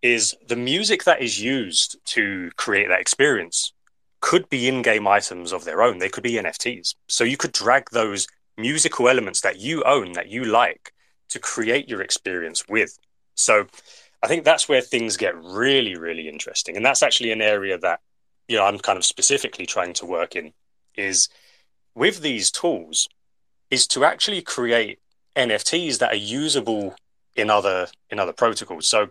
is 0.01 0.33
the 0.47 0.55
music 0.55 1.03
that 1.03 1.21
is 1.21 1.41
used 1.41 1.97
to 2.05 2.49
create 2.55 2.87
that 2.87 3.01
experience 3.01 3.73
could 4.21 4.47
be 4.49 4.67
in-game 4.67 5.07
items 5.07 5.51
of 5.51 5.65
their 5.65 5.81
own. 5.81 5.97
They 5.97 6.09
could 6.09 6.23
be 6.23 6.33
NFTs. 6.33 6.95
So 7.07 7.23
you 7.23 7.37
could 7.37 7.51
drag 7.51 7.89
those 7.91 8.27
musical 8.57 9.09
elements 9.09 9.41
that 9.41 9.59
you 9.59 9.83
own, 9.83 10.13
that 10.13 10.29
you 10.29 10.45
like, 10.45 10.93
to 11.29 11.39
create 11.39 11.89
your 11.89 12.01
experience 12.01 12.63
with. 12.67 12.97
So 13.35 13.67
I 14.23 14.27
think 14.27 14.43
that's 14.43 14.67
where 14.67 14.81
things 14.81 15.17
get 15.17 15.35
really, 15.41 15.95
really 15.95 16.27
interesting. 16.27 16.75
And 16.75 16.85
that's 16.85 17.03
actually 17.03 17.31
an 17.31 17.41
area 17.41 17.77
that, 17.77 17.99
you 18.47 18.57
know, 18.57 18.65
I'm 18.65 18.79
kind 18.79 18.97
of 18.97 19.05
specifically 19.05 19.65
trying 19.65 19.93
to 19.93 20.05
work 20.05 20.35
in 20.35 20.53
is 20.95 21.29
with 21.93 22.21
these 22.21 22.49
tools 22.51 23.07
is 23.69 23.85
to 23.87 24.05
actually 24.05 24.41
create 24.41 24.99
NFTs 25.35 25.99
that 25.99 26.13
are 26.13 26.15
usable 26.15 26.95
in 27.35 27.49
other 27.49 27.87
in 28.09 28.19
other 28.19 28.33
protocols. 28.33 28.87
So 28.87 29.09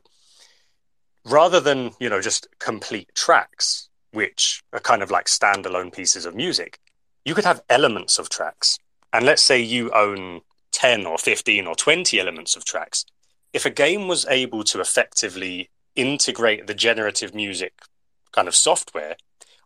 rather 1.25 1.61
than 1.61 1.93
you 2.01 2.09
know 2.09 2.21
just 2.21 2.49
complete 2.59 3.09
tracks, 3.15 3.89
which 4.13 4.63
are 4.73 4.81
kind 4.81 5.03
of 5.03 5.11
like 5.11 5.27
standalone 5.27 5.95
pieces 5.95 6.27
of 6.27 6.35
music, 6.35 6.79
you 7.25 7.35
could 7.35 7.45
have 7.45 7.63
elements 7.69 8.19
of 8.19 8.29
tracks. 8.29 8.79
And 9.13 9.25
let's 9.25 9.43
say 9.43 9.61
you 9.61 9.91
own 9.93 10.41
10 10.73 11.07
or 11.07 11.17
15 11.17 11.67
or 11.67 11.75
20 11.75 12.21
elements 12.21 12.57
of 12.57 12.65
tracks. 12.65 13.07
If 13.57 13.65
a 13.65 13.71
game 13.71 14.07
was 14.07 14.27
able 14.27 14.63
to 14.65 14.81
effectively 14.81 15.71
integrate 15.95 16.67
the 16.67 16.75
generative 16.75 17.35
music 17.35 17.73
kind 18.33 18.49
of 18.49 18.55
software, 18.55 19.17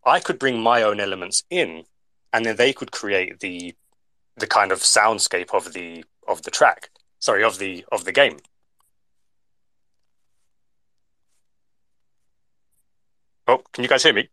I 0.05 0.21
could 0.21 0.39
bring 0.39 0.61
my 0.61 0.83
own 0.85 1.01
elements 1.01 1.43
in 1.51 1.85
and 2.33 2.45
then 2.47 2.55
they 2.55 2.73
could 2.73 2.93
create 2.93 3.41
the 3.41 3.75
the 4.37 4.47
kind 4.47 4.71
of 4.71 4.79
soundscape 4.79 5.53
of 5.53 5.73
the 5.73 6.05
of 6.27 6.43
the 6.43 6.51
track 6.51 6.91
sorry 7.19 7.43
of 7.43 7.59
the 7.59 7.85
of 7.93 8.05
the 8.05 8.13
game 8.13 8.39
oh 13.49 13.61
can 13.73 13.83
you 13.85 13.89
guys 13.89 14.05
hear 14.05 14.15
me 14.15 14.29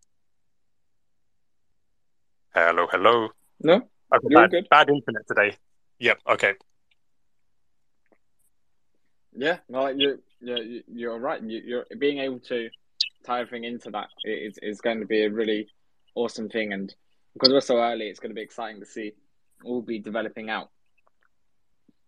Hello, 2.60 2.88
hello. 2.92 3.30
No, 3.62 3.76
I've 4.12 4.22
got 4.24 4.32
bad, 4.34 4.52
good. 4.52 4.68
bad 4.70 4.90
internet 4.90 5.28
today. 5.28 5.56
Yep. 6.00 6.18
Okay. 6.28 6.54
Yeah, 9.38 9.58
no, 9.70 9.88
you 9.88 10.20
you're, 10.40 10.82
you're 10.88 11.20
right. 11.20 11.42
You, 11.42 11.62
you're 11.66 11.86
being 11.98 12.20
able 12.20 12.40
to 12.42 12.70
tie 13.26 13.42
everything 13.42 13.64
into 13.64 13.92
that 13.92 14.08
is 14.24 14.58
is 14.62 14.82
going 14.82 15.00
to 15.00 15.06
be 15.06 15.24
a 15.24 15.30
really 15.30 15.68
awesome 16.16 16.50
thing, 16.50 16.74
and 16.74 16.94
because 17.34 17.54
we're 17.54 17.62
so 17.62 17.78
early, 17.78 18.08
it's 18.08 18.20
going 18.20 18.32
to 18.32 18.36
be 18.36 18.42
exciting 18.42 18.80
to 18.80 18.86
see 18.86 19.14
all 19.64 19.82
be 19.82 20.00
developing 20.00 20.50
out. 20.50 20.70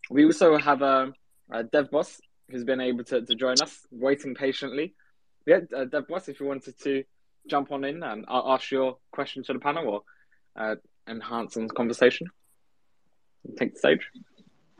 We 0.09 0.25
also 0.25 0.57
have 0.57 0.81
a, 0.81 1.13
a 1.51 1.63
dev 1.63 1.91
boss 1.91 2.19
who's 2.49 2.63
been 2.63 2.81
able 2.81 3.03
to, 3.05 3.21
to 3.21 3.35
join 3.35 3.61
us, 3.61 3.85
waiting 3.91 4.33
patiently. 4.33 4.95
Yeah, 5.45 5.59
uh, 5.75 5.85
dev 5.85 6.07
boss, 6.07 6.27
if 6.27 6.39
you 6.39 6.47
wanted 6.47 6.79
to 6.81 7.03
jump 7.47 7.71
on 7.71 7.83
in 7.83 8.01
and 8.03 8.25
ask 8.27 8.71
your 8.71 8.97
question 9.11 9.43
to 9.43 9.53
the 9.53 9.59
panel 9.59 9.87
or 9.87 10.01
uh, 10.55 10.75
enhance 11.07 11.53
the 11.53 11.67
conversation, 11.67 12.27
take 13.57 13.73
the 13.73 13.79
stage. 13.79 14.07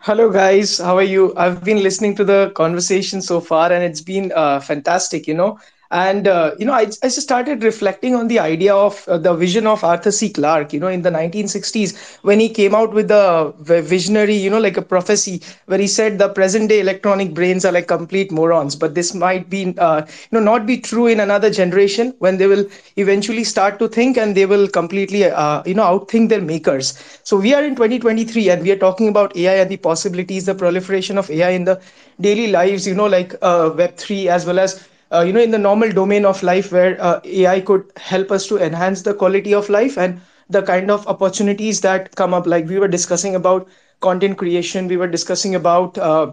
Hello, 0.01 0.29
guys. 0.31 0.77
How 0.79 0.97
are 0.97 1.03
you? 1.03 1.33
I've 1.37 1.63
been 1.63 1.81
listening 1.83 2.15
to 2.15 2.23
the 2.23 2.51
conversation 2.55 3.21
so 3.21 3.39
far, 3.39 3.71
and 3.71 3.83
it's 3.83 4.01
been 4.01 4.31
uh, 4.35 4.59
fantastic, 4.59 5.27
you 5.27 5.33
know. 5.33 5.57
And, 5.91 6.27
uh, 6.27 6.51
you 6.59 6.65
know, 6.65 6.73
I, 6.73 6.81
I 6.81 6.83
just 7.09 7.21
started 7.21 7.63
reflecting 7.63 8.15
on 8.15 8.27
the 8.27 8.39
idea 8.39 8.75
of 8.75 9.07
uh, 9.07 9.17
the 9.17 9.33
vision 9.33 9.65
of 9.67 9.83
Arthur 9.83 10.11
C. 10.11 10.29
Clarke, 10.29 10.73
you 10.73 10.79
know, 10.79 10.87
in 10.87 11.01
the 11.01 11.11
1960s 11.11 11.97
when 12.21 12.39
he 12.39 12.49
came 12.49 12.75
out 12.75 12.93
with 12.93 13.07
the 13.07 13.53
visionary, 13.59 14.35
you 14.35 14.49
know, 14.49 14.59
like 14.59 14.77
a 14.77 14.81
prophecy 14.81 15.41
where 15.65 15.79
he 15.79 15.87
said 15.87 16.19
the 16.19 16.29
present 16.29 16.69
day 16.69 16.79
electronic 16.79 17.33
brains 17.33 17.65
are 17.65 17.71
like 17.71 17.87
complete 17.87 18.31
morons. 18.31 18.75
But 18.75 18.93
this 18.95 19.13
might 19.15 19.49
be, 19.49 19.73
uh, 19.77 20.03
you 20.07 20.39
know, 20.39 20.39
not 20.41 20.65
be 20.67 20.77
true 20.77 21.07
in 21.07 21.19
another 21.19 21.49
generation 21.49 22.13
when 22.19 22.37
they 22.37 22.47
will 22.47 22.65
eventually 22.97 23.43
start 23.43 23.79
to 23.79 23.87
think 23.87 24.17
and 24.17 24.35
they 24.35 24.45
will 24.45 24.67
completely, 24.67 25.25
uh, 25.25 25.63
you 25.65 25.73
know, 25.73 25.83
outthink 25.83 26.29
their 26.29 26.41
makers. 26.41 27.03
So 27.23 27.37
we 27.37 27.53
are 27.53 27.63
in 27.63 27.75
2023 27.75 28.49
and 28.49 28.61
we 28.61 28.71
are 28.71 28.77
talking 28.77 29.07
about 29.07 29.35
AI 29.35 29.53
and 29.55 29.71
the 29.71 29.77
possibilities, 29.77 30.45
the 30.45 30.53
proliferation 30.55 31.17
of 31.17 31.29
AI 31.31 31.49
in 31.49 31.65
the 31.65 31.81
daily 32.21 32.47
lives, 32.47 32.87
you 32.87 32.93
know, 32.95 33.07
like 33.07 33.33
uh, 33.41 33.69
Web3 33.71 34.27
as 34.27 34.45
well 34.45 34.59
as 34.59 34.83
uh, 35.11 35.21
you 35.21 35.33
know 35.33 35.41
in 35.41 35.51
the 35.51 35.57
normal 35.57 35.91
domain 35.91 36.25
of 36.25 36.41
life 36.43 36.71
where 36.71 36.97
uh, 37.01 37.19
ai 37.25 37.59
could 37.61 37.83
help 37.97 38.31
us 38.31 38.47
to 38.47 38.57
enhance 38.57 39.01
the 39.03 39.13
quality 39.13 39.53
of 39.53 39.69
life 39.69 39.97
and 39.97 40.19
the 40.49 40.61
kind 40.61 40.89
of 40.91 41.07
opportunities 41.07 41.81
that 41.81 42.15
come 42.15 42.33
up. 42.33 42.45
Like 42.45 42.67
we 42.67 42.79
were 42.79 42.87
discussing 42.87 43.35
about 43.35 43.67
content 44.01 44.37
creation. 44.37 44.87
We 44.87 44.97
were 44.97 45.07
discussing 45.07 45.55
about 45.55 45.97
uh, 45.97 46.31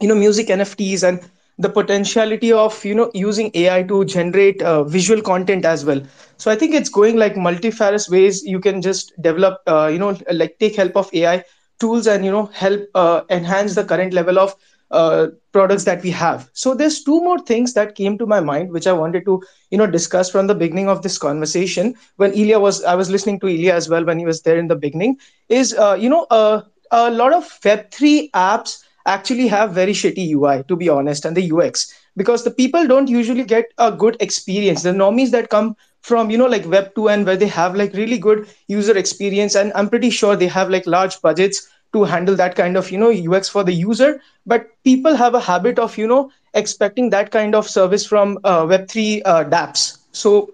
you 0.00 0.08
know 0.08 0.14
music 0.14 0.48
nfts 0.48 1.02
and 1.08 1.20
the 1.58 1.68
potentiality 1.68 2.52
of 2.52 2.84
you 2.84 2.94
know 2.94 3.10
using 3.14 3.50
ai 3.54 3.82
to 3.82 4.04
generate 4.04 4.62
uh, 4.62 4.84
visual 4.84 5.20
content 5.22 5.64
as 5.64 5.84
well. 5.84 6.00
So 6.36 6.50
i 6.50 6.56
think 6.56 6.74
it's 6.74 6.88
going 6.88 7.16
like 7.16 7.36
multifarious 7.36 8.08
ways. 8.08 8.42
You 8.44 8.60
can 8.60 8.80
just 8.82 9.12
develop 9.20 9.60
uh, 9.66 9.88
you 9.92 9.98
know 9.98 10.16
like 10.32 10.58
take 10.58 10.76
help 10.76 10.96
of 10.96 11.10
ai 11.14 11.44
tools 11.80 12.06
and 12.06 12.24
you 12.24 12.30
know 12.30 12.46
help 12.62 12.80
uh, 12.94 13.22
enhance 13.30 13.74
the 13.74 13.84
current 13.84 14.12
level 14.12 14.38
of 14.38 14.54
uh, 14.90 15.28
products 15.52 15.84
that 15.84 16.02
we 16.02 16.10
have. 16.10 16.48
So 16.52 16.74
there's 16.74 17.02
two 17.02 17.20
more 17.20 17.38
things 17.38 17.74
that 17.74 17.94
came 17.94 18.18
to 18.18 18.26
my 18.26 18.40
mind 18.40 18.70
which 18.70 18.86
i 18.86 18.92
wanted 18.92 19.24
to 19.26 19.42
you 19.70 19.78
know 19.78 19.86
discuss 19.86 20.30
from 20.30 20.46
the 20.46 20.54
beginning 20.54 20.88
of 20.88 21.02
this 21.02 21.18
conversation. 21.18 21.94
When 22.16 22.32
ilya 22.32 22.58
was 22.58 22.82
i 22.84 22.94
was 22.94 23.10
listening 23.10 23.40
to 23.40 23.48
ilya 23.48 23.74
as 23.74 23.88
well 23.88 24.04
when 24.04 24.18
he 24.18 24.26
was 24.26 24.42
there 24.42 24.58
in 24.58 24.68
the 24.68 24.76
beginning 24.76 25.16
is 25.48 25.74
uh, 25.74 25.96
you 25.98 26.08
know 26.08 26.26
uh, 26.30 26.62
a 26.90 27.10
lot 27.10 27.32
of 27.32 27.44
web3 27.64 28.30
apps 28.34 28.82
actually 29.06 29.46
have 29.48 29.72
very 29.72 29.92
shitty 29.92 30.30
ui 30.34 30.62
to 30.68 30.76
be 30.76 30.88
honest 30.88 31.24
and 31.24 31.36
the 31.36 31.50
ux 31.52 31.92
because 32.16 32.44
the 32.44 32.50
people 32.50 32.86
don't 32.86 33.08
usually 33.08 33.44
get 33.44 33.66
a 33.78 33.90
good 33.92 34.16
experience. 34.20 34.82
The 34.82 34.90
normies 34.90 35.30
that 35.30 35.48
come 35.50 35.76
from 36.00 36.30
you 36.30 36.38
know 36.38 36.46
like 36.46 36.66
web 36.66 36.94
2 36.94 37.08
and 37.08 37.26
where 37.26 37.36
they 37.36 37.46
have 37.46 37.74
like 37.74 37.92
really 37.94 38.18
good 38.18 38.46
user 38.68 38.96
experience 38.96 39.54
and 39.54 39.72
i'm 39.74 39.88
pretty 39.88 40.10
sure 40.10 40.36
they 40.36 40.46
have 40.46 40.70
like 40.70 40.86
large 40.86 41.20
budgets 41.20 41.68
to 41.92 42.04
handle 42.04 42.36
that 42.36 42.54
kind 42.54 42.76
of 42.76 42.90
you 42.90 42.98
know 42.98 43.10
ux 43.10 43.48
for 43.48 43.64
the 43.64 43.72
user. 43.72 44.20
But 44.46 44.68
people 44.84 45.16
have 45.16 45.34
a 45.34 45.40
habit 45.40 45.78
of 45.78 45.96
you 45.98 46.06
know 46.06 46.30
expecting 46.54 47.10
that 47.10 47.30
kind 47.30 47.54
of 47.54 47.68
service 47.68 48.06
from 48.06 48.38
uh, 48.44 48.64
web3 48.64 49.22
uh, 49.24 49.44
dapps. 49.44 49.98
So 50.12 50.50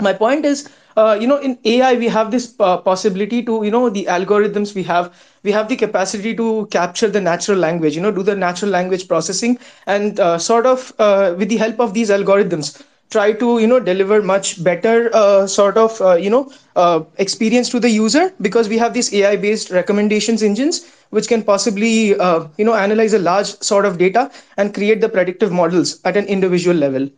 my 0.00 0.12
point 0.12 0.44
is 0.44 0.68
uh, 0.96 1.16
you 1.20 1.26
know 1.26 1.38
in 1.38 1.58
ai 1.64 1.94
we 1.94 2.08
have 2.08 2.30
this 2.30 2.54
uh, 2.60 2.76
possibility 2.78 3.42
to 3.42 3.62
you 3.64 3.70
know 3.70 3.88
the 3.88 4.04
algorithms 4.16 4.74
we 4.74 4.82
have 4.82 5.12
we 5.42 5.52
have 5.52 5.68
the 5.68 5.76
capacity 5.76 6.34
to 6.34 6.66
capture 6.70 7.08
the 7.08 7.20
natural 7.20 7.58
language 7.58 7.96
you 7.96 8.02
know 8.02 8.10
do 8.10 8.22
the 8.22 8.34
natural 8.36 8.70
language 8.70 9.06
processing 9.08 9.58
and 9.86 10.20
uh, 10.20 10.38
sort 10.38 10.66
of 10.66 10.92
uh, 10.98 11.34
with 11.38 11.48
the 11.48 11.56
help 11.56 11.80
of 11.80 11.94
these 11.94 12.10
algorithms 12.10 12.82
try 13.12 13.32
to 13.32 13.58
you 13.60 13.66
know 13.66 13.78
deliver 13.80 14.22
much 14.22 14.62
better 14.64 15.10
uh, 15.14 15.46
sort 15.46 15.76
of 15.76 16.00
uh, 16.00 16.14
you 16.14 16.30
know 16.30 16.42
uh, 16.76 17.00
experience 17.18 17.68
to 17.70 17.80
the 17.80 17.90
user 17.90 18.24
because 18.40 18.68
we 18.68 18.78
have 18.78 18.94
these 18.94 19.12
ai 19.20 19.36
based 19.36 19.70
recommendations 19.70 20.42
engines 20.42 20.80
which 21.10 21.28
can 21.28 21.42
possibly 21.42 22.16
uh, 22.18 22.46
you 22.58 22.64
know 22.64 22.74
analyze 22.74 23.12
a 23.14 23.18
large 23.30 23.52
sort 23.72 23.84
of 23.84 23.98
data 23.98 24.30
and 24.56 24.74
create 24.74 25.00
the 25.00 25.08
predictive 25.18 25.52
models 25.52 26.00
at 26.04 26.16
an 26.16 26.26
individual 26.26 26.76
level. 26.76 27.08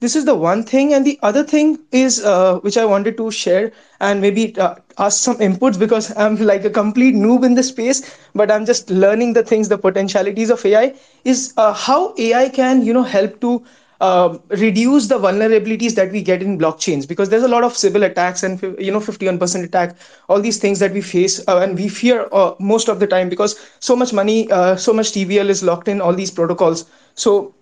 This 0.00 0.16
is 0.16 0.24
the 0.24 0.34
one 0.34 0.64
thing. 0.64 0.92
And 0.94 1.06
the 1.06 1.18
other 1.22 1.42
thing 1.44 1.78
is 1.92 2.22
uh, 2.24 2.58
which 2.60 2.76
i 2.76 2.84
wanted 2.84 3.16
to 3.18 3.30
share 3.30 3.72
and 4.00 4.20
maybe 4.20 4.56
uh, 4.58 4.74
ask 4.98 5.22
some 5.22 5.38
inputs 5.46 5.78
because 5.78 6.08
i'm 6.24 6.36
like 6.50 6.64
a 6.64 6.70
complete 6.70 7.14
noob 7.14 7.44
in 7.44 7.54
the 7.54 7.62
space 7.62 8.00
but 8.34 8.50
i'm 8.50 8.66
just 8.66 8.90
learning 8.90 9.32
the 9.34 9.42
things 9.52 9.68
the 9.68 9.78
potentialities 9.78 10.50
of 10.50 10.64
ai 10.66 10.94
is 11.24 11.52
how 11.86 12.14
ai 12.18 12.48
can 12.48 12.84
you 12.84 12.92
know 12.92 13.02
help 13.14 13.40
to 13.40 13.62
uh, 14.04 14.38
reduce 14.64 15.08
the 15.08 15.18
vulnerabilities 15.18 15.94
that 15.96 16.12
we 16.12 16.22
get 16.22 16.42
in 16.42 16.58
blockchains 16.58 17.08
because 17.08 17.30
there's 17.30 17.42
a 17.42 17.48
lot 17.54 17.64
of 17.64 17.76
Sybil 17.76 18.04
attacks 18.04 18.42
and 18.42 18.60
you 18.78 18.92
know 18.92 19.00
51% 19.00 19.64
attack 19.64 19.96
all 20.28 20.40
these 20.40 20.58
things 20.58 20.78
that 20.80 20.92
we 20.92 21.02
face 21.02 21.40
uh, 21.48 21.58
and 21.58 21.76
we 21.78 21.88
fear 21.88 22.28
uh, 22.32 22.54
most 22.60 22.88
of 22.88 23.00
the 23.00 23.06
time 23.06 23.28
because 23.28 23.56
so 23.80 23.96
much 23.96 24.12
money 24.12 24.50
uh, 24.50 24.76
so 24.76 24.92
much 24.92 25.12
tvl 25.12 25.48
is 25.56 25.62
locked 25.62 25.88
in 25.88 26.00
all 26.00 26.12
these 26.22 26.30
protocols. 26.30 26.84
So 27.14 27.54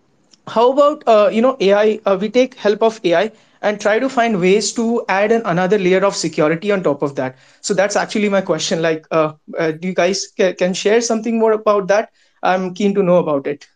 how 0.48 0.72
about 0.72 1.02
uh, 1.06 1.28
you 1.32 1.42
know 1.42 1.56
ai 1.60 2.00
uh, 2.06 2.18
we 2.20 2.28
take 2.28 2.54
help 2.66 2.82
of 2.82 3.00
ai 3.04 3.30
and 3.62 3.80
try 3.80 3.98
to 3.98 4.08
find 4.08 4.40
ways 4.40 4.72
to 4.72 5.04
add 5.08 5.32
an, 5.32 5.42
another 5.44 5.78
layer 5.78 6.04
of 6.04 6.16
security 6.16 6.70
on 6.72 6.82
top 6.82 7.02
of 7.02 7.14
that. 7.16 7.36
So 7.60 7.74
that's 7.74 7.96
actually 7.96 8.28
my 8.28 8.40
question. 8.42 8.82
Like 8.82 9.06
uh, 9.10 9.32
do 9.72 9.88
you 9.88 9.94
guys 9.94 10.26
ca- 10.36 10.54
can 10.54 10.74
share 10.74 11.00
something 11.00 11.38
more 11.38 11.52
about 11.52 11.88
that? 11.88 12.10
I'm 12.42 12.74
keen 12.74 12.94
to 12.94 13.02
know 13.02 13.16
about 13.16 13.46
it 13.46 13.66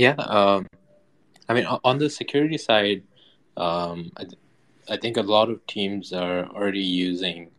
Yeah, 0.00 0.12
um, 0.12 0.66
I 1.48 1.54
mean, 1.54 1.66
on 1.66 1.98
the 1.98 2.08
security 2.08 2.58
side, 2.58 3.02
um, 3.58 4.12
I, 4.16 4.22
th- 4.24 4.38
I 4.88 4.96
think 4.96 5.18
a 5.18 5.22
lot 5.22 5.50
of 5.50 5.66
teams 5.66 6.14
are 6.14 6.46
already 6.46 6.80
using 6.80 7.50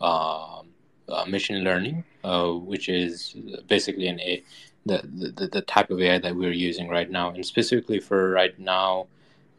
um, 0.00 0.68
uh, 1.08 1.24
machine 1.26 1.64
learning, 1.64 2.04
uh, 2.22 2.50
which 2.50 2.90
is 2.90 3.34
basically 3.66 4.08
an 4.08 4.20
A, 4.20 4.42
the, 4.84 4.98
the 5.38 5.46
the 5.48 5.62
type 5.62 5.90
of 5.90 6.00
AI 6.02 6.18
that 6.18 6.36
we're 6.36 6.52
using 6.52 6.88
right 6.88 7.10
now, 7.10 7.30
and 7.30 7.46
specifically 7.46 8.00
for 8.00 8.30
right 8.30 8.58
now, 8.60 9.06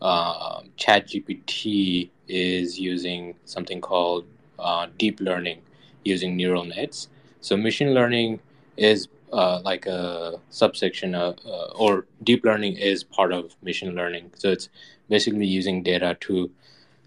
uh, 0.01 0.61
ChatGPT 0.77 2.11
is 2.27 2.79
using 2.79 3.33
something 3.45 3.81
called 3.81 4.25
uh, 4.59 4.87
deep 4.99 5.19
learning 5.19 5.61
using 6.03 6.37
neural 6.37 6.65
nets. 6.65 7.09
So 7.41 7.57
machine 7.57 7.93
learning 7.95 8.41
is 8.77 9.07
uh, 9.33 9.61
like 9.63 9.85
a 9.85 10.39
subsection 10.49 11.15
of, 11.15 11.37
uh, 11.45 11.67
or 11.75 12.05
deep 12.23 12.45
learning 12.45 12.77
is 12.77 13.03
part 13.03 13.33
of 13.33 13.55
machine 13.61 13.95
learning. 13.95 14.31
So 14.35 14.49
it's 14.49 14.69
basically 15.09 15.45
using 15.45 15.83
data 15.83 16.17
to 16.21 16.51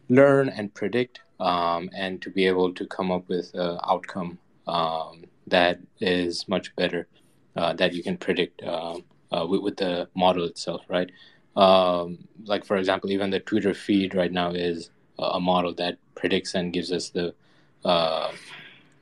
learn 0.09 0.49
and 0.49 0.73
predict 0.75 1.21
um, 1.39 1.91
and 1.97 2.21
to 2.23 2.31
be 2.31 2.47
able 2.47 2.73
to 2.75 2.87
come 2.87 3.11
up 3.11 3.29
with 3.29 3.55
an 3.55 3.79
outcome 3.89 4.39
um, 4.67 5.25
that 5.47 5.81
is 6.01 6.47
much 6.49 6.75
better 6.77 7.07
uh, 7.57 7.73
that 7.75 7.95
you 7.95 8.03
can 8.03 8.17
predict 8.17 8.63
uh, 8.63 8.99
uh, 9.33 9.47
with, 9.49 9.63
with 9.63 9.77
the 9.77 10.09
model 10.15 10.45
itself, 10.45 10.83
right? 10.89 11.11
Um, 11.57 12.19
like 12.45 12.65
for 12.65 12.77
example, 12.77 13.11
even 13.11 13.31
the 13.31 13.41
Twitter 13.41 13.75
feed 13.75 14.15
right 14.15 14.33
now 14.33 14.51
is 14.51 14.91
a 15.19 15.41
model 15.41 15.75
that 15.75 15.99
predicts 16.15 16.55
and 16.55 16.73
gives 16.73 16.93
us 16.93 17.11
the 17.11 17.35
uh, 17.85 18.33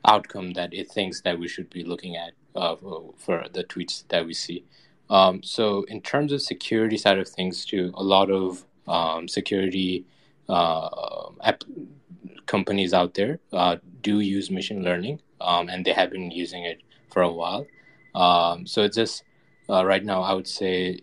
outcome 0.05 0.53
that 0.53 0.73
it 0.73 0.89
thinks 0.89 1.21
that 1.21 1.39
we 1.39 1.47
should 1.47 1.69
be 1.69 1.83
looking 1.83 2.15
at 2.15 2.33
uh, 2.55 2.75
for 3.17 3.45
the 3.53 3.63
tweets 3.63 4.03
that 4.09 4.25
we 4.25 4.33
see. 4.33 4.63
Um, 5.09 5.41
so 5.43 5.83
in 5.83 6.01
terms 6.01 6.31
of 6.31 6.41
security 6.41 6.97
side 6.97 7.17
of 7.17 7.27
things, 7.27 7.65
too, 7.65 7.91
a 7.95 8.03
lot 8.03 8.29
of 8.29 8.65
um, 8.87 9.27
security 9.27 10.05
uh, 10.47 11.29
app 11.43 11.63
companies 12.45 12.93
out 12.93 13.13
there 13.13 13.39
uh, 13.53 13.77
do 14.01 14.19
use 14.19 14.51
machine 14.51 14.83
learning, 14.83 15.19
um, 15.41 15.69
and 15.69 15.85
they 15.85 15.93
have 15.93 16.11
been 16.11 16.31
using 16.31 16.63
it 16.63 16.81
for 17.11 17.21
a 17.21 17.31
while. 17.31 17.65
Um, 18.15 18.65
so 18.65 18.83
it's 18.83 18.95
just 18.95 19.23
uh, 19.69 19.85
right 19.85 20.03
now, 20.03 20.21
I 20.21 20.33
would 20.33 20.47
say, 20.47 21.01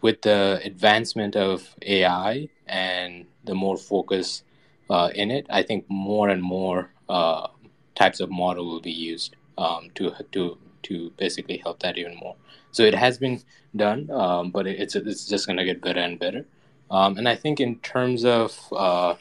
with 0.00 0.22
the 0.22 0.60
advancement 0.64 1.36
of 1.36 1.74
AI 1.82 2.48
and 2.66 3.26
the 3.44 3.54
more 3.54 3.76
focus 3.76 4.42
uh, 4.88 5.10
in 5.14 5.30
it, 5.30 5.46
I 5.50 5.62
think 5.62 5.84
more 5.88 6.28
and 6.28 6.42
more 6.42 6.90
uh, 7.08 7.48
types 7.94 8.20
of 8.20 8.30
model 8.30 8.66
will 8.66 8.80
be 8.80 8.92
used 8.92 9.36
um, 9.58 9.90
to 9.96 10.12
to 10.32 10.58
to 10.84 11.10
basically 11.16 11.58
help 11.58 11.80
that 11.80 11.98
even 11.98 12.16
more. 12.16 12.36
So 12.72 12.82
it 12.82 12.94
has 12.94 13.18
been 13.18 13.42
done, 13.74 14.10
um, 14.10 14.50
but 14.50 14.66
it's 14.66 14.96
it's 14.96 15.26
just 15.26 15.46
going 15.46 15.56
to 15.56 15.64
get 15.64 15.80
better 15.80 16.00
and 16.00 16.18
better. 16.18 16.46
Um, 16.90 17.18
and 17.18 17.28
I 17.28 17.36
think 17.36 17.60
in 17.60 17.78
terms 17.80 18.24
of 18.24 18.58
uh, 18.72 19.14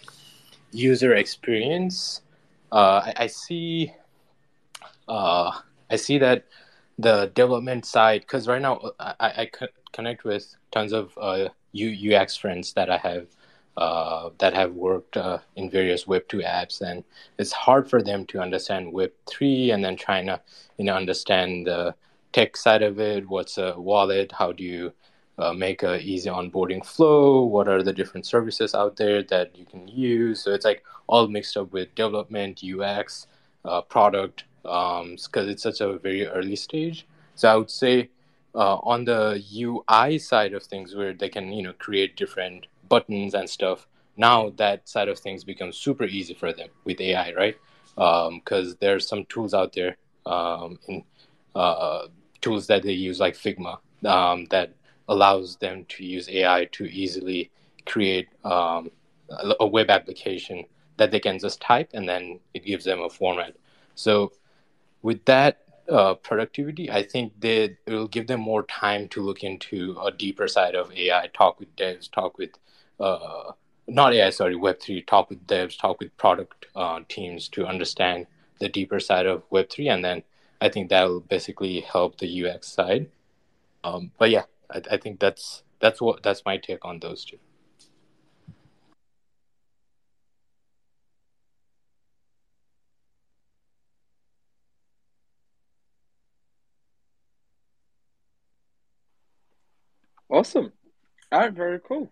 user 0.71 1.13
experience, 1.13 2.21
uh, 2.71 3.01
I, 3.05 3.13
I, 3.17 3.27
see 3.27 3.93
uh, 5.07 5.51
I 5.89 5.95
see 5.95 6.17
that 6.17 6.45
the 6.97 7.31
development 7.33 7.85
side 7.85 8.21
because 8.21 8.47
right 8.47 8.61
now 8.61 8.91
I, 8.99 9.13
I 9.19 9.51
connect 9.91 10.23
with 10.23 10.55
tons 10.71 10.93
of 10.93 11.17
uh, 11.19 11.49
UX 11.75 12.35
friends 12.35 12.73
that 12.73 12.89
I 12.89 12.97
have 12.97 13.27
uh, 13.77 14.29
that 14.39 14.53
have 14.53 14.73
worked 14.73 15.15
uh, 15.17 15.39
in 15.55 15.69
various 15.69 16.05
Web 16.07 16.27
two 16.27 16.39
apps, 16.39 16.81
and 16.81 17.03
it's 17.37 17.51
hard 17.51 17.89
for 17.89 18.01
them 18.01 18.25
to 18.27 18.39
understand 18.39 18.91
Web 18.91 19.11
three, 19.25 19.71
and 19.71 19.83
then 19.83 19.95
trying 19.95 20.27
to 20.27 20.41
you 20.77 20.85
know 20.85 20.95
understand 20.95 21.67
the 21.67 21.95
tech 22.31 22.57
side 22.57 22.81
of 22.81 22.99
it. 22.99 23.27
What's 23.29 23.57
a 23.57 23.79
wallet? 23.79 24.31
How 24.31 24.51
do 24.51 24.63
you 24.63 24.93
uh, 25.37 25.53
make 25.53 25.83
a 25.83 25.99
easy 25.99 26.29
onboarding 26.29 26.85
flow? 26.85 27.43
What 27.43 27.67
are 27.67 27.81
the 27.81 27.93
different 27.93 28.25
services 28.25 28.75
out 28.75 28.97
there 28.97 29.23
that 29.23 29.57
you 29.57 29.65
can 29.65 29.87
use? 29.87 30.41
So 30.43 30.51
it's 30.51 30.65
like 30.65 30.83
all 31.07 31.27
mixed 31.27 31.55
up 31.57 31.71
with 31.71 31.95
development, 31.95 32.61
UX, 32.63 33.27
uh, 33.65 33.81
product, 33.81 34.43
because 34.63 35.01
um, 35.01 35.49
it's 35.49 35.63
such 35.63 35.81
a 35.81 35.97
very 35.97 36.27
early 36.27 36.55
stage. 36.55 37.07
So 37.35 37.49
I 37.49 37.55
would 37.55 37.71
say 37.71 38.09
uh, 38.53 38.75
on 38.77 39.05
the 39.05 39.41
UI 39.53 40.17
side 40.19 40.53
of 40.53 40.63
things, 40.63 40.95
where 40.95 41.13
they 41.13 41.29
can 41.29 41.51
you 41.53 41.63
know 41.63 41.73
create 41.73 42.17
different 42.17 42.67
buttons 42.89 43.33
and 43.33 43.49
stuff. 43.49 43.87
Now 44.17 44.51
that 44.57 44.89
side 44.89 45.07
of 45.07 45.19
things 45.19 45.43
becomes 45.43 45.77
super 45.77 46.03
easy 46.03 46.33
for 46.33 46.51
them 46.51 46.69
with 46.83 46.99
AI, 46.99 47.33
right? 47.33 47.55
Because 47.95 48.71
um, 48.71 48.77
there's 48.79 49.07
some 49.07 49.25
tools 49.25 49.53
out 49.53 49.73
there 49.73 49.97
um, 50.25 50.79
in 50.87 51.03
uh, 51.55 52.07
tools 52.41 52.67
that 52.67 52.83
they 52.83 52.93
use 52.93 53.19
like 53.19 53.35
Figma 53.35 53.79
um, 54.05 54.45
that 54.49 54.73
allows 55.07 55.57
them 55.57 55.85
to 55.89 56.05
use 56.05 56.29
AI 56.29 56.65
to 56.71 56.85
easily 56.85 57.49
create 57.85 58.27
um, 58.45 58.91
a 59.59 59.65
web 59.65 59.89
application 59.89 60.65
that 60.97 61.11
they 61.11 61.19
can 61.19 61.39
just 61.39 61.61
type 61.61 61.89
and 61.93 62.07
then 62.07 62.39
it 62.53 62.65
gives 62.65 62.85
them 62.85 63.01
a 63.01 63.09
format. 63.09 63.55
So 63.95 64.31
with 65.01 65.23
that 65.25 65.59
uh, 65.89 66.15
productivity, 66.15 66.91
I 66.91 67.03
think 67.03 67.39
that 67.41 67.75
it 67.85 67.91
will 67.91 68.07
give 68.07 68.27
them 68.27 68.41
more 68.41 68.63
time 68.63 69.07
to 69.09 69.21
look 69.21 69.43
into 69.43 69.97
a 70.03 70.11
deeper 70.11 70.47
side 70.47 70.75
of 70.75 70.91
AI, 70.91 71.27
talk 71.33 71.59
with 71.59 71.75
devs, 71.75 72.11
talk 72.11 72.37
with 72.37 72.51
uh, 72.99 73.53
not 73.87 74.13
AI, 74.13 74.29
sorry, 74.29 74.55
Web3, 74.55 75.01
talk 75.07 75.29
with 75.29 75.45
devs, 75.47 75.77
talk 75.79 75.99
with 75.99 76.15
product 76.17 76.67
uh, 76.75 77.01
teams 77.09 77.47
to 77.49 77.65
understand 77.65 78.27
the 78.59 78.69
deeper 78.69 78.99
side 78.99 79.25
of 79.25 79.49
Web3. 79.49 79.89
And 79.93 80.03
then 80.05 80.23
I 80.61 80.69
think 80.69 80.89
that 80.89 81.05
will 81.05 81.21
basically 81.21 81.81
help 81.81 82.17
the 82.17 82.27
UX 82.47 82.67
side. 82.67 83.09
Um, 83.83 84.11
but 84.17 84.29
yeah, 84.31 84.45
I, 84.71 84.81
I 84.91 84.97
think 84.97 85.19
that's 85.19 85.63
that's 85.79 86.01
what 86.01 86.23
that's 86.23 86.45
my 86.45 86.57
take 86.57 86.85
on 86.85 86.99
those 86.99 87.25
two. 87.25 87.39
Awesome. 100.29 100.73
All 101.31 101.39
right, 101.41 101.53
very 101.53 101.79
cool. 101.79 102.11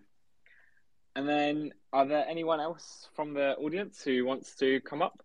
And 1.18 1.28
then, 1.28 1.72
are 1.92 2.06
there 2.06 2.28
anyone 2.30 2.60
else 2.60 3.10
from 3.16 3.34
the 3.34 3.56
audience 3.56 4.04
who 4.04 4.24
wants 4.24 4.54
to 4.58 4.80
come 4.82 5.02
up 5.02 5.24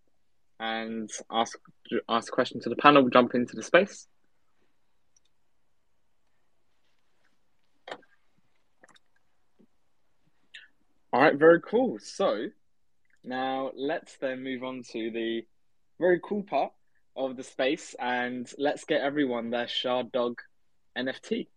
and 0.58 1.10
ask 1.30 1.58
ask 2.08 2.32
a 2.32 2.34
question 2.34 2.62
to 2.62 2.70
the 2.70 2.76
panel? 2.76 3.10
Jump 3.10 3.34
into 3.34 3.54
the 3.54 3.62
space. 3.62 4.08
All 11.12 11.20
right, 11.20 11.38
very 11.38 11.60
cool. 11.60 11.98
So 11.98 12.46
now 13.22 13.72
let's 13.76 14.16
then 14.16 14.42
move 14.42 14.64
on 14.64 14.84
to 14.92 15.10
the 15.10 15.42
very 16.00 16.20
cool 16.24 16.42
part 16.42 16.72
of 17.14 17.36
the 17.36 17.42
space 17.42 17.94
and 18.00 18.50
let's 18.56 18.86
get 18.86 19.02
everyone 19.02 19.50
their 19.50 19.66
ShardDog 19.66 20.36
NFT. 20.96 21.48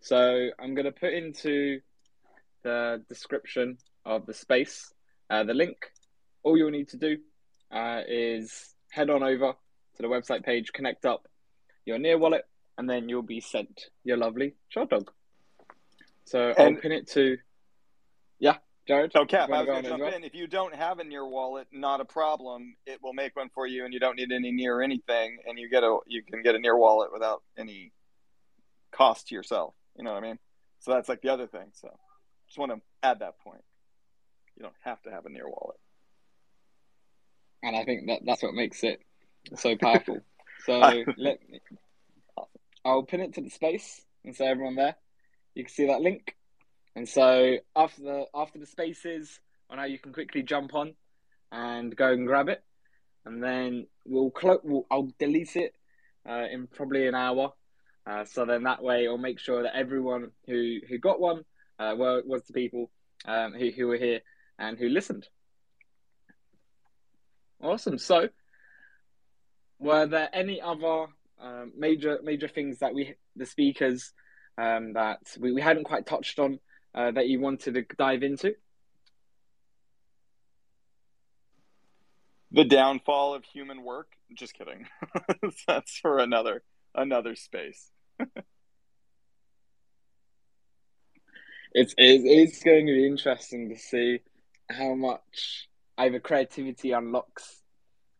So 0.00 0.48
I'm 0.58 0.74
going 0.74 0.86
to 0.86 0.92
put 0.92 1.12
into 1.12 1.82
the 2.62 3.02
description 3.08 3.78
of 4.04 4.26
the 4.26 4.34
space 4.34 4.92
uh, 5.30 5.44
the 5.44 5.54
link. 5.54 5.76
All 6.42 6.58
you'll 6.58 6.70
need 6.70 6.88
to 6.88 6.96
do 6.96 7.18
uh, 7.70 8.00
is 8.06 8.74
head 8.90 9.08
on 9.08 9.22
over 9.22 9.52
to 9.96 10.02
the 10.02 10.08
website 10.08 10.44
page, 10.44 10.72
connect 10.72 11.06
up 11.06 11.26
your 11.86 11.98
Near 11.98 12.18
wallet, 12.18 12.44
and 12.76 12.88
then 12.90 13.08
you'll 13.08 13.22
be 13.22 13.40
sent 13.40 13.86
your 14.04 14.16
lovely 14.16 14.54
ShardDog. 14.74 15.08
So 16.24 16.52
and- 16.56 16.76
I'll 16.76 16.82
pin 16.82 16.92
it 16.92 17.08
to, 17.12 17.38
yeah. 18.38 18.56
Jared? 18.86 19.12
So, 19.12 19.24
Cap, 19.24 19.50
I 19.50 19.58
was 19.58 19.66
going 19.66 19.82
to 19.84 19.88
jump 19.90 20.02
well? 20.02 20.14
in. 20.14 20.24
If 20.24 20.34
you 20.34 20.48
don't 20.48 20.74
have 20.74 20.98
a 20.98 21.04
near 21.04 21.24
wallet, 21.24 21.68
not 21.70 22.00
a 22.00 22.04
problem. 22.04 22.74
It 22.86 23.00
will 23.02 23.12
make 23.12 23.36
one 23.36 23.50
for 23.54 23.66
you, 23.66 23.84
and 23.84 23.94
you 23.94 24.00
don't 24.00 24.16
need 24.16 24.32
any 24.32 24.50
near 24.50 24.82
anything, 24.82 25.38
and 25.46 25.58
you 25.58 25.68
get 25.68 25.84
a 25.84 25.98
you 26.06 26.24
can 26.24 26.42
get 26.42 26.56
a 26.56 26.58
near 26.58 26.76
wallet 26.76 27.12
without 27.12 27.42
any 27.56 27.92
cost 28.90 29.28
to 29.28 29.34
yourself. 29.34 29.74
You 29.96 30.02
know 30.02 30.12
what 30.14 30.24
I 30.24 30.26
mean? 30.26 30.38
So 30.80 30.92
that's 30.92 31.08
like 31.08 31.20
the 31.20 31.28
other 31.28 31.46
thing. 31.46 31.68
So, 31.74 31.90
just 32.50 32.58
want 32.58 32.72
to 32.72 32.80
add 33.02 33.20
that 33.20 33.40
point. 33.40 33.64
You 34.56 34.64
don't 34.64 34.74
have 34.84 35.00
to 35.02 35.10
have 35.10 35.24
a 35.24 35.30
near 35.30 35.48
wallet, 35.48 35.80
and 37.62 37.74
I 37.74 37.84
think 37.84 38.08
that 38.08 38.20
that's 38.26 38.42
what 38.42 38.52
makes 38.52 38.84
it 38.84 39.00
so 39.56 39.76
powerful. 39.80 40.20
so 40.66 41.04
let 41.16 41.38
me, 41.48 41.60
I'll 42.84 43.04
pin 43.04 43.20
it 43.20 43.34
to 43.34 43.40
the 43.40 43.50
space, 43.50 44.02
and 44.24 44.36
so 44.36 44.44
everyone 44.44 44.74
there, 44.74 44.96
you 45.54 45.64
can 45.64 45.72
see 45.72 45.86
that 45.86 46.02
link 46.02 46.36
and 46.96 47.08
so 47.08 47.56
after 47.76 48.02
the 48.02 48.24
after 48.34 48.58
the 48.58 48.66
spaces, 48.66 49.40
I 49.68 49.76
know 49.76 49.84
you 49.84 49.98
can 49.98 50.12
quickly 50.12 50.42
jump 50.42 50.74
on 50.74 50.94
and 51.52 51.94
go 51.94 52.12
and 52.12 52.26
grab 52.26 52.48
it, 52.48 52.62
and 53.24 53.42
then 53.42 53.86
we'll, 54.04 54.30
clo- 54.30 54.60
we'll 54.62 54.86
I'll 54.90 55.10
delete 55.18 55.56
it 55.56 55.74
uh, 56.28 56.46
in 56.50 56.66
probably 56.66 57.06
an 57.06 57.14
hour. 57.14 57.52
Uh, 58.06 58.24
so 58.24 58.44
then 58.44 58.64
that 58.64 58.82
way, 58.82 59.06
I'll 59.06 59.18
make 59.18 59.38
sure 59.38 59.62
that 59.62 59.76
everyone 59.76 60.32
who 60.46 60.78
who 60.88 60.98
got 60.98 61.20
one 61.20 61.44
uh, 61.80 61.94
well, 61.96 62.20
was 62.24 62.44
the 62.44 62.52
people 62.52 62.90
um, 63.24 63.54
who 63.54 63.70
who 63.70 63.86
were 63.86 63.96
here 63.96 64.20
and 64.58 64.78
who 64.78 64.88
listened. 64.88 65.26
Awesome. 67.62 67.98
So, 67.98 68.28
were 69.78 70.06
there 70.06 70.28
any 70.32 70.60
other 70.60 71.06
um, 71.40 71.72
major 71.76 72.20
major 72.22 72.48
things 72.48 72.78
that 72.80 72.94
we 72.94 73.14
the 73.34 73.46
speakers 73.46 74.12
um, 74.58 74.92
that 74.92 75.20
we, 75.38 75.52
we 75.52 75.62
hadn't 75.62 75.84
quite 75.84 76.06
touched 76.06 76.38
on 76.38 76.60
uh, 76.94 77.12
that 77.12 77.28
you 77.28 77.40
wanted 77.40 77.74
to 77.74 77.96
dive 77.96 78.22
into? 78.22 78.54
The 82.52 82.64
downfall 82.64 83.34
of 83.34 83.44
human 83.44 83.84
work. 83.84 84.08
Just 84.36 84.54
kidding. 84.54 84.86
That's 85.66 85.98
for 85.98 86.18
another 86.18 86.62
another 86.94 87.36
space. 87.36 87.90
it's 91.72 91.94
it's 91.96 92.62
going 92.62 92.86
to 92.86 92.92
be 92.92 93.06
interesting 93.06 93.68
to 93.68 93.76
see 93.76 94.20
how 94.70 94.94
much 94.94 95.68
either 95.98 96.20
creativity 96.20 96.92
unlocks. 96.92 97.62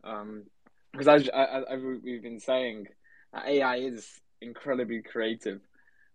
Um, 0.03 0.43
because 0.91 1.07
as, 1.07 1.29
as, 1.29 1.81
we've 2.03 2.21
been 2.21 2.39
saying, 2.39 2.87
AI 3.33 3.77
is 3.77 4.07
incredibly 4.41 5.01
creative, 5.01 5.61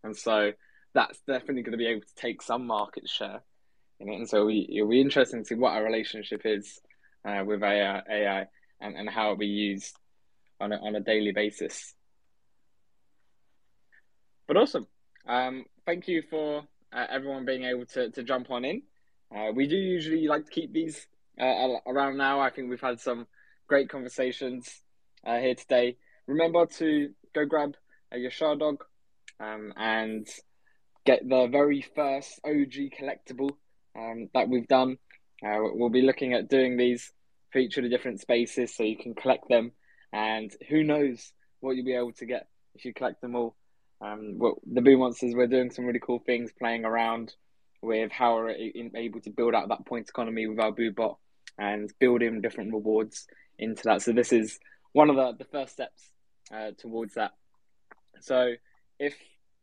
and 0.04 0.14
so 0.14 0.52
that's 0.92 1.18
definitely 1.26 1.62
going 1.62 1.72
to 1.72 1.78
be 1.78 1.86
able 1.86 2.02
to 2.02 2.14
take 2.16 2.42
some 2.42 2.66
market 2.66 3.08
share 3.08 3.42
in 4.00 4.08
it. 4.08 4.16
And 4.16 4.28
so 4.28 4.46
we, 4.46 4.68
it'll 4.70 4.88
be 4.88 5.00
interesting 5.00 5.42
to 5.42 5.46
see 5.46 5.54
what 5.54 5.72
our 5.72 5.84
relationship 5.84 6.42
is 6.44 6.80
uh, 7.26 7.42
with 7.44 7.62
AI, 7.62 8.02
AI 8.10 8.46
and, 8.80 8.96
and 8.96 9.08
how 9.08 9.24
it'll 9.24 9.36
be 9.36 9.46
used 9.46 9.94
on 10.60 10.72
a, 10.72 10.76
on 10.76 10.96
a 10.96 11.00
daily 11.00 11.32
basis. 11.32 11.94
But 14.48 14.56
awesome. 14.56 14.86
Um, 15.26 15.64
thank 15.84 16.08
you 16.08 16.22
for 16.30 16.64
uh, 16.96 17.06
everyone 17.10 17.44
being 17.44 17.64
able 17.64 17.84
to, 17.86 18.10
to 18.10 18.22
jump 18.22 18.50
on 18.50 18.64
in. 18.64 18.82
Uh, 19.34 19.52
we 19.54 19.66
do 19.66 19.76
usually 19.76 20.26
like 20.26 20.46
to 20.46 20.50
keep 20.50 20.72
these 20.72 21.06
uh, 21.40 21.76
around 21.86 22.16
now. 22.16 22.40
I 22.40 22.50
think 22.50 22.70
we've 22.70 22.80
had 22.80 23.00
some 23.00 23.26
great 23.68 23.88
conversations 23.88 24.82
uh, 25.26 25.36
here 25.36 25.54
today. 25.54 25.96
Remember 26.26 26.66
to 26.66 27.10
go 27.34 27.44
grab 27.44 27.76
uh, 28.12 28.16
your 28.16 28.30
ShardDog 28.30 28.78
um, 29.38 29.72
and 29.76 30.26
get 31.04 31.28
the 31.28 31.48
very 31.48 31.84
first 31.94 32.40
OG 32.44 32.92
collectible 32.98 33.50
um, 33.96 34.28
that 34.32 34.48
we've 34.48 34.68
done. 34.68 34.98
Uh, 35.44 35.58
we'll 35.74 35.90
be 35.90 36.02
looking 36.02 36.32
at 36.32 36.48
doing 36.48 36.76
these 36.76 37.12
for 37.52 37.58
each 37.58 37.76
of 37.76 37.84
the 37.84 37.90
different 37.90 38.20
spaces 38.20 38.74
so 38.74 38.82
you 38.82 38.96
can 38.96 39.14
collect 39.14 39.48
them. 39.48 39.72
And 40.12 40.50
who 40.68 40.82
knows 40.82 41.32
what 41.60 41.76
you'll 41.76 41.84
be 41.84 41.94
able 41.94 42.12
to 42.12 42.26
get 42.26 42.48
if 42.74 42.84
you 42.84 42.94
collect 42.94 43.20
them 43.20 43.34
all. 43.34 43.54
Um, 44.00 44.38
well, 44.38 44.60
the 44.70 44.82
Boo 44.82 44.98
Monsters, 44.98 45.34
we're 45.34 45.46
doing 45.46 45.70
some 45.70 45.86
really 45.86 46.00
cool 46.00 46.18
things 46.18 46.52
playing 46.58 46.84
around 46.84 47.34
with 47.82 48.10
how 48.12 48.34
we're 48.34 48.50
able 48.94 49.20
to 49.20 49.30
build 49.30 49.54
out 49.54 49.68
that 49.68 49.86
point 49.86 50.08
economy 50.08 50.46
with 50.46 50.58
our 50.58 50.72
Boo 50.72 50.90
Bot 50.90 51.18
and 51.58 51.90
building 51.98 52.40
different 52.40 52.72
rewards 52.72 53.26
into 53.58 53.82
that. 53.84 54.02
So, 54.02 54.12
this 54.12 54.32
is 54.32 54.58
one 54.92 55.08
of 55.08 55.16
the, 55.16 55.32
the 55.38 55.50
first 55.50 55.72
steps 55.72 56.10
uh, 56.54 56.72
towards 56.78 57.14
that. 57.14 57.32
So, 58.20 58.54
if 58.98 59.14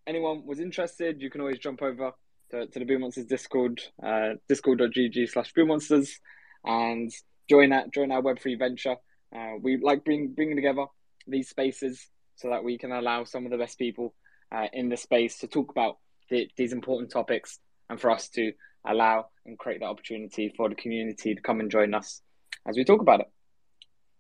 anyone 0.07 0.45
was 0.45 0.59
interested, 0.59 1.21
you 1.21 1.29
can 1.29 1.41
always 1.41 1.59
jump 1.59 1.81
over 1.81 2.11
to, 2.51 2.67
to 2.67 2.79
the 2.79 2.85
Boo 2.85 2.99
Monsters 2.99 3.25
Discord, 3.25 3.81
uh, 4.01 4.33
discord.gg 4.47 5.29
slash 5.29 5.53
Boo 5.53 5.65
Monsters, 5.65 6.19
and 6.63 7.11
join 7.49 7.69
that 7.69 7.93
join 7.93 8.11
our 8.11 8.21
Web3 8.21 8.57
venture. 8.57 8.95
Uh, 9.35 9.53
we 9.61 9.77
like 9.77 10.03
bring, 10.03 10.33
bringing 10.33 10.55
together 10.55 10.85
these 11.27 11.49
spaces 11.49 12.07
so 12.35 12.49
that 12.49 12.63
we 12.63 12.77
can 12.77 12.91
allow 12.91 13.23
some 13.23 13.45
of 13.45 13.51
the 13.51 13.57
best 13.57 13.77
people 13.77 14.13
uh, 14.53 14.67
in 14.71 14.89
the 14.89 14.97
space 14.97 15.39
to 15.39 15.47
talk 15.47 15.71
about 15.71 15.97
the, 16.29 16.47
these 16.55 16.73
important 16.73 17.11
topics 17.11 17.59
and 17.89 17.99
for 17.99 18.11
us 18.11 18.29
to 18.29 18.53
allow 18.85 19.27
and 19.45 19.57
create 19.57 19.79
that 19.79 19.87
opportunity 19.87 20.53
for 20.55 20.69
the 20.69 20.75
community 20.75 21.35
to 21.35 21.41
come 21.41 21.59
and 21.59 21.71
join 21.71 21.93
us 21.93 22.21
as 22.67 22.77
we 22.77 22.83
talk 22.83 23.01
about 23.01 23.21
it. 23.21 23.31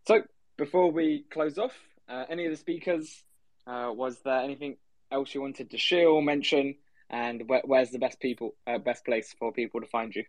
So, 0.07 0.21
before 0.57 0.91
we 0.91 1.25
close 1.31 1.57
off, 1.57 1.73
uh, 2.09 2.25
any 2.29 2.45
of 2.45 2.51
the 2.51 2.57
speakers, 2.57 3.23
uh, 3.65 3.91
was 3.93 4.19
there 4.25 4.39
anything 4.39 4.77
else 5.11 5.33
you 5.33 5.41
wanted 5.41 5.71
to 5.71 5.77
share 5.77 6.07
or 6.07 6.21
mention? 6.21 6.75
And 7.09 7.47
where, 7.47 7.61
where's 7.63 7.91
the 7.91 7.99
best 7.99 8.19
people, 8.19 8.55
uh, 8.67 8.79
best 8.79 9.05
place 9.05 9.33
for 9.37 9.51
people 9.51 9.81
to 9.81 9.87
find 9.87 10.13
you? 10.15 10.25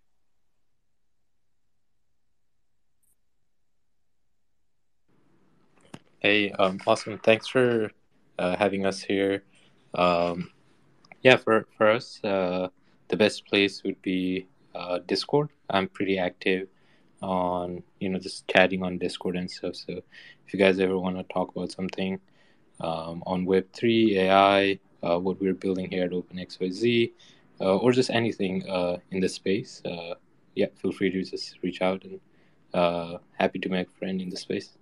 Hey, 6.20 6.50
um, 6.52 6.78
awesome. 6.86 7.18
Thanks 7.18 7.48
for 7.48 7.90
uh, 8.38 8.56
having 8.56 8.86
us 8.86 9.02
here. 9.02 9.42
Um, 9.94 10.50
yeah, 11.22 11.36
for, 11.36 11.66
for 11.76 11.90
us, 11.90 12.20
uh, 12.24 12.68
the 13.08 13.16
best 13.16 13.46
place 13.46 13.82
would 13.84 14.00
be 14.02 14.46
uh, 14.74 14.98
Discord. 15.06 15.50
I'm 15.70 15.88
pretty 15.88 16.18
active 16.18 16.68
on, 17.22 17.82
you 18.00 18.08
know, 18.08 18.18
just 18.18 18.46
chatting 18.48 18.82
on 18.82 18.98
Discord 18.98 19.36
and 19.36 19.50
stuff. 19.50 19.76
So 19.76 20.02
if 20.46 20.52
you 20.52 20.58
guys 20.58 20.78
ever 20.80 20.98
want 20.98 21.16
to 21.16 21.22
talk 21.32 21.54
about 21.54 21.72
something 21.72 22.20
um, 22.80 23.22
on 23.26 23.46
Web3, 23.46 24.16
AI, 24.16 24.78
uh, 25.02 25.18
what 25.18 25.40
we're 25.40 25.54
building 25.54 25.90
here 25.90 26.04
at 26.04 26.10
OpenXYZ, 26.10 27.12
uh, 27.60 27.76
or 27.76 27.92
just 27.92 28.10
anything 28.10 28.68
uh, 28.68 28.98
in 29.10 29.20
the 29.20 29.28
space, 29.28 29.80
uh, 29.84 30.14
yeah, 30.54 30.66
feel 30.76 30.92
free 30.92 31.10
to 31.10 31.22
just 31.22 31.58
reach 31.62 31.82
out 31.82 32.04
and 32.04 32.20
uh, 32.74 33.18
happy 33.38 33.58
to 33.60 33.68
make 33.68 33.88
a 33.88 33.98
friend 33.98 34.20
in 34.20 34.28
the 34.28 34.36
space. 34.36 34.76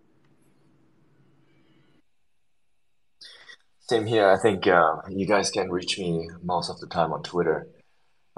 Same 3.93 4.07
here. 4.07 4.31
I 4.31 4.39
think 4.39 4.67
uh, 4.67 5.03
you 5.11 5.27
guys 5.27 5.51
can 5.51 5.71
reach 5.71 5.99
me 5.99 6.27
most 6.43 6.71
of 6.71 6.81
the 6.81 6.87
time 6.87 7.13
on 7.13 7.23
Twitter. 7.23 7.67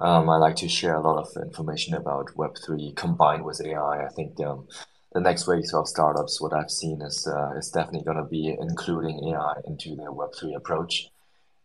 Um, 0.01 0.29
I 0.29 0.37
like 0.37 0.57
to 0.57 0.69
share 0.69 0.97
a 0.97 1.01
lot 1.01 1.17
of 1.17 1.29
information 1.41 1.95
about 1.95 2.35
Web3 2.35 2.97
combined 2.97 3.45
with 3.45 3.65
AI. 3.65 4.05
I 4.05 4.09
think 4.09 4.41
um, 4.41 4.67
the 5.13 5.21
next 5.21 5.47
wave 5.47 5.63
of 5.73 5.87
startups, 5.87 6.41
what 6.41 6.53
I've 6.53 6.73
seen 6.73 7.01
is 7.03 7.29
uh, 7.29 7.53
is 7.57 7.71
definitely 7.71 8.03
going 8.03 8.17
to 8.17 8.25
be 8.25 8.57
including 8.61 9.29
AI 9.29 9.61
into 9.65 9.95
their 9.95 10.11
Web3 10.11 10.57
approach. 10.57 11.07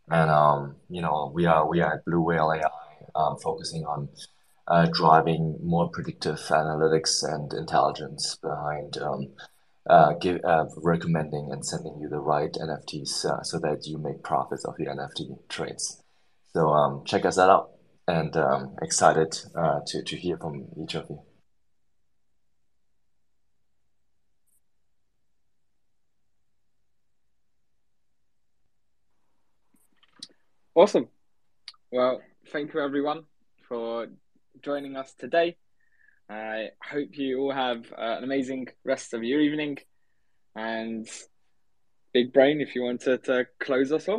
And 0.07 0.29
um, 0.29 0.75
you 0.87 1.01
know, 1.01 1.31
we 1.33 1.47
are 1.47 1.67
we 1.67 1.81
are 1.81 1.95
at 1.95 2.05
Blue 2.05 2.21
Whale 2.21 2.53
AI, 2.53 2.69
um, 3.15 3.39
focusing 3.39 3.85
on 3.85 4.09
uh, 4.67 4.85
driving 4.93 5.57
more 5.63 5.89
predictive 5.89 6.37
analytics 6.37 7.23
and 7.23 7.51
intelligence 7.53 8.35
behind 8.35 8.99
um, 8.99 9.29
uh, 9.89 10.13
give, 10.13 10.39
uh, 10.43 10.65
recommending 10.77 11.49
and 11.51 11.65
sending 11.65 11.97
you 11.99 12.07
the 12.07 12.19
right 12.19 12.53
NFTs 12.53 13.25
uh, 13.25 13.43
so 13.43 13.59
that 13.59 13.85
you 13.87 13.97
make 13.97 14.23
profits 14.23 14.63
of 14.65 14.75
your 14.79 14.93
NFT 14.93 15.49
trades. 15.49 16.03
So 16.53 16.69
um, 16.69 17.03
check 17.05 17.25
us 17.25 17.39
out 17.39 17.71
and 18.07 18.35
um, 18.37 18.75
excited 18.81 19.39
uh, 19.55 19.79
to, 19.87 20.03
to 20.03 20.15
hear 20.15 20.37
from 20.37 20.67
each 20.81 20.95
of 20.95 21.09
you. 21.09 21.21
Awesome. 30.75 31.09
Well, 31.91 32.21
thank 32.51 32.73
you 32.73 32.79
everyone 32.79 33.23
for 33.67 34.07
joining 34.61 34.95
us 34.95 35.13
today. 35.13 35.57
I 36.29 36.69
hope 36.83 37.17
you 37.17 37.39
all 37.39 37.51
have 37.51 37.91
uh, 37.91 38.17
an 38.17 38.23
amazing 38.23 38.67
rest 38.85 39.13
of 39.13 39.23
your 39.23 39.41
evening. 39.41 39.79
And 40.55 41.07
Big 42.13 42.31
Brain, 42.33 42.61
if 42.61 42.75
you 42.75 42.83
want 42.83 43.01
to, 43.01 43.17
to 43.17 43.47
close 43.59 43.91
us 43.91 44.03
off. 44.03 44.07